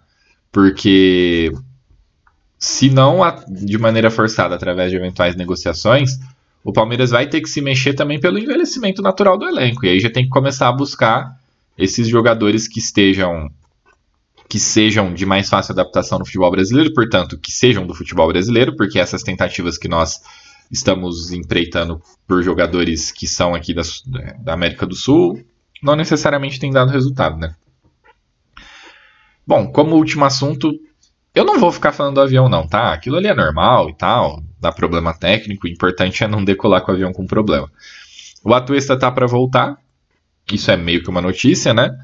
Porque 0.51 1.53
se 2.59 2.91
não 2.91 3.21
de 3.49 3.79
maneira 3.79 4.11
forçada 4.11 4.55
através 4.55 4.91
de 4.91 4.97
eventuais 4.97 5.37
negociações, 5.37 6.19
o 6.65 6.73
Palmeiras 6.73 7.11
vai 7.11 7.29
ter 7.29 7.41
que 7.41 7.49
se 7.49 7.61
mexer 7.61 7.95
também 7.95 8.19
pelo 8.19 8.39
envelhecimento 8.39 9.01
natural 9.01 9.39
do 9.39 9.47
elenco. 9.47 9.87
E 9.87 9.91
aí 9.91 10.01
já 10.01 10.11
tem 10.11 10.25
que 10.25 10.31
começar 10.31 10.69
a 10.69 10.73
buscar 10.73 11.39
esses 11.79 12.09
jogadores 12.09 12.67
que 12.67 12.81
estejam 12.81 13.51
que 14.49 14.59
sejam 14.59 15.13
de 15.13 15.27
mais 15.27 15.49
fácil 15.49 15.73
adaptação 15.73 16.19
no 16.19 16.25
futebol 16.25 16.51
brasileiro, 16.51 16.93
portanto, 16.95 17.39
que 17.39 17.51
sejam 17.51 17.87
do 17.87 17.95
futebol 17.95 18.29
brasileiro, 18.29 18.77
porque 18.77 18.99
essas 18.99 19.23
tentativas 19.23 19.77
que 19.77 19.89
nós 19.89 20.21
estamos 20.71 21.33
empreitando 21.33 22.01
por 22.27 22.43
jogadores 22.43 23.11
que 23.11 23.27
são 23.27 23.55
aqui 23.55 23.75
da, 23.75 23.83
da 24.39 24.53
América 24.55 24.87
do 24.87 24.95
Sul, 24.95 25.45
não 25.83 25.97
necessariamente 25.97 26.59
tem 26.59 26.73
dado 26.73 26.91
resultado, 26.91 27.37
né? 27.39 27.55
Bom, 29.47 29.71
como 29.71 29.97
último 29.97 30.25
assunto, 30.25 30.73
eu 31.35 31.45
não 31.45 31.59
vou 31.59 31.71
ficar 31.71 31.93
falando 31.93 32.15
do 32.15 32.21
avião, 32.21 32.49
não, 32.49 32.67
tá? 32.67 32.93
Aquilo 32.93 33.17
ali 33.17 33.29
é 33.29 33.35
normal 33.35 33.91
e 33.91 33.95
tal, 33.95 34.43
dá 34.61 34.73
problema 34.73 35.17
técnico, 35.17 35.67
o 35.67 35.71
importante 35.71 36.25
é 36.25 36.29
não 36.29 36.45
decolar 36.45 36.83
com 36.83 36.91
o 36.91 36.95
avião 36.95 37.13
com 37.13 37.27
problema. 37.27 37.71
O 38.43 38.53
Atuesta 38.55 38.99
tá 38.99 39.11
para 39.11 39.27
voltar, 39.27 39.77
isso 40.53 40.71
é 40.71 40.77
meio 40.77 41.03
que 41.03 41.11
uma 41.11 41.21
notícia, 41.21 41.73
né? 41.73 41.97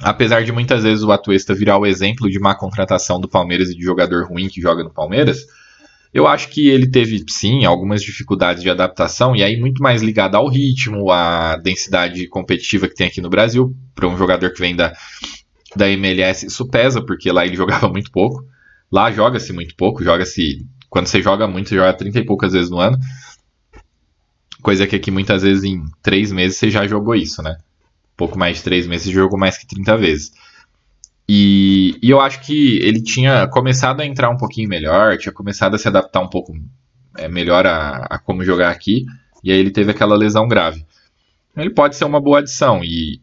Apesar 0.00 0.44
de 0.44 0.52
muitas 0.52 0.84
vezes 0.84 1.02
o 1.02 1.10
Atuesta 1.10 1.54
virar 1.54 1.78
o 1.78 1.86
exemplo 1.86 2.30
de 2.30 2.38
má 2.38 2.54
contratação 2.54 3.20
do 3.20 3.28
Palmeiras 3.28 3.70
e 3.70 3.74
de 3.74 3.82
jogador 3.82 4.28
ruim 4.28 4.48
que 4.48 4.60
joga 4.60 4.84
no 4.84 4.90
Palmeiras, 4.90 5.44
eu 6.12 6.26
acho 6.26 6.48
que 6.48 6.68
ele 6.68 6.90
teve, 6.90 7.24
sim, 7.28 7.64
algumas 7.64 8.02
dificuldades 8.02 8.62
de 8.62 8.70
adaptação, 8.70 9.36
e 9.36 9.42
aí 9.42 9.58
muito 9.58 9.82
mais 9.82 10.00
ligado 10.00 10.36
ao 10.36 10.48
ritmo, 10.48 11.10
à 11.10 11.56
densidade 11.56 12.26
competitiva 12.28 12.88
que 12.88 12.94
tem 12.94 13.08
aqui 13.08 13.20
no 13.20 13.28
Brasil, 13.28 13.74
para 13.94 14.08
um 14.08 14.16
jogador 14.16 14.52
que 14.52 14.60
vem 14.60 14.74
da, 14.74 14.94
da 15.76 15.88
MLS, 15.90 16.46
isso 16.46 16.66
pesa, 16.68 17.04
porque 17.04 17.30
lá 17.30 17.44
ele 17.44 17.56
jogava 17.56 17.88
muito 17.88 18.10
pouco. 18.10 18.44
Lá 18.90 19.10
joga-se 19.10 19.52
muito 19.52 19.74
pouco, 19.76 20.02
joga-se. 20.02 20.66
Quando 20.88 21.06
você 21.06 21.20
joga 21.20 21.46
muito, 21.46 21.68
você 21.68 21.76
joga 21.76 21.92
30 21.92 22.20
e 22.20 22.24
poucas 22.24 22.52
vezes 22.52 22.70
no 22.70 22.78
ano. 22.78 22.98
Coisa 24.62 24.86
que 24.86 24.96
aqui 24.96 25.10
muitas 25.10 25.42
vezes 25.42 25.62
em 25.64 25.84
três 26.02 26.32
meses 26.32 26.56
você 26.56 26.70
já 26.70 26.86
jogou 26.86 27.14
isso, 27.14 27.42
né? 27.42 27.58
Pouco 28.18 28.38
mais 28.38 28.58
de 28.58 28.64
três 28.64 28.86
meses 28.86 29.10
jogou 29.10 29.38
mais 29.38 29.56
que 29.56 29.66
30 29.66 29.96
vezes. 29.96 30.32
E, 31.26 31.98
e, 32.02 32.10
eu 32.10 32.20
acho 32.20 32.40
que 32.40 32.78
ele 32.78 33.02
tinha 33.02 33.46
começado 33.46 34.00
a 34.00 34.06
entrar 34.06 34.28
um 34.28 34.36
pouquinho 34.36 34.68
melhor, 34.68 35.16
tinha 35.16 35.32
começado 35.32 35.74
a 35.74 35.78
se 35.78 35.88
adaptar 35.88 36.20
um 36.20 36.28
pouco 36.28 36.54
é, 37.16 37.28
melhor 37.28 37.66
a, 37.66 38.06
a 38.10 38.18
como 38.18 38.44
jogar 38.44 38.70
aqui, 38.70 39.06
e 39.44 39.52
aí 39.52 39.58
ele 39.58 39.70
teve 39.70 39.90
aquela 39.90 40.16
lesão 40.16 40.48
grave. 40.48 40.84
Ele 41.56 41.70
pode 41.70 41.96
ser 41.96 42.04
uma 42.04 42.20
boa 42.20 42.40
adição, 42.40 42.82
e, 42.82 43.20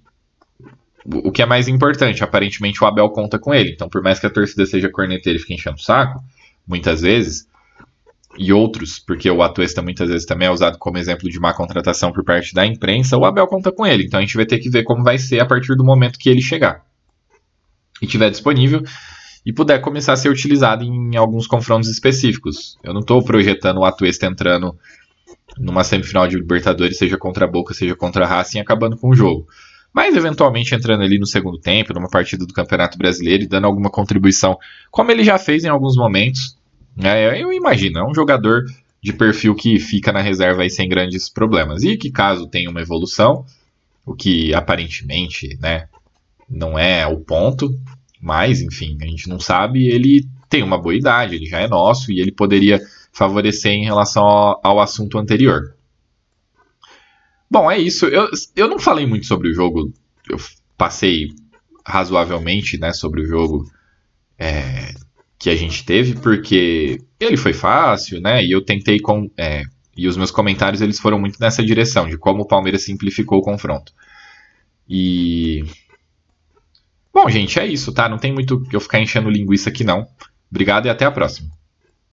o 1.06 1.32
que 1.32 1.42
é 1.42 1.46
mais 1.46 1.68
importante, 1.68 2.24
aparentemente 2.24 2.84
o 2.84 2.88
Abel 2.88 3.10
conta 3.10 3.38
com 3.38 3.54
ele. 3.54 3.72
Então, 3.72 3.88
por 3.88 4.02
mais 4.02 4.20
que 4.20 4.26
a 4.26 4.30
torcida 4.30 4.66
seja 4.66 4.90
corneteira 4.90 5.38
e 5.38 5.42
fique 5.42 5.54
enchendo 5.54 5.78
o 5.78 5.82
saco, 5.82 6.24
muitas 6.68 7.02
vezes, 7.02 7.48
e 8.38 8.52
outros, 8.52 9.00
porque 9.00 9.30
o 9.30 9.42
Atuesta 9.42 9.82
muitas 9.82 10.10
vezes 10.10 10.26
também 10.26 10.48
é 10.48 10.52
usado 10.52 10.78
como 10.78 10.98
exemplo 10.98 11.30
de 11.30 11.40
má 11.40 11.54
contratação 11.54 12.12
por 12.12 12.24
parte 12.24 12.54
da 12.54 12.66
imprensa, 12.66 13.18
o 13.18 13.26
Abel 13.26 13.48
conta 13.48 13.72
com 13.72 13.86
ele. 13.86 14.06
Então 14.06 14.20
a 14.20 14.22
gente 14.22 14.36
vai 14.36 14.46
ter 14.46 14.60
que 14.60 14.70
ver 14.70 14.84
como 14.84 15.04
vai 15.04 15.18
ser 15.18 15.40
a 15.40 15.46
partir 15.46 15.76
do 15.76 15.84
momento 15.84 16.20
que 16.20 16.30
ele 16.30 16.42
chegar 16.42 16.84
e 18.02 18.08
tiver 18.08 18.30
disponível 18.30 18.84
e 19.46 19.54
puder 19.54 19.80
começar 19.80 20.14
a 20.14 20.18
ser 20.18 20.30
utilizado 20.30 20.84
em 20.84 21.16
alguns 21.16 21.48
confrontos 21.48 21.90
específicos. 21.90 22.78
Eu 22.84 22.94
não 22.94 23.02
estou 23.02 23.24
projetando 23.24 23.78
o 23.78 23.86
Atuesta 23.86 24.26
entrando 24.26 24.76
numa 25.58 25.84
semifinal 25.84 26.28
de 26.28 26.36
Libertadores, 26.36 26.98
seja 26.98 27.18
contra 27.18 27.46
a 27.46 27.48
Boca, 27.48 27.74
seja 27.74 27.96
contra 27.96 28.26
a 28.26 28.28
Racing, 28.28 28.60
acabando 28.60 28.98
com 28.98 29.10
o 29.10 29.16
jogo 29.16 29.48
mas 29.96 30.14
eventualmente 30.14 30.76
entrando 30.76 31.04
ali 31.04 31.18
no 31.18 31.26
segundo 31.26 31.58
tempo, 31.58 31.94
numa 31.94 32.10
partida 32.10 32.46
do 32.46 32.54
Campeonato 32.54 32.98
Brasileiro 32.98 33.44
e 33.44 33.48
dando 33.48 33.64
alguma 33.64 33.90
contribuição, 33.90 34.58
como 34.92 35.10
ele 35.10 35.24
já 35.24 35.38
fez 35.38 35.64
em 35.64 35.70
alguns 35.70 35.96
momentos. 35.96 36.58
Né, 36.96 37.42
eu 37.42 37.52
imagino, 37.52 38.00
é 38.00 38.08
um 38.08 38.14
jogador 38.14 38.64
de 39.02 39.14
perfil 39.14 39.54
que 39.54 39.80
fica 39.80 40.12
na 40.12 40.22
reserva 40.22 40.64
aí 40.64 40.70
sem 40.70 40.88
grandes 40.88 41.30
problemas. 41.30 41.84
E 41.84 41.98
que 41.98 42.10
caso 42.10 42.48
tenha 42.48 42.70
uma 42.70 42.82
evolução, 42.82 43.46
o 44.06 44.16
que 44.16 44.54
aparentemente 44.54 45.58
né, 45.60 45.88
não 46.50 46.78
é 46.80 47.06
o 47.06 47.20
ponto, 47.20 47.78
mas 48.22 48.62
enfim, 48.62 48.98
a 49.02 49.06
gente 49.06 49.30
não 49.30 49.40
sabe, 49.40 49.88
ele 49.88 50.28
tem 50.50 50.64
uma 50.64 50.78
boa 50.78 50.96
idade, 50.96 51.36
ele 51.36 51.46
já 51.46 51.60
é 51.60 51.68
nosso 51.68 52.12
e 52.12 52.20
ele 52.20 52.32
poderia 52.32 52.82
favorecer 53.12 53.72
em 53.74 53.84
relação 53.86 54.24
ao, 54.24 54.62
ao 54.64 54.80
assunto 54.80 55.18
anterior. 55.18 55.76
Bom, 57.50 57.70
é 57.70 57.78
isso. 57.78 58.06
Eu, 58.08 58.30
eu 58.56 58.68
não 58.68 58.80
falei 58.80 59.06
muito 59.06 59.26
sobre 59.26 59.50
o 59.50 59.54
jogo. 59.54 59.94
Eu 60.30 60.38
passei 60.78 61.30
razoavelmente 61.86 62.78
né, 62.78 62.92
sobre 62.92 63.22
o 63.22 63.26
jogo 63.26 63.70
é, 64.38 64.94
que 65.38 65.50
a 65.50 65.56
gente 65.56 65.86
teve, 65.86 66.16
porque 66.16 67.02
ele 67.20 67.38
foi 67.38 67.54
fácil, 67.54 68.22
né? 68.22 68.44
E 68.44 68.52
eu 68.52 68.64
tentei 68.64 69.00
com. 69.00 69.30
É, 69.38 69.64
e 69.98 70.08
os 70.08 70.18
meus 70.18 70.32
comentários 70.32 70.82
eles 70.82 71.00
foram 71.00 71.20
muito 71.20 71.40
nessa 71.40 71.64
direção, 71.64 72.10
de 72.10 72.18
como 72.18 72.44
o 72.44 72.48
Palmeiras 72.48 72.84
simplificou 72.84 73.40
o 73.40 73.44
confronto. 73.44 73.94
E. 74.88 75.64
Bom, 77.14 77.30
gente, 77.30 77.60
é 77.60 77.66
isso, 77.66 77.94
tá? 77.94 78.10
Não 78.10 78.18
tem 78.18 78.34
muito 78.34 78.62
que 78.64 78.76
eu 78.76 78.82
ficar 78.82 79.00
enchendo 79.00 79.30
linguiça 79.30 79.70
aqui, 79.70 79.84
não. 79.84 80.06
Obrigado 80.50 80.86
e 80.86 80.90
até 80.90 81.06
a 81.06 81.12
próxima. 81.12 81.50